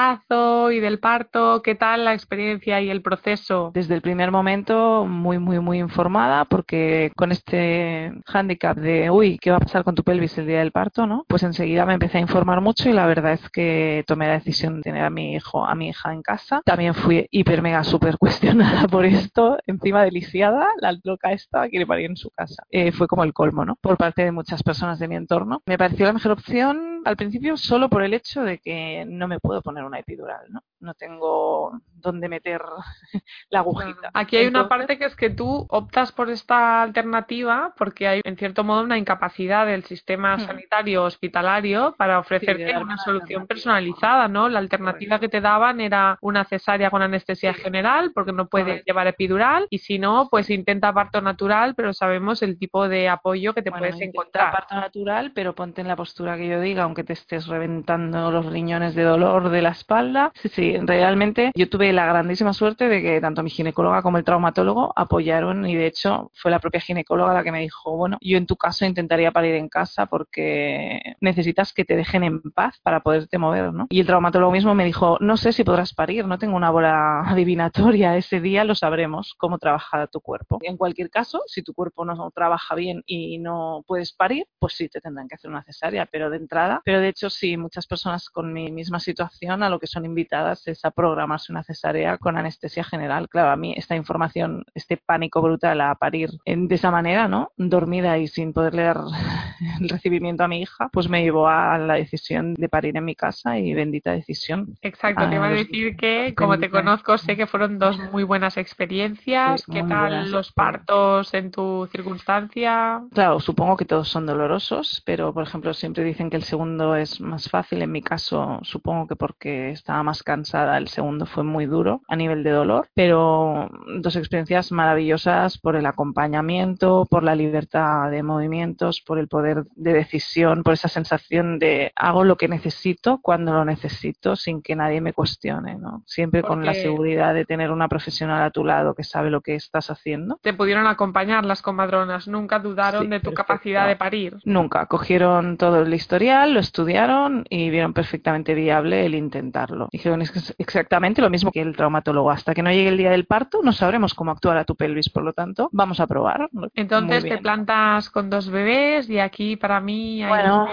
y 0.72 0.80
del 0.80 1.00
parto, 1.00 1.62
¿qué 1.64 1.76
tal 1.76 2.06
la 2.06 2.14
experiencia 2.14 2.82
y 2.82 2.90
el 2.90 3.02
proceso? 3.02 3.72
desde 3.74 3.94
el 3.94 4.02
primer 4.02 4.32
momento 4.32 5.06
muy, 5.06 5.38
muy, 5.38 5.60
muy 5.60 5.80
informada 5.80 6.46
porque 6.46 7.12
con 7.16 7.32
este 7.32 8.12
hándicap 8.26 8.78
de, 8.78 9.12
uy, 9.12 9.38
¿qué 9.40 9.52
va 9.52 9.58
a 9.58 9.60
pasar 9.60 9.84
con 9.84 9.94
tu 9.94 10.04
pelvis 10.04 10.38
el 10.38 10.48
día 10.48 10.60
del 10.60 10.72
parto? 10.72 11.06
¿no? 11.06 11.26
Pues 11.28 11.44
enseguida 11.44 11.86
me 11.86 11.94
empecé 11.94 12.18
a 12.18 12.22
informar 12.22 12.62
mucho 12.62 12.90
y 12.90 12.94
la 12.94 13.06
verdad 13.06 13.34
es 13.34 13.50
que 13.50 14.04
tomé 14.08 14.28
la 14.28 14.34
decisión 14.34 14.78
de 14.78 14.82
tener 14.82 15.04
a 15.04 15.10
mi 15.10 15.36
hijo, 15.36 15.66
a 15.66 15.76
mi 15.76 15.90
hija 15.90 16.12
en 16.12 16.22
casa. 16.22 16.62
También 16.66 16.96
fui 16.96 17.28
hiper 17.30 17.62
mega 17.62 17.84
súper 17.84 18.18
cuestionada 18.18 18.88
por 18.88 19.06
esto, 19.06 19.58
encima 19.68 20.04
deliciada, 20.04 20.68
la 20.80 20.98
loca 21.04 21.32
esta 21.32 21.70
quiere 21.70 21.86
parir 21.86 22.10
en 22.10 22.18
su 22.18 22.32
casa. 22.32 22.64
Eh, 22.72 22.92
fue 22.92 23.08
como 23.08 23.24
el 23.24 23.34
colmo, 23.34 23.66
¿no? 23.66 23.76
Por 23.76 23.98
parte 23.98 24.24
de 24.24 24.32
muchas 24.32 24.64
personas 24.64 24.98
de 25.00 25.08
mi 25.08 25.16
entorno. 25.16 25.62
Me 25.66 25.78
pareció 25.78 26.06
la 26.06 26.14
mejor 26.14 26.32
opción 26.32 26.94
al 27.06 27.18
principio 27.18 27.58
solo 27.58 27.90
por 27.90 28.04
el 28.04 28.14
hecho 28.14 28.44
de 28.44 28.60
que 28.60 29.06
no 29.08 29.28
me 29.28 29.40
puedo 29.40 29.62
poner 29.62 29.83
una 29.86 30.00
epidural, 30.00 30.52
¿no? 30.52 30.64
No 30.80 30.94
tengo 30.94 31.80
dónde 32.04 32.30
meter 32.30 32.62
la 33.50 33.60
agujita. 33.60 34.12
Aquí 34.14 34.38
hay 34.38 34.48
una 34.48 34.68
parte 34.68 34.98
que 34.98 35.06
es 35.06 35.16
que 35.16 35.30
tú 35.30 35.66
optas 35.70 36.12
por 36.12 36.30
esta 36.30 36.82
alternativa 36.84 37.74
porque 37.78 38.08
hay, 38.08 38.22
en 38.24 38.38
cierto 38.38 38.64
modo, 38.64 38.84
una 38.84 38.98
incapacidad 38.98 39.66
del 39.66 39.84
sistema 39.84 40.38
Hmm. 40.38 40.42
sanitario 40.42 41.04
hospitalario 41.04 41.96
para 41.98 42.20
ofrecerte 42.20 42.78
una 42.78 42.98
solución 42.98 43.48
personalizada, 43.48 44.28
¿no? 44.28 44.50
La 44.50 44.60
alternativa 44.60 45.20
que 45.20 45.30
te 45.30 45.42
daban 45.42 45.82
era 45.82 46.18
una 46.22 46.46
cesárea 46.46 46.90
con 46.92 47.02
anestesia 47.02 47.54
general 47.54 48.12
porque 48.14 48.34
no 48.34 48.48
puedes 48.48 48.84
llevar 48.86 49.08
epidural 49.08 49.68
y 49.70 49.80
si 49.80 50.00
no, 50.00 50.28
pues 50.32 50.50
intenta 50.50 50.94
parto 50.94 51.22
natural, 51.22 51.76
pero 51.76 51.94
sabemos 51.94 52.42
el 52.42 52.58
tipo 52.58 52.88
de 52.90 53.10
apoyo 53.10 53.54
que 53.54 53.62
te 53.62 53.70
bueno, 53.70 53.82
puedes 53.82 54.02
encontrar. 54.02 54.52
parto 54.52 54.76
natural, 54.76 55.32
pero 55.34 55.56
ponte 55.56 55.82
en 55.82 55.88
la 55.88 55.96
postura 55.96 56.38
que 56.38 56.48
yo 56.48 56.60
diga, 56.62 56.84
aunque 56.84 57.04
te 57.04 57.14
estés 57.14 57.48
reventando 57.48 58.32
los 58.32 58.46
riñones 58.48 58.96
de 58.96 59.04
dolor 59.04 59.50
de 59.50 59.62
la 59.62 59.70
espalda. 59.70 60.32
Sí, 60.36 60.50
sí, 60.50 60.78
realmente 60.82 61.52
yo 61.56 61.70
tuve 61.70 61.93
la 61.94 62.06
grandísima 62.06 62.54
suerte 62.54 62.88
de 62.88 63.02
que 63.02 63.22
tanto 63.22 63.44
mi 63.44 63.50
ginecóloga 63.50 64.02
como 64.02 64.18
el 64.18 64.24
traumatólogo 64.24 64.94
apoyaron 64.96 65.66
y 65.66 65.76
de 65.76 65.88
hecho 65.88 66.32
fue 66.34 66.52
la 66.52 66.60
propia 66.60 66.82
ginecóloga 66.82 67.34
la 67.34 67.44
que 67.44 67.52
me 67.52 67.62
dijo, 67.62 67.96
bueno, 67.96 68.18
yo 68.22 68.38
en 68.38 68.46
tu 68.46 68.56
caso 68.56 68.86
intentaría 68.86 69.32
parir 69.32 69.56
en 69.56 69.70
casa 69.70 70.06
porque 70.08 71.16
necesitas 71.22 71.74
que 71.74 71.86
te 71.86 71.96
dejen 71.96 72.24
en 72.24 72.42
paz 72.42 72.80
para 72.84 73.02
poderte 73.02 73.38
mover, 73.38 73.74
¿no? 73.74 73.88
Y 73.90 74.00
el 74.00 74.08
traumatólogo 74.08 74.52
mismo 74.52 74.76
me 74.76 74.86
dijo, 74.86 75.18
no 75.20 75.38
sé 75.38 75.54
si 75.54 75.64
podrás 75.64 75.94
parir, 75.94 76.26
no 76.26 76.38
tengo 76.38 76.56
una 76.56 76.72
bola 76.72 77.22
adivinatoria, 77.28 78.18
ese 78.18 78.40
día 78.40 78.64
lo 78.64 78.76
sabremos 78.76 79.36
cómo 79.38 79.58
trabaja 79.58 80.08
tu 80.08 80.22
cuerpo. 80.22 80.60
En 80.62 80.78
cualquier 80.78 81.10
caso, 81.10 81.42
si 81.48 81.62
tu 81.62 81.74
cuerpo 81.74 82.06
no 82.06 82.32
trabaja 82.32 82.76
bien 82.76 83.04
y 83.06 83.40
no 83.40 83.84
puedes 83.88 84.14
parir, 84.14 84.46
pues 84.60 84.74
sí 84.74 84.90
te 84.90 85.02
tendrán 85.02 85.28
que 85.28 85.36
hacer 85.36 85.50
una 85.50 85.64
cesárea, 85.64 86.08
pero 86.12 86.30
de 86.30 86.38
entrada, 86.38 86.82
pero 86.84 87.00
de 87.00 87.10
hecho 87.10 87.30
sí, 87.30 87.58
muchas 87.58 87.88
personas 87.88 88.30
con 88.30 88.52
mi 88.52 88.72
misma 88.72 89.00
situación 89.00 89.64
a 89.64 89.70
lo 89.70 89.80
que 89.80 89.88
son 89.88 90.06
invitadas 90.06 90.68
es 90.68 90.84
a 90.86 90.92
programarse 90.92 91.52
una 91.52 91.64
cesárea 91.64 91.83
con 92.20 92.38
anestesia 92.38 92.84
general. 92.84 93.28
Claro, 93.30 93.50
a 93.52 93.56
mí 93.56 93.74
esta 93.78 93.96
información, 93.96 94.64
este 94.74 94.98
pánico 94.98 95.42
brutal 95.42 95.82
a 95.82 95.96
parir 95.96 96.30
en- 96.46 96.68
de 96.68 96.76
esa 96.76 96.92
manera, 96.92 97.28
¿no? 97.28 97.52
Dormida 97.58 98.18
y 98.18 98.28
sin 98.28 98.54
poderle 98.54 98.84
dar 98.84 98.98
el 99.82 99.90
recibimiento 99.90 100.44
a 100.44 100.48
mi 100.48 100.62
hija, 100.62 100.90
pues 100.94 101.10
me 101.10 101.22
llevó 101.24 101.48
a 101.48 101.78
la 101.78 101.96
decisión 101.96 102.54
de 102.54 102.70
parir 102.70 102.96
en 102.98 103.06
mi 103.06 103.16
casa 103.16 103.58
y 103.60 103.74
bendita 103.74 104.12
decisión. 104.12 104.76
Exacto, 104.82 105.28
te 105.28 105.36
Ah, 105.36 105.36
iba 105.36 105.48
a 105.48 105.50
los- 105.50 105.60
decir 105.60 105.96
que, 105.98 106.34
como 106.36 106.58
te 106.58 106.70
conozco, 106.70 107.18
sé 107.18 107.36
que 107.36 107.48
fueron 107.48 107.80
dos 107.80 108.00
muy 108.12 108.24
buenas 108.24 108.58
experiencias. 108.58 109.62
Sí, 109.62 109.72
¿Qué 109.72 109.80
tal 109.84 109.90
buenas. 109.90 110.30
los 110.30 110.52
partos 110.52 111.34
en 111.34 111.52
tu 111.52 111.88
circunstancia? 111.92 113.02
Claro, 113.14 113.40
supongo 113.40 113.78
que 113.78 113.86
todos 113.86 114.08
son 114.08 114.26
dolorosos, 114.26 115.02
pero 115.06 115.34
por 115.34 115.44
ejemplo 115.44 115.74
siempre 115.74 116.04
dicen 116.04 116.30
que 116.30 116.38
el 116.38 116.44
segundo 116.44 116.96
es 116.96 117.20
más 117.22 117.50
fácil. 117.50 117.82
En 117.82 117.92
mi 117.92 118.02
caso, 118.02 118.60
supongo 118.64 119.08
que 119.08 119.16
porque 119.16 119.72
estaba 119.72 120.04
más 120.04 120.24
cansada 120.24 120.78
el 120.78 120.88
segundo 120.88 121.26
fue 121.26 121.44
muy 121.44 121.66
duro 121.74 122.02
a 122.08 122.16
nivel 122.16 122.44
de 122.44 122.52
dolor, 122.52 122.88
pero 122.94 123.70
dos 124.00 124.16
experiencias 124.16 124.72
maravillosas 124.72 125.58
por 125.58 125.76
el 125.76 125.86
acompañamiento, 125.86 127.06
por 127.10 127.24
la 127.24 127.36
libertad 127.36 128.10
de 128.10 128.24
movimientos, 128.24 129.02
por 129.02 129.20
el 129.20 129.28
poder 129.28 129.66
de 129.76 129.94
decisión, 129.94 130.64
por 130.64 130.74
esa 130.74 130.88
sensación 130.88 131.60
de 131.60 131.92
hago 131.96 132.24
lo 132.24 132.38
que 132.38 132.48
necesito 132.48 133.20
cuando 133.22 133.54
lo 133.54 133.66
necesito 133.66 134.36
sin 134.36 134.62
que 134.62 134.76
nadie 134.76 135.02
me 135.02 135.14
cuestione, 135.14 135.76
¿no? 135.76 136.04
Siempre 136.06 136.42
con 136.42 136.62
la 136.66 136.72
Porque- 136.72 136.82
seguridad 136.82 137.34
de 137.34 137.46
tener 137.46 137.72
una 137.72 137.88
profesional 137.88 138.42
a 138.44 138.52
tu 138.52 138.64
lado 138.64 138.94
que 138.96 139.04
sabe 139.04 139.30
lo 139.30 139.42
que 139.42 139.56
estás 139.56 139.90
haciendo. 139.90 140.40
Te 140.42 140.54
pudieron 140.54 140.88
acompañar 140.88 141.46
las 141.46 141.62
comadronas, 141.62 142.28
nunca 142.28 142.60
dudaron 142.60 143.04
Sí, 143.04 143.08
de 143.10 143.20
tu 143.20 143.26
perfecto. 143.32 143.44
capacidad 143.44 143.88
de 143.88 143.96
parir. 143.96 144.38
Nunca. 144.46 144.86
Cogieron 144.86 145.58
todo 145.58 145.82
el 145.82 145.94
historial, 145.94 146.54
lo 146.54 146.60
estudiaron 146.60 147.46
y 147.50 147.70
vieron 147.70 147.94
perfectamente 147.94 148.54
viable 148.54 149.06
el 149.06 149.16
intentarlo. 149.16 149.90
Dijeron 149.92 150.22
es 150.22 150.56
exactamente 150.58 151.22
lo 151.22 151.30
mismo 151.30 151.52
que 151.54 151.62
el 151.62 151.76
traumatólogo. 151.76 152.32
Hasta 152.32 152.54
que 152.54 152.64
no 152.64 152.72
llegue 152.72 152.90
el 152.90 152.98
día 152.98 153.12
del 153.12 153.26
parto, 153.26 153.62
no 153.64 153.72
sabremos 153.72 154.14
cómo 154.14 154.32
actuar 154.32 154.58
a 154.58 154.66
tu 154.66 154.76
pelvis. 154.76 155.10
Por 155.10 155.24
lo 155.24 155.34
tanto, 155.34 155.70
vamos 155.72 156.00
a 156.00 156.08
probar. 156.08 156.50
Entonces 156.74 157.24
te 157.24 157.38
plantas 157.38 158.10
con 158.10 158.30
dos 158.30 158.50
bebés 158.50 159.10
y 159.10 159.20
aquí 159.20 159.56
para 159.56 159.80
mí 159.80 160.24
hay 160.24 160.30
Bueno. 160.30 160.68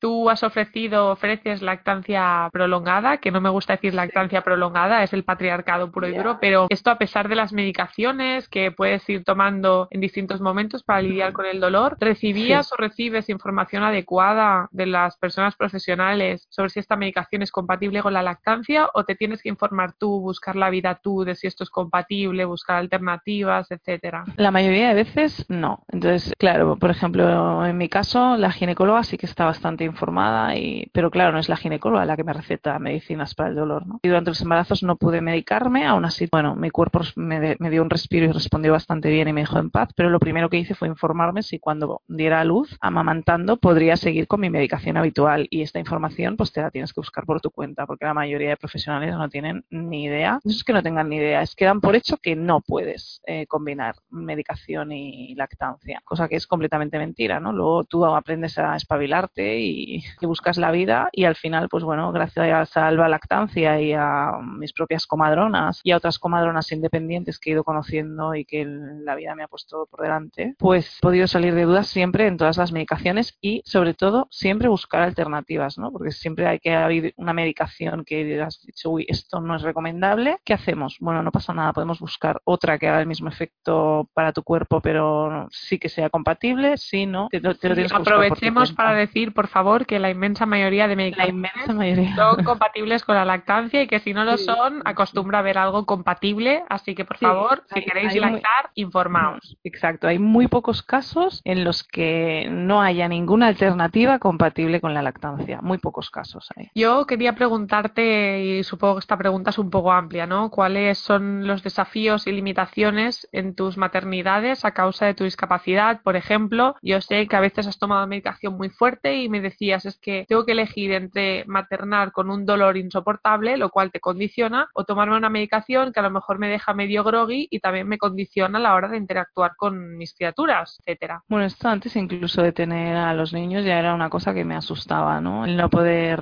Tú 0.00 0.30
has 0.30 0.42
ofrecido, 0.42 1.10
ofreces 1.10 1.62
lactancia 1.62 2.48
prolongada, 2.52 3.18
que 3.18 3.30
no 3.30 3.40
me 3.40 3.50
gusta 3.50 3.74
decir 3.74 3.94
lactancia 3.94 4.42
prolongada, 4.42 5.02
es 5.02 5.12
el 5.12 5.24
patriarcado 5.24 5.90
puro 5.90 6.08
y 6.08 6.14
duro, 6.14 6.38
pero 6.40 6.66
esto 6.68 6.90
a 6.90 6.98
pesar 6.98 7.28
de 7.28 7.34
las 7.34 7.52
medicaciones 7.52 8.48
que 8.48 8.70
puedes 8.70 9.08
ir 9.08 9.24
tomando 9.24 9.88
en 9.90 10.00
distintos 10.00 10.40
momentos 10.40 10.82
para 10.82 11.02
lidiar 11.02 11.32
con 11.32 11.46
el 11.46 11.60
dolor, 11.60 11.96
¿recibías 12.00 12.72
o 12.72 12.76
recibes 12.76 13.28
información 13.28 13.82
adecuada 13.82 14.68
de 14.70 14.86
las 14.86 15.16
personas 15.16 15.56
profesionales 15.56 16.46
sobre 16.50 16.70
si 16.70 16.80
esta 16.80 16.96
medicación 16.96 17.42
es 17.42 17.50
compatible 17.50 18.02
con 18.02 18.12
la 18.12 18.22
lactancia 18.22 18.88
o 18.94 19.04
te 19.04 19.14
tienes 19.14 19.42
que 19.42 19.48
informar 19.48 19.94
tú, 19.94 20.20
buscar 20.20 20.56
la 20.56 20.70
vida 20.70 21.00
tú 21.02 21.24
de 21.24 21.34
si 21.34 21.46
esto 21.46 21.64
es 21.64 21.70
compatible, 21.70 22.44
buscar 22.44 22.76
alternativas, 22.76 23.70
etcétera? 23.70 24.24
La 24.36 24.50
mayoría 24.50 24.88
de 24.88 24.94
veces 24.94 25.46
no. 25.48 25.84
Entonces, 25.88 26.34
claro, 26.38 26.76
por 26.76 26.90
ejemplo, 26.90 27.64
en 27.64 27.76
mi 27.76 27.88
caso, 27.88 28.36
la 28.36 28.50
ginecóloga 28.50 29.02
sí 29.04 29.16
que 29.16 29.26
está 29.26 29.44
bastante 29.44 29.84
informada, 29.88 30.56
y, 30.56 30.88
pero 30.92 31.10
claro, 31.10 31.32
no 31.32 31.38
es 31.38 31.48
la 31.48 31.56
ginecóloga 31.56 32.04
la 32.04 32.16
que 32.16 32.24
me 32.24 32.32
receta 32.32 32.78
medicinas 32.78 33.34
para 33.34 33.48
el 33.50 33.56
dolor. 33.56 33.86
¿no? 33.86 34.00
Y 34.02 34.08
durante 34.08 34.30
los 34.30 34.40
embarazos 34.40 34.82
no 34.82 34.96
pude 34.96 35.20
medicarme, 35.20 35.86
aún 35.86 36.04
así, 36.04 36.28
bueno, 36.30 36.54
mi 36.56 36.70
cuerpo 36.70 37.00
me, 37.16 37.40
de- 37.40 37.56
me 37.58 37.70
dio 37.70 37.82
un 37.82 37.90
respiro 37.90 38.26
y 38.26 38.32
respondió 38.32 38.72
bastante 38.72 39.10
bien 39.10 39.28
y 39.28 39.32
me 39.32 39.40
dejó 39.42 39.58
en 39.58 39.70
paz, 39.70 39.88
pero 39.96 40.10
lo 40.10 40.18
primero 40.20 40.48
que 40.48 40.58
hice 40.58 40.74
fue 40.74 40.88
informarme 40.88 41.42
si 41.42 41.58
cuando 41.58 42.02
diera 42.08 42.40
a 42.40 42.44
luz, 42.44 42.76
amamantando, 42.80 43.56
podría 43.56 43.96
seguir 43.96 44.26
con 44.26 44.40
mi 44.40 44.50
medicación 44.50 44.96
habitual. 44.96 45.46
Y 45.50 45.62
esta 45.62 45.78
información, 45.78 46.36
pues 46.36 46.52
te 46.52 46.60
la 46.62 46.70
tienes 46.70 46.92
que 46.92 47.00
buscar 47.00 47.24
por 47.24 47.40
tu 47.40 47.50
cuenta, 47.50 47.86
porque 47.86 48.04
la 48.04 48.14
mayoría 48.14 48.50
de 48.50 48.56
profesionales 48.56 49.14
no 49.14 49.28
tienen 49.28 49.64
ni 49.70 50.04
idea. 50.04 50.40
No 50.44 50.50
es 50.50 50.64
que 50.64 50.72
no 50.72 50.82
tengan 50.82 51.08
ni 51.08 51.16
idea, 51.16 51.42
es 51.42 51.54
que 51.54 51.64
dan 51.64 51.80
por 51.80 51.96
hecho 51.96 52.16
que 52.18 52.36
no 52.36 52.60
puedes 52.60 53.20
eh, 53.26 53.46
combinar 53.46 53.96
medicación 54.10 54.92
y 54.92 55.34
lactancia, 55.34 56.00
cosa 56.04 56.28
que 56.28 56.36
es 56.36 56.46
completamente 56.46 56.98
mentira, 56.98 57.40
¿no? 57.40 57.52
Luego 57.52 57.84
tú 57.84 58.04
aprendes 58.04 58.58
a 58.58 58.76
espabilarte 58.76 59.58
y 59.60 59.77
que 60.20 60.26
buscas 60.26 60.58
la 60.58 60.70
vida 60.70 61.08
y 61.12 61.24
al 61.24 61.36
final, 61.36 61.68
pues 61.68 61.84
bueno, 61.84 62.12
gracias 62.12 62.76
a 62.76 62.86
Alba 62.86 63.08
Lactancia 63.08 63.80
y 63.80 63.92
a 63.92 64.32
mis 64.42 64.72
propias 64.72 65.06
comadronas 65.06 65.80
y 65.82 65.92
a 65.92 65.96
otras 65.96 66.18
comadronas 66.18 66.72
independientes 66.72 67.38
que 67.38 67.50
he 67.50 67.52
ido 67.52 67.64
conociendo 67.64 68.34
y 68.34 68.44
que 68.44 68.64
la 68.66 69.14
vida 69.14 69.34
me 69.34 69.44
ha 69.44 69.48
puesto 69.48 69.86
por 69.90 70.02
delante, 70.02 70.54
pues 70.58 70.98
he 70.98 71.00
podido 71.00 71.26
salir 71.26 71.54
de 71.54 71.64
dudas 71.64 71.88
siempre 71.88 72.26
en 72.26 72.36
todas 72.36 72.56
las 72.56 72.72
medicaciones 72.72 73.36
y 73.40 73.62
sobre 73.64 73.94
todo 73.94 74.28
siempre 74.30 74.68
buscar 74.68 75.02
alternativas, 75.02 75.78
¿no? 75.78 75.92
Porque 75.92 76.12
siempre 76.12 76.46
hay 76.46 76.58
que 76.58 76.74
haber 76.74 77.14
una 77.16 77.32
medicación 77.32 78.04
que 78.04 78.40
has 78.40 78.60
dicho, 78.62 78.90
uy, 78.90 79.06
esto 79.08 79.40
no 79.40 79.56
es 79.56 79.62
recomendable, 79.62 80.38
¿qué 80.44 80.54
hacemos? 80.54 80.96
Bueno, 81.00 81.22
no 81.22 81.32
pasa 81.32 81.52
nada, 81.52 81.72
podemos 81.72 82.00
buscar 82.00 82.40
otra 82.44 82.78
que 82.78 82.88
haga 82.88 83.00
el 83.00 83.06
mismo 83.06 83.28
efecto 83.28 84.08
para 84.14 84.32
tu 84.32 84.42
cuerpo, 84.42 84.80
pero 84.80 85.48
sí 85.50 85.78
que 85.78 85.88
sea 85.88 86.10
compatible, 86.10 86.76
si 86.76 87.06
no, 87.06 87.28
te, 87.28 87.40
te 87.40 87.68
lo 87.68 87.74
tienes 87.74 87.92
aprovechemos 87.92 88.72
para 88.72 88.94
decir, 88.94 89.32
por 89.32 89.48
favor, 89.48 89.67
que 89.86 89.98
la 89.98 90.10
inmensa 90.10 90.46
mayoría 90.46 90.88
de 90.88 90.96
medicamentos 90.96 91.74
mayoría. 91.74 92.14
son 92.16 92.42
compatibles 92.44 93.04
con 93.04 93.14
la 93.16 93.24
lactancia 93.24 93.82
y 93.82 93.86
que 93.86 93.98
si 94.00 94.12
no 94.14 94.24
lo 94.24 94.36
Sí, 94.38 94.44
son, 94.44 94.82
acostumbra 94.84 95.38
a 95.40 95.42
ver 95.42 95.58
algo 95.58 95.84
compatible. 95.86 96.62
Así 96.68 96.94
que, 96.94 97.04
por 97.04 97.18
Sí, 97.18 97.24
favor, 97.26 97.64
si 97.74 97.82
queréis 97.84 98.12
muy- 98.12 98.20
lactar, 98.20 98.70
informaos. 98.74 99.56
Exacto, 99.64 100.06
hay 100.08 100.18
muy 100.18 100.48
pocos 100.48 100.82
casos 100.82 101.40
en 101.44 101.64
los 101.64 101.84
que 101.84 102.48
no 102.50 102.80
haya 102.82 103.08
ninguna 103.08 103.48
alternativa 103.48 104.18
compatible 104.18 104.80
con 104.80 104.94
la 104.94 105.02
lactancia. 105.02 105.60
Muy 105.62 105.78
pocos 105.78 106.10
casos 106.10 106.48
hay. 106.56 106.70
Yo 106.74 107.06
quería 107.06 107.34
preguntarte, 107.34 108.40
y 108.42 108.64
supongo 108.64 108.94
que 108.94 109.00
esta 109.00 109.16
pregunta 109.16 109.50
es 109.50 109.58
un 109.58 109.70
poco 109.70 109.92
amplia, 109.92 110.26
¿no? 110.26 110.50
¿Cuáles 110.50 110.98
son 110.98 111.46
los 111.46 111.62
desafíos 111.62 112.26
y 112.26 112.32
limitaciones 112.32 113.28
en 113.32 113.54
tus 113.54 113.76
maternidades 113.76 114.64
a 114.64 114.72
causa 114.72 115.06
de 115.06 115.14
tu 115.14 115.24
discapacidad? 115.24 116.00
Por 116.02 116.16
ejemplo, 116.16 116.76
yo 116.82 117.00
sé 117.00 117.26
que 117.28 117.36
a 117.36 117.40
veces 117.40 117.66
has 117.66 117.78
tomado 117.78 118.06
medicación 118.06 118.56
muy 118.56 118.70
fuerte 118.70 119.16
y 119.16 119.28
me 119.28 119.40
decías 119.40 119.57
es 119.60 119.98
que 119.98 120.24
tengo 120.28 120.44
que 120.44 120.52
elegir 120.52 120.92
entre 120.92 121.44
maternar 121.46 122.12
con 122.12 122.30
un 122.30 122.46
dolor 122.46 122.76
insoportable, 122.76 123.56
lo 123.56 123.70
cual 123.70 123.90
te 123.90 124.00
condiciona, 124.00 124.68
o 124.74 124.84
tomarme 124.84 125.16
una 125.16 125.30
medicación 125.30 125.92
que 125.92 126.00
a 126.00 126.04
lo 126.04 126.10
mejor 126.10 126.38
me 126.38 126.48
deja 126.48 126.74
medio 126.74 127.04
groggy 127.04 127.48
y 127.50 127.60
también 127.60 127.88
me 127.88 127.98
condiciona 127.98 128.58
a 128.58 128.62
la 128.62 128.74
hora 128.74 128.88
de 128.88 128.96
interactuar 128.96 129.52
con 129.56 129.96
mis 129.96 130.14
criaturas, 130.14 130.78
etcétera. 130.80 131.22
Bueno, 131.28 131.46
esto 131.46 131.68
antes 131.68 131.96
incluso 131.96 132.42
de 132.42 132.52
tener 132.52 132.96
a 132.96 133.14
los 133.14 133.32
niños 133.32 133.64
ya 133.64 133.78
era 133.78 133.94
una 133.94 134.10
cosa 134.10 134.32
que 134.32 134.44
me 134.44 134.54
asustaba, 134.54 135.20
¿no? 135.20 135.44
El 135.44 135.56
no 135.56 135.68
poder 135.68 136.20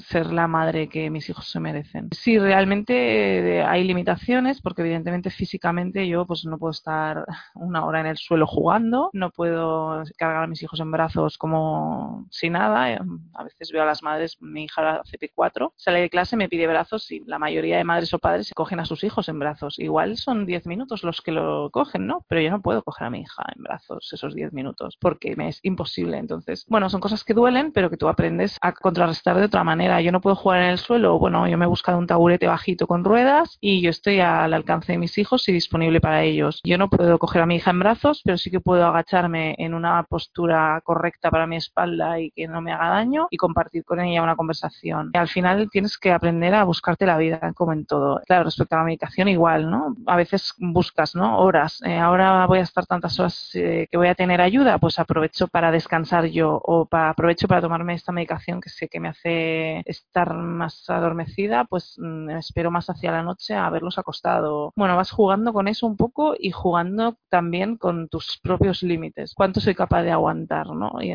ser 0.00 0.32
la 0.32 0.46
madre 0.46 0.88
que 0.88 1.10
mis 1.10 1.28
hijos 1.28 1.50
se 1.50 1.60
merecen. 1.60 2.08
Sí, 2.12 2.38
realmente 2.38 3.58
eh, 3.58 3.62
hay 3.62 3.84
limitaciones 3.84 4.60
porque 4.60 4.82
evidentemente 4.82 5.30
físicamente 5.30 6.06
yo 6.08 6.26
pues 6.26 6.44
no 6.44 6.58
puedo 6.58 6.70
estar 6.70 7.24
una 7.54 7.84
hora 7.84 8.00
en 8.00 8.06
el 8.06 8.16
suelo 8.16 8.46
jugando, 8.46 9.10
no 9.12 9.30
puedo 9.30 10.02
cargar 10.16 10.44
a 10.44 10.46
mis 10.46 10.62
hijos 10.62 10.80
en 10.80 10.90
brazos 10.90 11.38
como 11.38 12.26
si 12.30 12.50
nada. 12.50 12.75
Eh, 12.84 12.98
A 13.34 13.44
veces 13.44 13.70
veo 13.72 13.82
a 13.82 13.86
las 13.86 14.02
madres, 14.02 14.36
mi 14.40 14.64
hija 14.64 14.82
la 14.82 15.02
CP4, 15.04 15.72
sale 15.76 16.00
de 16.00 16.10
clase, 16.10 16.36
me 16.36 16.48
pide 16.48 16.66
brazos 16.66 17.10
y 17.10 17.20
la 17.26 17.38
mayoría 17.38 17.76
de 17.78 17.84
madres 17.84 18.12
o 18.14 18.18
padres 18.18 18.52
cogen 18.54 18.80
a 18.80 18.84
sus 18.84 19.04
hijos 19.04 19.28
en 19.28 19.38
brazos. 19.38 19.78
Igual 19.78 20.16
son 20.16 20.46
10 20.46 20.66
minutos 20.66 21.02
los 21.02 21.20
que 21.20 21.32
lo 21.32 21.70
cogen, 21.70 22.06
¿no? 22.06 22.24
Pero 22.28 22.40
yo 22.40 22.50
no 22.50 22.62
puedo 22.62 22.82
coger 22.82 23.06
a 23.06 23.10
mi 23.10 23.20
hija 23.20 23.44
en 23.54 23.62
brazos 23.62 24.10
esos 24.12 24.34
10 24.34 24.52
minutos 24.52 24.96
porque 25.00 25.36
me 25.36 25.48
es 25.48 25.60
imposible. 25.62 26.18
Entonces, 26.18 26.64
bueno, 26.68 26.88
son 26.90 27.00
cosas 27.00 27.24
que 27.24 27.34
duelen, 27.34 27.72
pero 27.72 27.90
que 27.90 27.96
tú 27.96 28.08
aprendes 28.08 28.56
a 28.60 28.72
contrarrestar 28.72 29.36
de 29.36 29.44
otra 29.44 29.64
manera. 29.64 30.00
Yo 30.00 30.12
no 30.12 30.20
puedo 30.20 30.36
jugar 30.36 30.62
en 30.62 30.70
el 30.70 30.78
suelo, 30.78 31.18
bueno, 31.18 31.46
yo 31.48 31.58
me 31.58 31.64
he 31.64 31.68
buscado 31.68 31.98
un 31.98 32.06
taburete 32.06 32.46
bajito 32.46 32.86
con 32.86 33.04
ruedas 33.04 33.58
y 33.60 33.80
yo 33.82 33.90
estoy 33.90 34.20
al 34.20 34.54
alcance 34.54 34.92
de 34.92 34.98
mis 34.98 35.18
hijos 35.18 35.48
y 35.48 35.52
disponible 35.52 36.00
para 36.00 36.22
ellos. 36.22 36.60
Yo 36.64 36.78
no 36.78 36.88
puedo 36.88 37.18
coger 37.18 37.42
a 37.42 37.46
mi 37.46 37.56
hija 37.56 37.70
en 37.70 37.78
brazos, 37.78 38.22
pero 38.24 38.38
sí 38.38 38.50
que 38.50 38.60
puedo 38.60 38.86
agacharme 38.86 39.54
en 39.58 39.74
una 39.74 40.02
postura 40.04 40.80
correcta 40.84 41.30
para 41.30 41.46
mi 41.46 41.56
espalda 41.56 42.20
y 42.20 42.30
que 42.30 42.48
no 42.48 42.60
me 42.60 42.65
haga 42.72 42.88
daño 42.88 43.28
y 43.30 43.36
compartir 43.36 43.84
con 43.84 44.00
ella 44.00 44.22
una 44.22 44.36
conversación. 44.36 45.10
Y 45.14 45.18
al 45.18 45.28
final 45.28 45.68
tienes 45.70 45.98
que 45.98 46.12
aprender 46.12 46.54
a 46.54 46.64
buscarte 46.64 47.06
la 47.06 47.18
vida, 47.18 47.52
como 47.54 47.72
en 47.72 47.86
todo. 47.86 48.20
Claro, 48.26 48.44
respecto 48.44 48.74
a 48.74 48.78
la 48.78 48.84
medicación 48.84 49.28
igual, 49.28 49.70
¿no? 49.70 49.94
A 50.06 50.16
veces 50.16 50.54
buscas, 50.58 51.14
¿no? 51.14 51.38
Horas. 51.38 51.80
Eh, 51.84 51.96
ahora 51.96 52.46
voy 52.46 52.58
a 52.58 52.62
estar 52.62 52.86
tantas 52.86 53.18
horas 53.18 53.50
eh, 53.54 53.86
que 53.90 53.96
voy 53.96 54.08
a 54.08 54.14
tener 54.14 54.40
ayuda, 54.40 54.78
pues 54.78 54.98
aprovecho 54.98 55.48
para 55.48 55.70
descansar 55.70 56.26
yo 56.26 56.60
o 56.64 56.86
para, 56.86 57.10
aprovecho 57.10 57.48
para 57.48 57.60
tomarme 57.60 57.94
esta 57.94 58.12
medicación 58.12 58.60
que 58.60 58.70
sé 58.70 58.88
que 58.88 59.00
me 59.00 59.08
hace 59.08 59.82
estar 59.84 60.34
más 60.34 60.88
adormecida, 60.88 61.64
pues 61.64 61.96
mm, 61.98 62.30
espero 62.30 62.70
más 62.70 62.88
hacia 62.90 63.12
la 63.12 63.22
noche 63.22 63.54
a 63.54 63.66
haberlos 63.66 63.98
acostado. 63.98 64.72
Bueno, 64.76 64.96
vas 64.96 65.10
jugando 65.10 65.52
con 65.52 65.68
eso 65.68 65.86
un 65.86 65.96
poco 65.96 66.34
y 66.38 66.50
jugando 66.50 67.16
también 67.28 67.76
con 67.76 68.08
tus 68.08 68.38
propios 68.42 68.82
límites. 68.82 69.34
¿Cuánto 69.34 69.60
soy 69.60 69.74
capaz 69.74 70.02
de 70.02 70.12
aguantar, 70.12 70.68
no? 70.68 70.92
Y, 71.06 71.12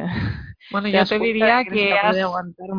Bueno, 0.72 0.88
yo 0.88 1.06
te 1.06 1.18
cuenta 1.18 1.31
diría 1.34 1.64
que 1.66 1.94
has, 1.94 2.18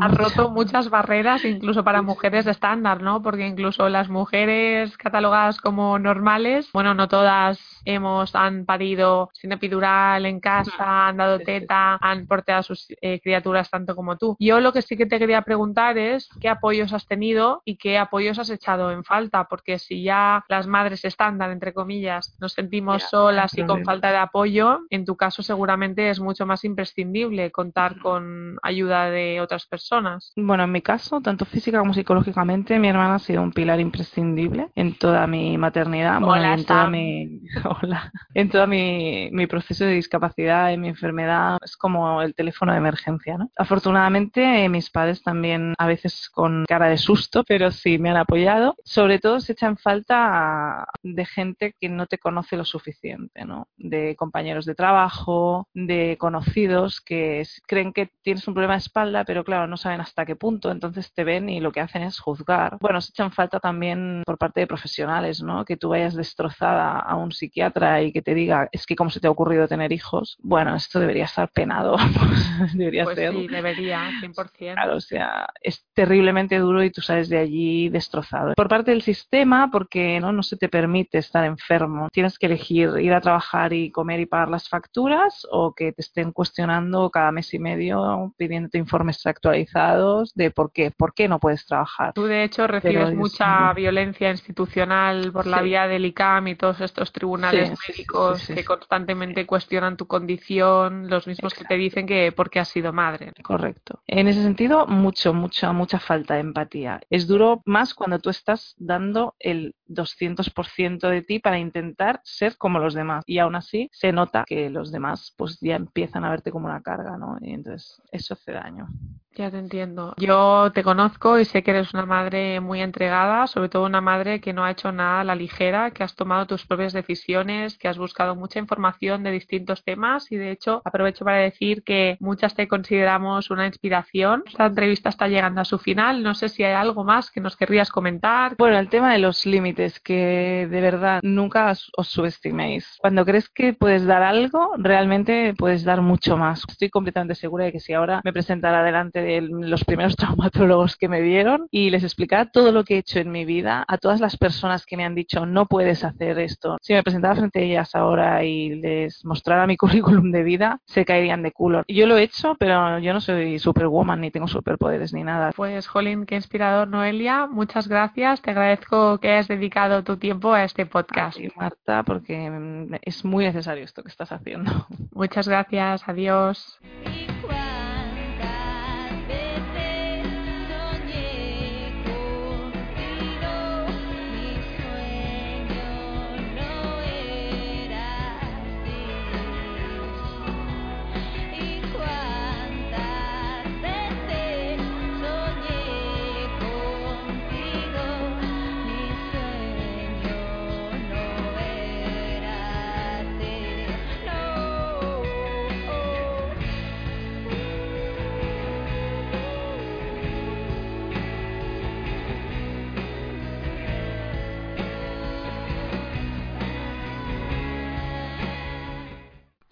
has 0.01 0.15
roto 0.15 0.51
muchas 0.51 0.91
barreras, 0.91 1.45
incluso 1.45 1.85
para 1.85 2.03
mujeres 2.03 2.47
estándar, 2.47 3.03
¿no? 3.03 3.23
Porque 3.23 3.47
incluso 3.47 3.89
las 3.89 4.09
mujeres 4.09 4.97
catalogadas 4.97 5.61
como 5.61 5.99
normales, 5.99 6.69
bueno, 6.73 6.95
no 6.95 7.09
todas 7.09 7.61
hemos, 7.85 8.35
han 8.35 8.65
parido 8.65 9.31
sin 9.33 9.53
epidural 9.53 10.27
en 10.27 10.41
casa, 10.41 11.09
han 11.09 11.17
dado 11.17 11.39
teta, 11.41 11.99
han 12.01 12.27
porteado 12.27 12.61
a 12.61 12.63
sus 12.63 12.87
eh, 13.01 13.21
criaturas 13.21 13.71
tanto 13.71 13.97
como 13.97 14.17
tú. 14.17 14.37
Yo 14.39 14.61
lo 14.61 14.73
que 14.73 14.83
sí 14.83 14.97
que 14.97 15.07
te 15.07 15.19
quería 15.19 15.43
preguntar 15.43 15.99
es 15.99 16.29
qué 16.41 16.49
apoyos 16.49 16.93
has 16.93 17.07
tenido 17.07 17.63
y 17.65 17.77
qué 17.77 17.99
apoyos 17.99 18.39
has 18.39 18.51
echado 18.51 18.91
en 18.91 19.05
falta, 19.05 19.45
porque 19.45 19.79
si 19.79 20.03
ya 20.03 20.45
las 20.49 20.67
madres 20.67 21.05
estándar, 21.05 21.51
entre 21.51 21.73
comillas, 21.73 22.37
nos 22.41 22.53
sentimos 22.53 23.03
Ya, 23.03 23.09
solas 23.09 23.57
y 23.57 23.65
con 23.65 23.85
falta 23.85 24.11
de 24.11 24.19
apoyo, 24.19 24.81
en 24.91 25.05
tu 25.05 25.17
caso 25.17 25.43
seguramente 25.43 26.11
es 26.11 26.21
mucho 26.21 26.47
más 26.47 26.65
imprescindible 26.65 27.51
contar 27.51 27.99
con 27.99 28.42
con 28.43 28.59
ayuda 28.63 29.11
de 29.11 29.41
otras 29.41 29.67
personas? 29.67 30.33
Bueno, 30.37 30.65
en 30.65 30.73
mi 30.73 30.83
caso, 30.83 31.21
tanto 31.21 31.45
física 31.45 31.79
como 31.79 31.95
psicológicamente, 31.95 32.79
mi 32.79 32.89
hermana 32.89 33.17
ha 33.17 33.19
sido 33.19 33.43
un 33.43 33.53
pilar 33.53 33.81
imprescindible 33.81 34.69
en 34.75 34.99
toda 34.99 35.27
mi 35.27 35.57
maternidad, 35.59 36.21
bueno, 36.21 36.33
Hola, 36.33 36.57
y 36.57 36.61
en 36.61 36.67
toda 36.67 36.91
mi 36.91 37.41
hola, 37.83 38.13
en 38.35 38.49
todo 38.49 38.67
mi, 38.67 39.31
mi 39.33 39.47
proceso 39.47 39.85
de 39.85 39.93
discapacidad, 39.93 40.73
en 40.73 40.81
mi 40.81 40.89
enfermedad, 40.89 41.59
es 41.65 41.77
como 41.77 42.23
el 42.23 42.35
teléfono 42.35 42.73
de 42.73 42.79
emergencia, 42.79 43.39
¿no? 43.39 43.51
Afortunadamente, 43.57 44.65
eh, 44.65 44.69
mis 44.69 44.91
padres 44.91 45.23
también 45.23 45.75
a 45.79 45.87
veces 45.87 46.29
con 46.31 46.65
cara 46.67 46.89
de 46.89 46.99
susto, 46.99 47.45
pero 47.47 47.71
sí 47.71 47.99
me 47.99 48.11
han 48.11 48.17
apoyado. 48.17 48.77
Sobre 48.85 49.19
todo 49.19 49.41
se 49.41 49.53
echan 49.53 49.77
falta 49.77 50.87
de 51.03 51.25
gente 51.25 51.75
que 51.81 51.89
no 51.89 52.07
te 52.07 52.19
conoce 52.19 52.57
lo 52.57 52.65
suficiente, 52.65 53.45
¿no? 53.45 53.69
De 53.77 54.17
compañeros 54.17 54.65
de 54.67 54.75
trabajo, 54.75 55.69
de 55.75 56.17
conocidos 56.19 57.01
que 57.01 57.45
creen 57.67 57.93
que 57.93 58.11
tienes 58.33 58.49
un 58.49 58.55
problema 58.55 58.75
de 58.75 58.79
espalda, 58.79 59.25
pero 59.25 59.45
claro, 59.45 59.67
no 59.67 59.77
saben 59.77 60.01
hasta 60.01 60.25
qué 60.25 60.37
punto, 60.37 60.71
entonces 60.71 61.13
te 61.13 61.23
ven 61.23 61.51
y 61.51 61.61
lo 61.61 61.71
que 61.71 61.81
hacen 61.81 62.03
es 62.03 62.19
juzgar. 62.19 62.79
Bueno, 62.81 63.01
se 63.01 63.11
echan 63.11 63.31
falta 63.31 63.61
también 63.61 64.23
por 64.25 64.39
parte 64.39 64.61
de 64.61 64.67
profesionales, 64.67 65.43
¿no? 65.43 65.65
Que 65.65 65.77
tú 65.77 65.91
vayas 65.91 66.15
destrozada 66.15 66.99
a 66.99 67.15
un 67.17 67.31
psiquiatra 67.31 68.03
y 68.03 68.13
que 68.13 68.23
te 68.23 68.35
diga, 68.35 68.69
es 68.73 68.87
que 68.87 68.97
cómo 68.97 69.11
se 69.11 69.21
te 69.21 69.27
ha 69.27 69.31
ocurrido 69.31 69.69
tener 69.69 69.93
hijos. 69.93 70.39
Bueno, 70.43 70.75
esto 70.75 70.99
debería 70.99 71.25
estar 71.25 71.51
penado, 71.51 71.97
debería 72.75 73.05
Pues 73.05 73.17
ser 73.17 73.33
sí, 73.33 73.49
debería, 73.49 74.11
100%. 74.23 74.75
Claro, 74.75 74.97
o 74.97 75.01
sea, 75.01 75.47
es 75.61 75.85
terriblemente 75.93 76.59
duro 76.59 76.83
y 76.83 76.91
tú 76.91 77.03
sales 77.03 77.29
de 77.29 77.39
allí 77.39 77.91
destrozado. 77.91 78.55
Por 78.55 78.69
parte 78.69 78.93
del 78.93 79.03
sistema, 79.03 79.71
porque 79.71 80.21
no, 80.21 80.33
no 80.33 80.43
se 80.43 80.57
te 80.57 80.71
permite 80.71 81.19
estar 81.19 81.45
enfermo. 81.45 82.09
Tienes 82.13 82.39
que 82.39 82.47
elegir 82.47 82.93
ir 82.99 83.13
a 83.13 83.21
trabajar 83.21 83.73
y 83.73 83.91
comer 83.91 84.21
y 84.21 84.27
pagar 84.27 84.49
las 84.49 84.69
facturas 84.69 85.47
o 85.51 85.75
que 85.75 85.93
te 85.93 86.01
estén 86.01 86.33
cuestionando 86.33 87.11
cada 87.11 87.31
mes 87.33 87.53
y 87.53 87.59
medio 87.59 88.22
pidiéndote 88.31 88.79
informes 88.79 89.27
actualizados 89.27 90.33
de 90.35 90.51
por 90.51 90.73
qué, 90.73 90.91
por 90.91 91.15
qué 91.15 91.29
no 91.29 91.39
puedes 91.39 91.67
trabajar. 91.67 92.13
Tú, 92.13 92.25
de 92.25 92.45
hecho, 92.45 92.67
recibes 92.67 93.15
mucha 93.15 93.73
violencia 93.73 94.31
institucional 94.31 95.33
por 95.33 95.47
la 95.47 95.63
vía 95.63 95.87
del 95.87 96.07
ICAM 96.07 96.49
y 96.49 96.55
todos 96.55 96.81
estos 96.81 97.13
tribunales 97.13 97.71
Sí, 97.71 97.93
médicos 97.93 98.41
sí, 98.43 98.55
que 98.55 98.65
constantemente 98.65 99.47
cuestionan 99.47 99.97
tu 99.97 100.07
condición, 100.07 101.09
los 101.09 101.27
mismos 101.27 101.55
que 101.55 101.65
te 101.65 101.75
dicen 101.75 102.07
que 102.07 102.33
porque 102.33 102.61
has 102.61 102.69
sido 102.69 102.93
madre. 102.93 103.33
Correcto. 103.43 104.01
En 104.07 104.29
ese 104.29 104.43
sentido, 104.43 104.87
mucho, 104.87 105.35
mucha, 105.35 105.73
mucha 105.73 105.99
falta 105.99 106.35
de 106.35 106.41
empatía. 106.41 107.01
Es 107.11 107.27
duro 107.27 107.63
más 107.65 107.95
cuando 107.95 108.19
tú 108.19 108.31
estás 108.31 108.75
dando 108.79 109.35
el 109.39 109.75
200% 109.95 111.09
de 111.09 111.23
ti 111.23 111.39
para 111.39 111.59
intentar 111.59 112.21
ser 112.25 112.57
como 112.57 112.79
los 112.79 112.95
demás. 112.95 113.25
Y 113.27 113.39
aún 113.39 113.55
así 113.55 113.89
se 113.93 114.13
nota 114.13 114.45
que 114.47 114.71
los 114.71 114.93
demás 114.93 115.35
pues 115.37 115.59
ya 115.61 115.77
empiezan 115.77 116.25
a 116.25 116.31
verte 116.31 116.51
como 116.51 116.67
una 116.67 116.83
carga, 116.83 117.17
¿no? 117.17 117.39
Y 117.41 117.53
entonces 117.53 118.01
eso 118.11 118.35
hace 118.35 118.53
daño. 118.53 118.89
Ya 119.35 119.51
te 119.51 119.59
entiendo. 119.59 120.15
Yo 120.19 120.71
te 120.75 120.83
conozco 120.83 121.39
y 121.39 121.47
sé 121.47 121.63
que 121.63 121.71
eres 121.71 121.95
una 121.95 122.05
madre 122.05 122.61
muy 122.61 122.83
entregada, 122.83 123.47
sobre 123.47 123.71
todo 123.71 123.87
una 123.87 124.03
madre 124.03 124.43
que 124.43 124.53
no 124.53 124.63
ha 124.63 124.71
hecho 124.71 124.93
nada 124.93 125.21
a 125.21 125.25
la 125.25 125.35
ligera, 125.35 125.91
que 125.91 126.05
has 126.05 126.15
tomado 126.15 126.47
tus 126.47 126.67
propias 126.67 126.93
decisiones, 126.93 127.79
que 127.79 127.89
has 127.89 127.97
buscado 127.97 128.37
mucha 128.37 128.59
información 128.59 129.23
de 129.23 129.31
distintos 129.31 129.85
temas 129.85 130.31
y 130.31 130.37
de 130.37 130.51
hecho 130.51 130.83
aprovecho 130.85 131.25
para 131.25 131.39
decir 131.39 131.83
que 131.83 132.19
muchas 132.21 132.55
te 132.55 132.69
consideramos 132.69 133.51
una 133.51 133.67
inspiración. 133.67 134.43
Esta 134.47 134.67
entrevista 134.67 135.09
está 135.09 135.29
llegando 135.29 135.63
a 135.63 135.65
su 135.65 135.79
final. 135.79 136.23
No 136.23 136.35
sé 136.35 136.51
si 136.51 136.63
hay 136.63 136.75
algo 136.75 137.03
más 137.03 137.31
que 137.31 137.41
nos 137.41 137.57
querrías 137.57 137.91
comentar. 137.91 138.57
Bueno, 138.59 138.79
el 138.79 138.91
tema 138.91 139.13
de 139.13 139.19
los 139.19 139.47
límites, 139.47 139.99
que 140.01 140.69
de 140.71 140.81
verdad 140.83 141.21
nunca 141.23 141.71
os, 141.71 141.91
subestiméis. 142.07 142.99
Cuando 142.99 143.25
crees 143.25 143.49
que 143.49 143.73
puedes 143.73 144.05
dar 144.05 144.23
algo, 144.23 144.73
realmente 144.77 145.55
puedes 145.57 145.85
dar 145.85 146.03
mucho 146.03 146.37
más. 146.37 146.65
Estoy 146.69 146.91
completamente 146.91 147.35
segura 147.35 147.65
de 147.65 147.73
que 147.73 147.81
si 147.81 147.95
ahora 147.95 148.21
me 148.25 148.33
presentara 148.33 148.83
delante 148.83 149.22
de 149.23 149.41
los 149.41 149.85
primeros 149.85 150.17
traumatólogos 150.17 150.97
que 150.97 151.09
me 151.09 151.21
vieron 151.21 151.69
y 151.71 151.91
les 151.91 152.05
explicara 152.05 152.51
todo 152.51 152.73
lo 152.73 152.85
que 152.85 152.97
he 152.97 152.99
hecho 152.99 153.19
en 153.19 153.31
mi 153.31 153.45
vida, 153.45 153.85
a 153.87 153.99
todas 153.99 154.21
las 154.21 154.37
personas 154.37 154.87
que 154.87 154.97
me 154.97 155.05
han 155.05 155.15
dicho 155.15 155.47
no 155.47 155.67
puedes 155.67 156.05
hacer 156.05 156.39
esto, 156.39 156.77
si 156.81 156.93
me 156.93 157.03
presentara 157.03 157.37
frente 157.37 157.61
a 157.61 157.63
ellas 157.63 157.95
ahora 157.95 158.45
y 158.45 158.75
les 158.77 159.25
mostrara 159.25 159.67
mi 159.67 159.77
currículum 159.83 160.31
de 160.33 160.43
vida, 160.43 160.81
se 160.87 161.05
caerían 161.05 161.43
de 161.43 161.53
culo. 161.53 161.85
Yo 161.89 162.07
lo 162.07 162.17
he 162.17 162.23
hecho, 162.23 162.57
pero 162.59 162.99
yo 162.99 163.13
no 163.13 163.21
soy 163.21 163.59
superwoman 163.59 164.21
ni 164.21 164.31
tengo 164.31 164.49
superpoderes 164.49 165.13
ni 165.13 165.25
nada. 165.25 165.53
Pues, 165.55 165.87
Jolín, 165.87 166.27
qué 166.27 166.35
inspirador, 166.35 166.89
Noelia. 166.89 167.47
Muchas 167.47 167.89
gracias. 167.89 168.43
Te 168.43 168.51
agradezco 168.51 169.19
que 169.19 169.31
hayas 169.31 169.49
dedicado 169.49 170.03
tu 170.03 170.17
tiempo 170.17 170.53
a 170.53 170.65
este 170.65 170.87
podcast. 170.87 171.39
Sí, 171.39 171.49
Marta, 171.57 172.03
porque 172.03 172.99
es 173.03 173.25
muy 173.25 173.45
necesario 173.45 173.85
esto 173.85 174.03
que 174.03 174.09
estás 174.09 174.33
haciendo. 174.33 174.87
Muchas 175.13 175.49
gracias. 175.49 176.09
Adiós. 176.09 176.81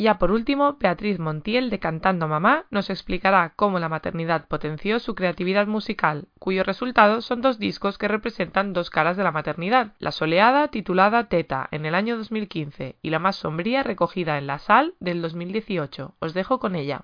Ya 0.00 0.18
por 0.18 0.30
último, 0.30 0.78
Beatriz 0.80 1.18
Montiel 1.18 1.68
de 1.68 1.78
Cantando 1.78 2.26
Mamá 2.26 2.64
nos 2.70 2.88
explicará 2.88 3.52
cómo 3.54 3.78
la 3.78 3.90
maternidad 3.90 4.48
potenció 4.48 4.98
su 4.98 5.14
creatividad 5.14 5.66
musical, 5.66 6.28
cuyos 6.38 6.64
resultados 6.64 7.26
son 7.26 7.42
dos 7.42 7.58
discos 7.58 7.98
que 7.98 8.08
representan 8.08 8.72
dos 8.72 8.88
caras 8.88 9.18
de 9.18 9.24
la 9.24 9.30
maternidad, 9.30 9.92
la 9.98 10.10
soleada 10.10 10.68
titulada 10.68 11.24
Teta 11.24 11.68
en 11.70 11.84
el 11.84 11.94
año 11.94 12.16
2015 12.16 12.96
y 13.02 13.10
la 13.10 13.18
más 13.18 13.36
sombría 13.36 13.82
recogida 13.82 14.38
en 14.38 14.46
La 14.46 14.58
Sal 14.58 14.94
del 15.00 15.20
2018. 15.20 16.14
Os 16.18 16.32
dejo 16.32 16.58
con 16.58 16.76
ella. 16.76 17.02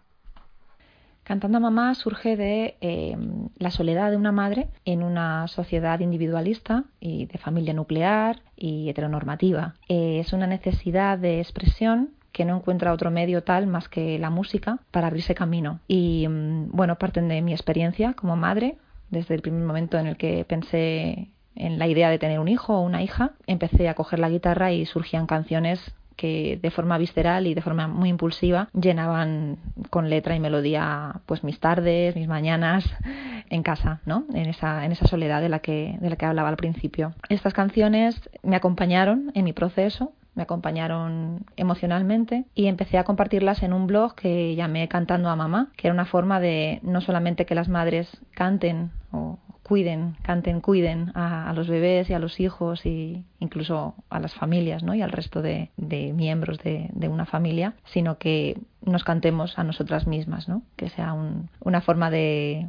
Cantando 1.23 1.61
mamá 1.61 1.95
surge 1.97 2.35
de 2.35 2.79
eh, 2.81 3.15
la 3.59 3.73
soledad 3.73 4.11
de 4.11 4.17
una 4.17 4.33
madre 4.33 4.69
en 4.87 5.03
una 5.03 5.49
sociedad 5.49 6.01
individualista 6.01 6.85
y 6.99 7.27
de 7.27 7.37
familia 7.37 7.75
nuclear 7.75 8.41
y 8.57 8.89
heteronormativa. 8.89 9.75
Eh, 9.87 10.21
es 10.21 10.33
una 10.33 10.47
necesidad 10.47 11.19
de 11.19 11.41
expresión 11.41 12.17
que 12.37 12.45
no 12.45 12.59
encuentra 12.59 12.93
otro 12.93 13.11
medio 13.11 13.43
tal 13.43 13.67
más 13.67 13.89
que 13.89 14.19
la 14.19 14.29
música 14.29 14.79
para 14.91 15.07
abrirse 15.07 15.35
camino. 15.35 15.81
Y 15.89 16.29
mm, 16.29 16.69
bueno, 16.71 16.97
parten 16.97 17.29
de 17.29 17.41
mi 17.41 17.55
experiencia 17.55 18.13
como 18.13 18.37
madre, 18.37 18.77
desde 19.09 19.35
el 19.35 19.41
primer 19.41 19.65
momento 19.65 19.99
en 19.99 20.07
el 20.07 20.19
que 20.19 20.45
pensé 20.45 21.31
en 21.55 21.79
la 21.79 21.87
idea 21.87 22.11
de 22.11 22.19
tener 22.19 22.39
un 22.39 22.49
hijo 22.49 22.75
o 22.77 22.83
una 22.83 23.03
hija, 23.03 23.31
empecé 23.47 23.89
a 23.89 23.95
coger 23.95 24.19
la 24.19 24.29
guitarra 24.29 24.71
y 24.71 24.85
surgían 24.85 25.27
canciones 25.27 25.95
que 26.17 26.59
de 26.61 26.71
forma 26.71 26.99
visceral 26.99 27.47
y 27.47 27.55
de 27.55 27.63
forma 27.63 27.89
muy 27.89 28.11
impulsiva 28.11 28.69
llenaban 28.79 29.57
con 29.89 30.11
letra 30.11 30.37
y 30.37 30.41
melodía 30.41 31.23
pues 31.25 31.43
mis 31.43 31.59
tardes, 31.59 32.17
mis 32.17 32.29
mañanas 32.29 32.85
en 33.49 33.63
casa, 33.63 34.01
¿no? 34.05 34.27
En 34.35 34.51
esa, 34.51 34.85
en 34.85 34.93
esa 34.93 35.07
soledad 35.07 35.41
de 35.41 35.49
la 35.49 35.61
que, 35.61 35.97
de 36.03 36.11
la 36.11 36.17
que 36.17 36.27
hablaba 36.27 36.51
al 36.51 36.57
principio. 36.57 37.15
Estas 37.31 37.55
canciones 37.55 38.21
me 38.43 38.57
acompañaron 38.57 39.33
en 39.35 39.45
mi 39.45 39.55
proceso, 39.55 40.13
me 40.37 40.43
acompañaron 40.43 41.47
emocionalmente 41.57 42.45
y 42.55 42.67
empecé 42.67 42.99
a 42.99 43.05
compartirlas 43.05 43.63
en 43.63 43.73
un 43.73 43.87
blog 43.87 44.15
que 44.15 44.55
llamé 44.55 44.87
Cantando 44.87 45.31
a 45.31 45.35
Mamá, 45.35 45.73
que 45.77 45.89
era 45.89 45.95
una 45.95 46.05
forma 46.05 46.39
de 46.39 46.79
no 46.83 47.01
solamente 47.01 47.47
que 47.47 47.55
las 47.55 47.69
madres 47.69 48.09
canten 48.35 48.91
o 49.11 49.39
cuiden, 49.63 50.17
canten, 50.23 50.61
cuiden 50.61 51.11
a, 51.17 51.53
los 51.55 51.69
bebés 51.69 52.09
y 52.09 52.15
a 52.15 52.21
los 52.21 52.39
hijos 52.39 52.87
y 52.87 53.25
incluso 53.41 53.95
a 54.11 54.21
las 54.21 54.35
familias 54.35 54.85
¿no? 54.85 54.95
y 54.95 55.03
al 55.03 55.11
resto 55.11 55.43
de, 55.43 55.71
miembros 56.15 56.59
de, 56.59 57.09
una 57.09 57.27
familia, 57.27 57.75
sino 57.87 58.19
que 58.19 58.61
nos 58.83 59.03
cantemos 59.03 59.59
a 59.59 59.65
nosotras 59.65 60.07
mismas, 60.07 60.49
¿no? 60.49 60.63
que 60.77 60.91
sea 60.91 61.15
un, 61.15 61.51
una 61.61 61.81
forma 61.81 62.11
de 62.11 62.69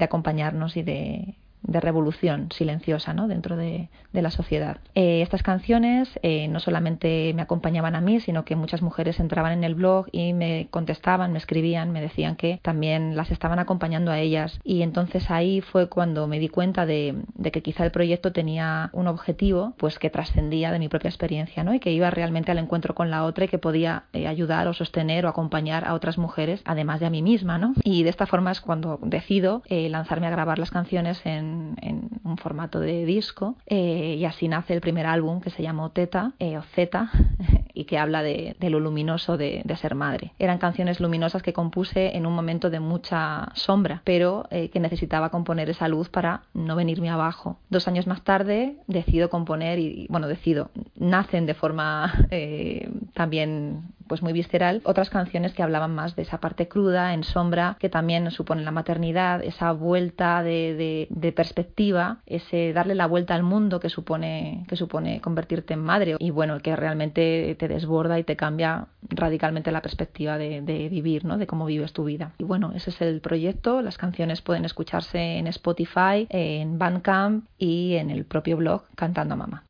acompañarnos 0.00 0.78
y 0.78 0.82
de 0.82 1.34
de 1.62 1.80
revolución 1.80 2.48
silenciosa 2.52 3.12
¿no? 3.12 3.28
dentro 3.28 3.56
de, 3.56 3.88
de 4.12 4.22
la 4.22 4.30
sociedad. 4.30 4.78
Eh, 4.94 5.22
estas 5.22 5.42
canciones 5.42 6.18
eh, 6.22 6.48
no 6.48 6.60
solamente 6.60 7.32
me 7.34 7.42
acompañaban 7.42 7.94
a 7.94 8.00
mí, 8.00 8.20
sino 8.20 8.44
que 8.44 8.56
muchas 8.56 8.82
mujeres 8.82 9.20
entraban 9.20 9.52
en 9.52 9.64
el 9.64 9.74
blog 9.74 10.06
y 10.10 10.32
me 10.32 10.68
contestaban, 10.70 11.32
me 11.32 11.38
escribían, 11.38 11.92
me 11.92 12.00
decían 12.00 12.36
que 12.36 12.58
también 12.62 13.16
las 13.16 13.30
estaban 13.30 13.58
acompañando 13.58 14.10
a 14.10 14.18
ellas. 14.18 14.58
Y 14.64 14.82
entonces 14.82 15.30
ahí 15.30 15.60
fue 15.60 15.88
cuando 15.88 16.26
me 16.26 16.38
di 16.38 16.48
cuenta 16.48 16.86
de, 16.86 17.14
que 17.52 17.62
quizá 17.62 17.84
el 17.84 17.92
proyecto 17.92 18.32
tenía 18.32 18.90
un 18.92 19.06
objetivo 19.06 19.74
pues 19.76 19.98
que 19.98 20.10
trascendía 20.10 20.72
de 20.72 20.78
mi 20.78 20.88
propia 20.88 21.08
experiencia 21.08 21.62
¿no? 21.62 21.74
y 21.74 21.80
que 21.80 21.92
iba 21.92 22.10
realmente 22.10 22.50
al 22.50 22.58
encuentro 22.58 22.94
con 22.94 23.10
la 23.10 23.24
otra 23.24 23.44
y 23.44 23.48
que 23.48 23.58
podía 23.58 24.04
eh, 24.12 24.26
ayudar 24.26 24.66
o 24.66 24.74
sostener 24.74 25.26
o 25.26 25.28
acompañar 25.28 25.86
a 25.86 25.94
otras 25.94 26.18
mujeres, 26.18 26.62
además 26.64 27.00
de 27.00 27.06
a 27.06 27.10
mí 27.10 27.22
misma. 27.22 27.58
¿no? 27.58 27.74
Y 27.84 28.02
de 28.02 28.10
esta 28.10 28.26
forma 28.26 28.50
es 28.50 28.60
cuando 28.60 28.98
decido 29.02 29.62
lanzarme 29.68 30.26
a 30.26 30.30
grabar 30.30 30.58
las 30.58 30.70
canciones 30.70 31.20
en, 31.24 31.49
en 31.80 32.08
un 32.24 32.36
formato 32.36 32.80
de 32.80 33.04
disco. 33.04 33.56
Eh, 33.66 34.16
y 34.18 34.24
así 34.24 34.48
nace 34.48 34.74
el 34.74 34.80
primer 34.80 35.06
álbum 35.06 35.40
que 35.40 35.50
se 35.50 35.62
llamó 35.62 35.90
Teta 35.90 36.32
eh, 36.38 36.58
o 36.58 36.62
Zeta 36.62 37.10
y 37.74 37.84
que 37.84 37.98
habla 37.98 38.22
de, 38.22 38.56
lo 38.60 38.80
luminoso 38.80 39.36
de, 39.36 39.64
ser 39.80 39.94
madre. 39.94 40.32
Eran 40.38 40.58
canciones 40.58 41.00
luminosas 41.00 41.42
que 41.42 41.52
compuse 41.52 42.16
en 42.16 42.26
un 42.26 42.34
momento 42.34 42.68
de 42.70 42.80
mucha 42.80 43.48
sombra, 43.54 44.02
pero 44.04 44.46
eh, 44.50 44.68
que 44.68 44.80
necesitaba 44.80 45.30
componer 45.30 45.70
esa 45.70 45.88
luz 45.88 46.08
para 46.08 46.42
no 46.52 46.76
venirme 46.76 47.08
abajo. 47.08 47.58
Dos 47.70 47.88
años 47.88 48.06
más 48.06 48.22
tarde 48.22 48.76
decido 48.86 49.30
componer 49.30 49.78
y, 49.78 50.06
bueno, 50.10 50.28
decido, 50.28 50.70
nacen 50.96 51.46
de 51.46 51.54
forma 51.54 52.12
también 53.14 53.84
pues 54.10 54.22
muy 54.22 54.32
visceral 54.32 54.82
otras 54.82 55.08
canciones 55.08 55.52
que 55.52 55.62
hablaban 55.62 55.94
más 55.94 56.16
de 56.16 56.22
esa 56.22 56.40
parte 56.40 56.66
cruda, 56.66 57.14
en 57.14 57.22
sombra, 57.22 57.76
que 57.78 57.88
también 57.88 58.28
supone 58.32 58.64
la 58.64 58.72
maternidad, 58.72 59.40
esa 59.44 59.70
vuelta 59.70 60.42
de, 60.42 61.06
de 61.08 61.32
perspectiva, 61.32 62.18
ese 62.26 62.72
darle 62.72 62.96
la 62.96 63.06
vuelta 63.06 63.36
al 63.36 63.44
mundo 63.44 63.78
que 63.78 63.88
supone, 63.88 64.64
que 64.66 64.74
supone 64.74 65.20
convertirte 65.20 65.74
en 65.74 65.84
madre 65.84 66.16
y 66.18 66.30
bueno, 66.30 66.58
que 66.58 66.74
realmente 66.74 67.54
te 67.56 67.68
desborda 67.68 68.18
y 68.18 68.24
te 68.24 68.34
cambia 68.34 68.88
radicalmente 69.08 69.70
la 69.70 69.80
perspectiva 69.80 70.38
de, 70.38 70.88
vivir, 70.90 71.24
¿no? 71.24 71.38
de 71.38 71.46
cómo 71.46 71.64
vives 71.66 71.92
tu 71.92 72.02
vida. 72.02 72.32
Y 72.38 72.42
bueno, 72.42 72.72
ese 72.74 72.90
es 72.90 73.00
el 73.02 73.20
proyecto, 73.20 73.80
las 73.80 73.96
canciones 73.96 74.42
pueden 74.42 74.64
escucharse 74.64 75.38
en 75.38 75.46
Spotify, 75.46 76.26
en 76.30 76.80
Bandcamp 76.80 77.44
y 77.58 77.94
en 77.94 78.10
el 78.10 78.24
propio 78.24 78.56
blog 78.56 78.82
Cantando 78.96 79.34
a 79.34 79.36
Mamá. 79.36 79.69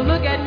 Look 0.00 0.24
at 0.24 0.43